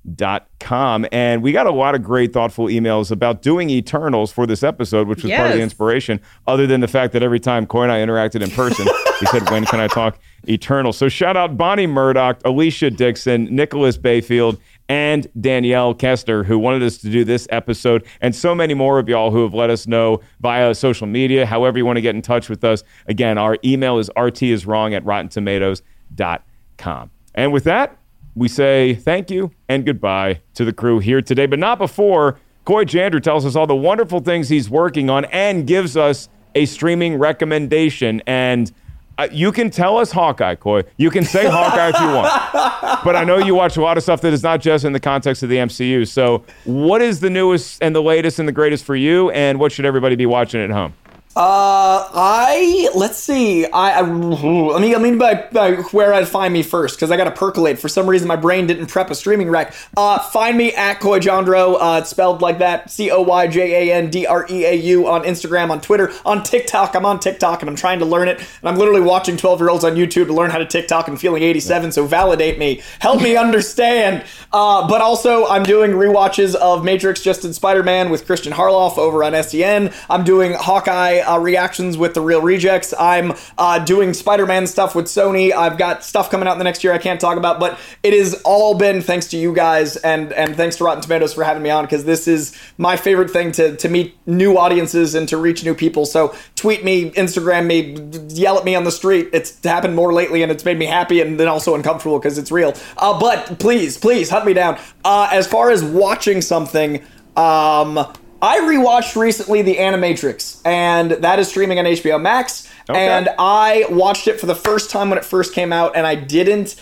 rottentomatoes.com. 0.06 1.06
And 1.12 1.42
we 1.42 1.52
got 1.52 1.66
a 1.66 1.70
lot 1.70 1.94
of 1.94 2.02
great, 2.02 2.32
thoughtful 2.32 2.66
emails 2.66 3.10
about 3.10 3.42
doing 3.42 3.70
Eternals 3.70 4.32
for 4.32 4.46
this 4.46 4.62
episode, 4.62 5.08
which 5.08 5.22
was 5.22 5.32
part 5.32 5.50
of 5.50 5.56
the 5.56 5.62
inspiration, 5.62 6.20
other 6.46 6.66
than 6.66 6.80
the 6.80 6.88
fact 6.88 7.12
that 7.12 7.22
every 7.22 7.40
time 7.40 7.66
Coy 7.66 7.84
and 7.84 7.92
I 7.92 7.98
interacted 7.98 8.42
in 8.42 8.50
person, 8.50 8.86
he 9.20 9.26
said, 9.26 9.48
When 9.50 9.64
can 9.64 9.80
I 9.80 9.88
talk 9.88 10.18
Eternal? 10.48 10.92
So 10.92 11.08
shout 11.08 11.36
out 11.36 11.56
Bonnie 11.56 11.86
Murdoch, 11.86 12.40
Alicia 12.44 12.90
Dixon, 12.90 13.44
Nicholas 13.44 13.96
Bayfield, 13.96 14.60
and 14.88 15.26
Danielle 15.40 15.94
Kester, 15.94 16.44
who 16.44 16.58
wanted 16.58 16.82
us 16.82 16.98
to 16.98 17.10
do 17.10 17.24
this 17.24 17.48
episode, 17.50 18.06
and 18.20 18.32
so 18.34 18.54
many 18.54 18.74
more 18.74 18.98
of 19.00 19.08
y'all 19.08 19.32
who 19.32 19.42
have 19.42 19.54
let 19.54 19.70
us 19.70 19.88
know 19.88 20.20
via 20.40 20.72
social 20.74 21.08
media, 21.08 21.44
however 21.44 21.78
you 21.78 21.84
want 21.84 21.96
to 21.96 22.02
get 22.02 22.14
in 22.14 22.22
touch 22.22 22.48
with 22.48 22.62
us. 22.62 22.84
Again, 23.06 23.36
our 23.36 23.58
email 23.64 23.98
is 23.98 24.08
rtiswrong 24.16 24.94
at 24.94 25.04
rottentomatoes.com. 25.04 27.10
And 27.34 27.52
with 27.52 27.64
that, 27.64 27.98
we 28.36 28.48
say 28.48 28.94
thank 28.94 29.30
you 29.30 29.50
and 29.68 29.84
goodbye 29.84 30.40
to 30.54 30.64
the 30.64 30.72
crew 30.72 30.98
here 30.98 31.22
today, 31.22 31.46
but 31.46 31.58
not 31.58 31.78
before 31.78 32.38
Coy 32.66 32.84
Jandreau 32.84 33.22
tells 33.22 33.46
us 33.46 33.56
all 33.56 33.66
the 33.66 33.74
wonderful 33.74 34.20
things 34.20 34.48
he's 34.48 34.68
working 34.68 35.08
on 35.08 35.24
and 35.26 35.66
gives 35.66 35.96
us 35.96 36.28
a 36.54 36.66
streaming 36.66 37.16
recommendation. 37.16 38.22
And 38.26 38.70
uh, 39.18 39.28
you 39.32 39.52
can 39.52 39.70
tell 39.70 39.96
us 39.96 40.12
Hawkeye, 40.12 40.56
Coy. 40.56 40.82
You 40.98 41.10
can 41.10 41.24
say 41.24 41.48
Hawkeye 41.48 41.88
if 41.88 42.00
you 42.00 42.06
want. 42.08 42.32
But 43.04 43.14
I 43.14 43.24
know 43.24 43.38
you 43.38 43.54
watch 43.54 43.76
a 43.76 43.82
lot 43.82 43.96
of 43.96 44.02
stuff 44.02 44.20
that 44.22 44.32
is 44.32 44.42
not 44.42 44.60
just 44.60 44.84
in 44.84 44.92
the 44.92 45.00
context 45.00 45.42
of 45.42 45.48
the 45.48 45.56
MCU. 45.56 46.08
So, 46.08 46.44
what 46.64 47.02
is 47.02 47.20
the 47.20 47.30
newest 47.30 47.80
and 47.82 47.94
the 47.94 48.02
latest 48.02 48.38
and 48.38 48.48
the 48.48 48.52
greatest 48.52 48.84
for 48.84 48.96
you? 48.96 49.30
And 49.30 49.60
what 49.60 49.70
should 49.70 49.84
everybody 49.84 50.16
be 50.16 50.26
watching 50.26 50.60
at 50.60 50.70
home? 50.70 50.92
Uh, 51.36 52.08
I 52.14 52.88
let's 52.94 53.18
see. 53.18 53.66
I, 53.66 53.98
I 53.98 54.00
let 54.00 54.80
me. 54.80 54.94
I 54.94 54.98
mean, 54.98 55.18
by, 55.18 55.46
by 55.52 55.72
where 55.92 56.14
I'd 56.14 56.26
find 56.26 56.50
me 56.50 56.62
first 56.62 56.96
because 56.96 57.10
I 57.10 57.18
got 57.18 57.24
to 57.24 57.30
percolate. 57.30 57.78
For 57.78 57.88
some 57.90 58.08
reason, 58.08 58.26
my 58.26 58.36
brain 58.36 58.66
didn't 58.66 58.86
prep 58.86 59.10
a 59.10 59.14
streaming 59.14 59.50
rec. 59.50 59.74
Uh, 59.98 60.18
find 60.18 60.56
me 60.56 60.72
at 60.72 60.98
CoyJandreau. 60.98 61.76
Uh, 61.78 61.98
it's 62.00 62.08
spelled 62.08 62.40
like 62.40 62.60
that: 62.60 62.90
C 62.90 63.10
O 63.10 63.20
Y 63.20 63.48
J 63.48 63.90
A 63.90 63.94
N 63.96 64.08
D 64.08 64.26
R 64.26 64.46
E 64.48 64.64
A 64.64 64.72
U 64.76 65.08
on 65.08 65.24
Instagram, 65.24 65.68
on 65.68 65.82
Twitter, 65.82 66.10
on 66.24 66.42
TikTok. 66.42 66.94
I'm 66.96 67.04
on 67.04 67.20
TikTok 67.20 67.60
and 67.60 67.68
I'm 67.68 67.76
trying 67.76 67.98
to 67.98 68.06
learn 68.06 68.28
it. 68.28 68.38
And 68.38 68.68
I'm 68.70 68.76
literally 68.76 69.02
watching 69.02 69.36
12 69.36 69.60
year 69.60 69.68
olds 69.68 69.84
on 69.84 69.94
YouTube 69.94 70.28
to 70.28 70.32
learn 70.32 70.48
how 70.48 70.56
to 70.56 70.66
TikTok 70.66 71.06
and 71.06 71.20
feeling 71.20 71.42
87. 71.42 71.92
So 71.92 72.06
validate 72.06 72.58
me, 72.58 72.80
help 72.98 73.20
me 73.20 73.36
understand. 73.36 74.24
Uh, 74.54 74.88
but 74.88 75.02
also, 75.02 75.46
I'm 75.48 75.64
doing 75.64 75.90
rewatches 75.90 76.54
of 76.54 76.82
Matrix 76.82 77.20
Just 77.20 77.44
in 77.44 77.52
Spider 77.52 77.82
Man 77.82 78.08
with 78.08 78.24
Christian 78.24 78.54
Harloff 78.54 78.96
over 78.96 79.22
on 79.22 79.34
SEN. 79.42 79.92
I'm 80.08 80.24
doing 80.24 80.54
Hawkeye 80.54 81.25
uh, 81.26 81.38
reactions 81.38 81.96
with 81.96 82.14
the 82.14 82.20
Real 82.20 82.40
Rejects. 82.40 82.94
I'm 82.98 83.34
uh, 83.58 83.78
doing 83.78 84.14
Spider 84.14 84.46
Man 84.46 84.66
stuff 84.66 84.94
with 84.94 85.06
Sony. 85.06 85.52
I've 85.52 85.78
got 85.78 86.04
stuff 86.04 86.30
coming 86.30 86.48
out 86.48 86.52
in 86.52 86.58
the 86.58 86.64
next 86.64 86.84
year 86.84 86.92
I 86.92 86.98
can't 86.98 87.20
talk 87.20 87.36
about, 87.36 87.60
but 87.60 87.78
it 88.02 88.12
has 88.12 88.34
all 88.44 88.74
been 88.74 89.02
thanks 89.02 89.28
to 89.28 89.36
you 89.36 89.54
guys 89.54 89.96
and 89.96 90.32
and 90.32 90.56
thanks 90.56 90.76
to 90.76 90.84
Rotten 90.84 91.02
Tomatoes 91.02 91.34
for 91.34 91.44
having 91.44 91.62
me 91.62 91.70
on 91.70 91.84
because 91.84 92.04
this 92.04 92.28
is 92.28 92.56
my 92.78 92.96
favorite 92.96 93.30
thing 93.30 93.52
to 93.52 93.76
to 93.76 93.88
meet 93.88 94.16
new 94.26 94.58
audiences 94.58 95.14
and 95.14 95.28
to 95.28 95.36
reach 95.36 95.64
new 95.64 95.74
people. 95.74 96.06
So 96.06 96.34
tweet 96.54 96.84
me, 96.84 97.10
Instagram 97.12 97.66
me, 97.66 97.96
yell 98.34 98.58
at 98.58 98.64
me 98.64 98.74
on 98.74 98.84
the 98.84 98.92
street. 98.92 99.28
It's 99.32 99.62
happened 99.64 99.94
more 99.94 100.12
lately 100.12 100.42
and 100.42 100.52
it's 100.52 100.64
made 100.64 100.78
me 100.78 100.86
happy 100.86 101.20
and 101.20 101.38
then 101.38 101.48
also 101.48 101.74
uncomfortable 101.74 102.18
because 102.18 102.38
it's 102.38 102.50
real. 102.50 102.74
Uh, 102.96 103.18
but 103.18 103.58
please, 103.58 103.98
please 103.98 104.30
hunt 104.30 104.46
me 104.46 104.54
down. 104.54 104.78
Uh, 105.04 105.28
as 105.32 105.46
far 105.46 105.70
as 105.70 105.84
watching 105.84 106.40
something, 106.40 107.02
um, 107.36 108.12
I 108.42 108.60
rewatched 108.60 109.16
recently 109.16 109.62
The 109.62 109.76
Animatrix, 109.76 110.60
and 110.64 111.12
that 111.12 111.38
is 111.38 111.48
streaming 111.48 111.78
on 111.78 111.84
HBO 111.84 112.20
Max. 112.20 112.70
Okay. 112.88 113.08
And 113.08 113.28
I 113.38 113.86
watched 113.88 114.28
it 114.28 114.38
for 114.38 114.46
the 114.46 114.54
first 114.54 114.90
time 114.90 115.08
when 115.08 115.18
it 115.18 115.24
first 115.24 115.54
came 115.54 115.72
out, 115.72 115.96
and 115.96 116.06
I 116.06 116.14
didn't. 116.14 116.76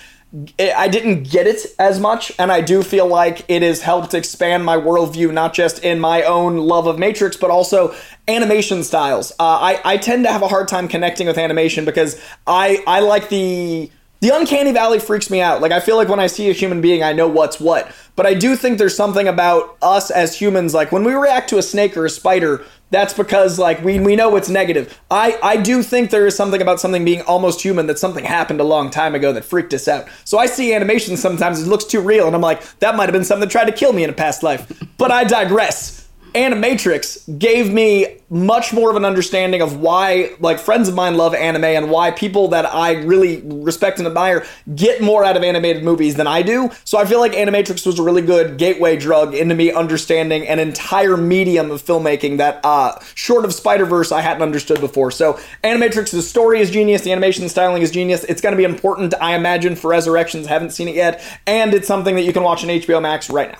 I 0.59 0.89
didn't 0.89 1.31
get 1.31 1.47
it 1.47 1.65
as 1.79 2.01
much, 2.01 2.33
and 2.41 2.51
I 2.51 2.61
do 2.61 2.83
feel 2.83 3.07
like 3.07 3.45
it 3.47 3.63
has 3.63 3.83
helped 3.83 4.15
expand 4.15 4.65
my 4.65 4.77
worldview, 4.77 5.33
not 5.33 5.55
just 5.55 5.85
in 5.85 6.01
my 6.01 6.25
own 6.25 6.57
love 6.57 6.89
of 6.89 6.99
Matrix, 6.99 7.37
but 7.37 7.53
also 7.53 7.95
animation 8.27 8.83
styles. 8.83 9.31
Uh, 9.39 9.45
I, 9.45 9.81
I 9.85 9.97
tend 9.97 10.25
to 10.25 10.33
have 10.33 10.43
a 10.43 10.49
hard 10.49 10.67
time 10.67 10.89
connecting 10.89 11.29
with 11.29 11.39
animation 11.39 11.85
because 11.85 12.21
I, 12.49 12.83
I 12.85 12.99
like 12.99 13.29
the 13.29 13.93
the 14.25 14.35
uncanny 14.35 14.73
valley 14.73 14.99
freaks 14.99 15.29
me 15.29 15.43
out. 15.43 15.61
Like 15.61 15.71
I 15.71 15.81
feel 15.81 15.97
like 15.97 16.09
when 16.09 16.19
I 16.19 16.29
see 16.29 16.49
a 16.49 16.55
human 16.55 16.81
being, 16.81 17.03
I 17.03 17.13
know 17.13 17.29
what's 17.29 17.61
what. 17.61 17.93
But 18.17 18.25
I 18.25 18.33
do 18.33 18.57
think 18.57 18.79
there's 18.79 18.97
something 18.97 19.29
about 19.29 19.77
us 19.83 20.11
as 20.11 20.35
humans, 20.35 20.73
like 20.73 20.91
when 20.91 21.05
we 21.05 21.13
react 21.13 21.51
to 21.51 21.59
a 21.59 21.63
snake 21.63 21.95
or 21.95 22.07
a 22.07 22.11
spider, 22.11 22.65
that's 22.89 23.13
because 23.13 23.59
like 23.59 23.85
we 23.85 24.01
we 24.01 24.17
know 24.17 24.35
it's 24.37 24.49
negative. 24.49 24.99
I 25.11 25.39
I 25.43 25.59
do 25.59 25.83
think 25.83 26.09
there 26.09 26.27
is 26.27 26.35
something 26.35 26.63
about 26.63 26.81
something 26.81 27.05
being 27.05 27.21
almost 27.23 27.61
human 27.61 27.87
that 27.89 27.99
something 27.99 28.25
happened 28.25 28.61
a 28.61 28.65
long 28.65 28.89
time 28.89 29.15
ago 29.15 29.31
that 29.35 29.45
freaked 29.45 29.75
us 29.75 29.89
out. 29.89 30.09
So 30.25 30.39
I 30.39 30.47
see 30.47 30.73
animation 30.73 31.19
sometimes 31.19 31.61
it 31.61 31.67
looks 31.67 31.85
too 31.85 32.01
real, 32.01 32.27
and 32.27 32.35
I'm 32.35 32.41
like, 32.41 32.63
that 32.79 32.97
might 32.97 33.05
have 33.05 33.13
been 33.13 33.25
something 33.25 33.47
that 33.47 33.53
tried 33.53 33.67
to 33.67 33.73
kill 33.73 33.93
me 33.93 34.05
in 34.05 34.11
a 34.11 34.15
past 34.15 34.43
life. 34.43 34.73
But 34.97 35.11
I 35.11 35.25
digress. 35.25 36.04
Animatrix 36.35 37.39
gave 37.39 37.73
me 37.73 38.19
much 38.29 38.73
more 38.73 38.91
of 38.91 38.97
an 38.97 39.05
understanding 39.05 39.63
of 39.63 39.77
why 39.77 40.33
like 40.41 40.59
friends 40.59 40.89
of 40.89 40.95
mine 40.95 41.17
love 41.17 41.33
anime 41.33 41.63
and 41.65 41.91
why 41.91 42.11
people 42.11 42.49
that 42.49 42.67
I 42.67 42.95
really 42.95 43.41
respect 43.43 43.99
and 43.99 44.09
admire 44.09 44.45
get 44.75 45.01
more 45.01 45.25
out 45.25 45.37
of 45.37 45.45
animated 45.45 45.85
movies 45.85 46.17
than 46.17 46.27
I 46.27 46.43
do. 46.43 46.71
So 46.85 46.99
I 46.99 47.05
feel 47.05 47.21
like 47.21 47.33
Animatrix 47.33 47.87
was 47.87 48.01
a 48.01 48.03
really 48.03 48.23
good 48.23 48.59
gateway 48.59 48.97
drug 48.97 49.35
into 49.35 49.55
me 49.55 49.71
understanding 49.71 50.49
an 50.49 50.59
entire 50.59 51.17
medium 51.17 51.71
of 51.71 51.83
filmmaking 51.83 52.39
that 52.39 52.61
uh 52.65 52.99
short 53.15 53.45
of 53.45 53.55
Spider-Verse 53.55 54.11
I 54.11 54.21
hadn't 54.21 54.43
understood 54.43 54.81
before. 54.81 55.13
So 55.13 55.35
Animatrix 55.63 56.11
the 56.11 56.23
story 56.23 56.61
is 56.61 56.71
genius, 56.71 57.03
the 57.03 57.13
animation 57.13 57.49
styling 57.49 57.83
is 57.83 57.93
genius. 57.93 58.25
It's 58.25 58.41
going 58.41 58.53
to 58.53 58.59
be 58.59 58.65
important 58.65 59.15
I 59.21 59.37
imagine 59.37 59.77
for 59.77 59.89
Resurrections, 59.89 60.49
haven't 60.49 60.71
seen 60.71 60.89
it 60.89 60.97
yet, 60.97 61.23
and 61.47 61.73
it's 61.73 61.87
something 61.87 62.17
that 62.17 62.23
you 62.23 62.33
can 62.33 62.43
watch 62.43 62.65
on 62.65 62.71
HBO 62.71 63.01
Max 63.01 63.31
right 63.31 63.53
now. 63.53 63.59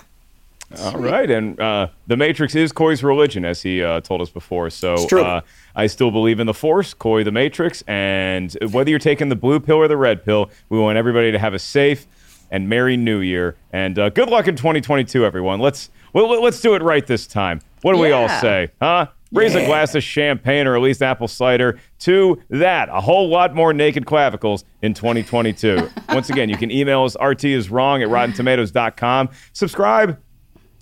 All 0.79 0.97
right, 0.97 1.29
and 1.29 1.59
uh, 1.59 1.87
the 2.07 2.17
Matrix 2.17 2.55
is 2.55 2.71
Coy's 2.71 3.03
religion, 3.03 3.45
as 3.45 3.61
he 3.61 3.83
uh, 3.83 4.01
told 4.01 4.21
us 4.21 4.29
before. 4.29 4.69
So 4.69 4.95
uh, 4.95 5.41
I 5.75 5.87
still 5.87 6.11
believe 6.11 6.39
in 6.39 6.47
the 6.47 6.53
Force, 6.53 6.93
Coy 6.93 7.23
the 7.23 7.31
Matrix, 7.31 7.83
and 7.87 8.55
whether 8.71 8.89
you're 8.89 8.99
taking 8.99 9.29
the 9.29 9.35
blue 9.35 9.59
pill 9.59 9.77
or 9.77 9.87
the 9.87 9.97
red 9.97 10.25
pill, 10.25 10.49
we 10.69 10.79
want 10.79 10.97
everybody 10.97 11.31
to 11.31 11.39
have 11.39 11.53
a 11.53 11.59
safe 11.59 12.07
and 12.51 12.67
merry 12.67 12.97
New 12.97 13.19
Year, 13.19 13.55
and 13.71 13.97
uh, 13.99 14.09
good 14.09 14.29
luck 14.29 14.47
in 14.47 14.55
2022, 14.55 15.25
everyone. 15.25 15.59
Let's 15.59 15.89
well, 16.13 16.41
let's 16.41 16.61
do 16.61 16.75
it 16.75 16.81
right 16.81 17.05
this 17.05 17.27
time. 17.27 17.61
What 17.81 17.93
do 17.93 17.99
we 17.99 18.11
all 18.11 18.29
say, 18.29 18.71
huh? 18.81 19.07
Raise 19.31 19.53
a 19.53 19.65
glass 19.65 19.95
of 19.95 20.03
champagne 20.03 20.65
or 20.65 20.75
at 20.77 20.81
least 20.81 21.01
apple 21.01 21.27
cider 21.27 21.77
to 21.99 22.41
that. 22.49 22.87
A 22.89 23.01
whole 23.01 23.27
lot 23.27 23.53
more 23.53 23.73
naked 23.73 24.05
clavicles 24.05 24.63
in 24.81 24.93
2022. 24.93 25.89
Once 26.09 26.29
again, 26.29 26.47
you 26.47 26.55
can 26.55 26.71
email 26.71 27.03
us 27.03 27.17
rtiswrong 27.17 28.01
at 28.01 28.07
rottentomatoes.com. 28.07 29.29
Subscribe 29.51 30.17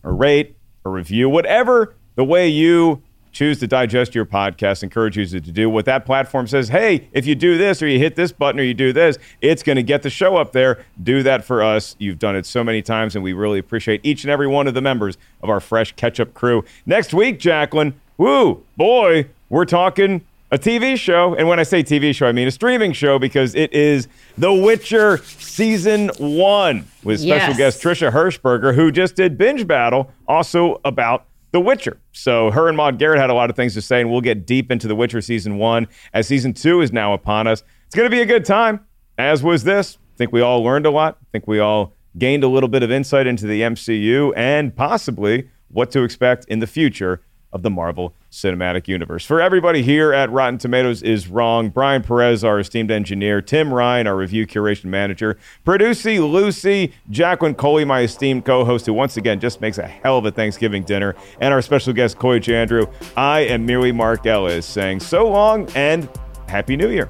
or 0.03 0.13
rate 0.13 0.55
or 0.83 0.91
review, 0.91 1.29
whatever 1.29 1.95
the 2.15 2.23
way 2.23 2.47
you 2.47 3.01
choose 3.31 3.59
to 3.59 3.67
digest 3.67 4.13
your 4.13 4.25
podcast 4.25 4.83
encourage 4.83 5.17
you 5.17 5.25
to 5.25 5.39
do. 5.39 5.69
What 5.69 5.85
that 5.85 6.05
platform 6.05 6.47
says, 6.47 6.69
hey, 6.69 7.09
if 7.11 7.25
you 7.25 7.33
do 7.35 7.57
this 7.57 7.81
or 7.81 7.87
you 7.87 7.97
hit 7.97 8.15
this 8.15 8.31
button 8.31 8.59
or 8.59 8.63
you 8.63 8.75
do 8.75 8.93
this, 8.93 9.17
it's 9.41 9.63
going 9.63 9.75
to 9.75 9.83
get 9.83 10.03
the 10.03 10.09
show 10.09 10.37
up 10.37 10.51
there. 10.51 10.85
Do 11.01 11.23
that 11.23 11.43
for 11.43 11.63
us. 11.63 11.95
You've 11.97 12.19
done 12.19 12.35
it 12.35 12.45
so 12.45 12.63
many 12.63 12.81
times, 12.81 13.15
and 13.15 13.23
we 13.23 13.33
really 13.33 13.59
appreciate 13.59 14.01
each 14.03 14.23
and 14.23 14.29
every 14.29 14.47
one 14.47 14.67
of 14.67 14.75
the 14.75 14.81
members 14.81 15.17
of 15.41 15.49
our 15.49 15.59
fresh 15.59 15.93
ketchup 15.93 16.35
crew. 16.35 16.63
Next 16.85 17.13
week, 17.13 17.39
Jacqueline, 17.39 17.99
woo, 18.17 18.63
boy, 18.77 19.27
we're 19.49 19.65
talking 19.65 20.21
a 20.53 20.57
TV 20.57 20.95
show. 20.95 21.33
And 21.33 21.47
when 21.47 21.59
I 21.59 21.63
say 21.63 21.81
TV 21.83 22.13
show, 22.13 22.27
I 22.27 22.31
mean 22.31 22.47
a 22.47 22.51
streaming 22.51 22.93
show 22.93 23.17
because 23.17 23.55
it 23.55 23.73
is 23.73 24.07
The 24.37 24.53
Witcher 24.53 25.17
Season 25.17 26.09
1 26.19 26.85
with 27.03 27.21
special 27.21 27.49
Yes. 27.49 27.57
guest 27.57 27.81
Trisha 27.83 28.11
Hershberger, 28.11 28.75
who 28.75 28.91
just 28.91 29.15
did 29.15 29.35
Binge 29.35 29.65
Battle, 29.65 30.11
also 30.27 30.79
about 30.85 31.25
The 31.53 31.59
Witcher. 31.59 31.97
So 32.11 32.51
her 32.51 32.67
and 32.67 32.77
Maude 32.77 32.99
Garrett 32.99 33.19
had 33.19 33.31
a 33.31 33.33
lot 33.33 33.49
of 33.49 33.55
things 33.55 33.73
to 33.73 33.81
say, 33.81 33.99
and 34.01 34.11
we'll 34.11 34.21
get 34.21 34.45
deep 34.45 34.71
into 34.71 34.87
The 34.87 34.95
Witcher 34.95 35.21
season 35.21 35.57
one 35.57 35.87
as 36.13 36.27
season 36.27 36.53
two 36.53 36.81
is 36.81 36.93
now 36.93 37.13
upon 37.13 37.47
us. 37.47 37.63
It's 37.87 37.95
going 37.95 38.05
to 38.09 38.15
be 38.15 38.21
a 38.21 38.25
good 38.27 38.45
time, 38.45 38.81
as 39.17 39.41
was 39.41 39.63
this. 39.63 39.97
I 40.13 40.17
think 40.17 40.31
we 40.31 40.41
all 40.41 40.63
learned 40.63 40.85
a 40.85 40.91
lot. 40.91 41.17
I 41.19 41.25
think 41.31 41.47
we 41.47 41.57
all 41.57 41.93
gained 42.19 42.43
a 42.43 42.47
little 42.47 42.69
bit 42.69 42.83
of 42.83 42.91
insight 42.91 43.25
into 43.25 43.47
the 43.47 43.61
MCU 43.61 44.33
and 44.37 44.75
possibly 44.75 45.49
what 45.69 45.89
to 45.89 46.03
expect 46.03 46.45
in 46.45 46.59
the 46.59 46.67
future 46.67 47.21
of 47.53 47.61
the 47.61 47.69
Marvel 47.69 48.13
Cinematic 48.31 48.87
Universe. 48.87 49.25
For 49.25 49.39
everybody 49.39 49.83
here 49.83 50.11
at 50.11 50.29
Rotten 50.31 50.57
Tomatoes 50.57 51.03
is 51.03 51.27
Wrong, 51.27 51.69
Brian 51.69 52.01
Perez, 52.01 52.43
our 52.43 52.59
esteemed 52.59 52.91
engineer, 52.91 53.41
Tim 53.41 53.73
Ryan, 53.73 54.07
our 54.07 54.15
review 54.15 54.45
curation 54.45 54.85
manager, 54.85 55.37
Producy 55.65 56.19
Lucy, 56.19 56.93
Jacqueline 57.09 57.55
Coley, 57.55 57.85
my 57.85 58.01
esteemed 58.01 58.43
co-host, 58.43 58.87
who 58.87 58.93
once 58.93 59.17
again 59.17 59.39
just 59.39 59.61
makes 59.61 59.77
a 59.77 59.87
hell 59.87 60.17
of 60.17 60.25
a 60.25 60.31
Thanksgiving 60.31 60.83
dinner, 60.83 61.15
and 61.39 61.53
our 61.53 61.61
special 61.61 61.93
guest, 61.93 62.17
Coy 62.17 62.39
Jandreau. 62.39 62.91
I 63.15 63.41
am 63.41 63.65
merely 63.65 63.91
Mark 63.91 64.25
Ellis 64.25 64.65
saying 64.65 64.99
so 64.99 65.29
long 65.29 65.69
and 65.75 66.09
Happy 66.47 66.75
New 66.75 66.89
Year. 66.89 67.09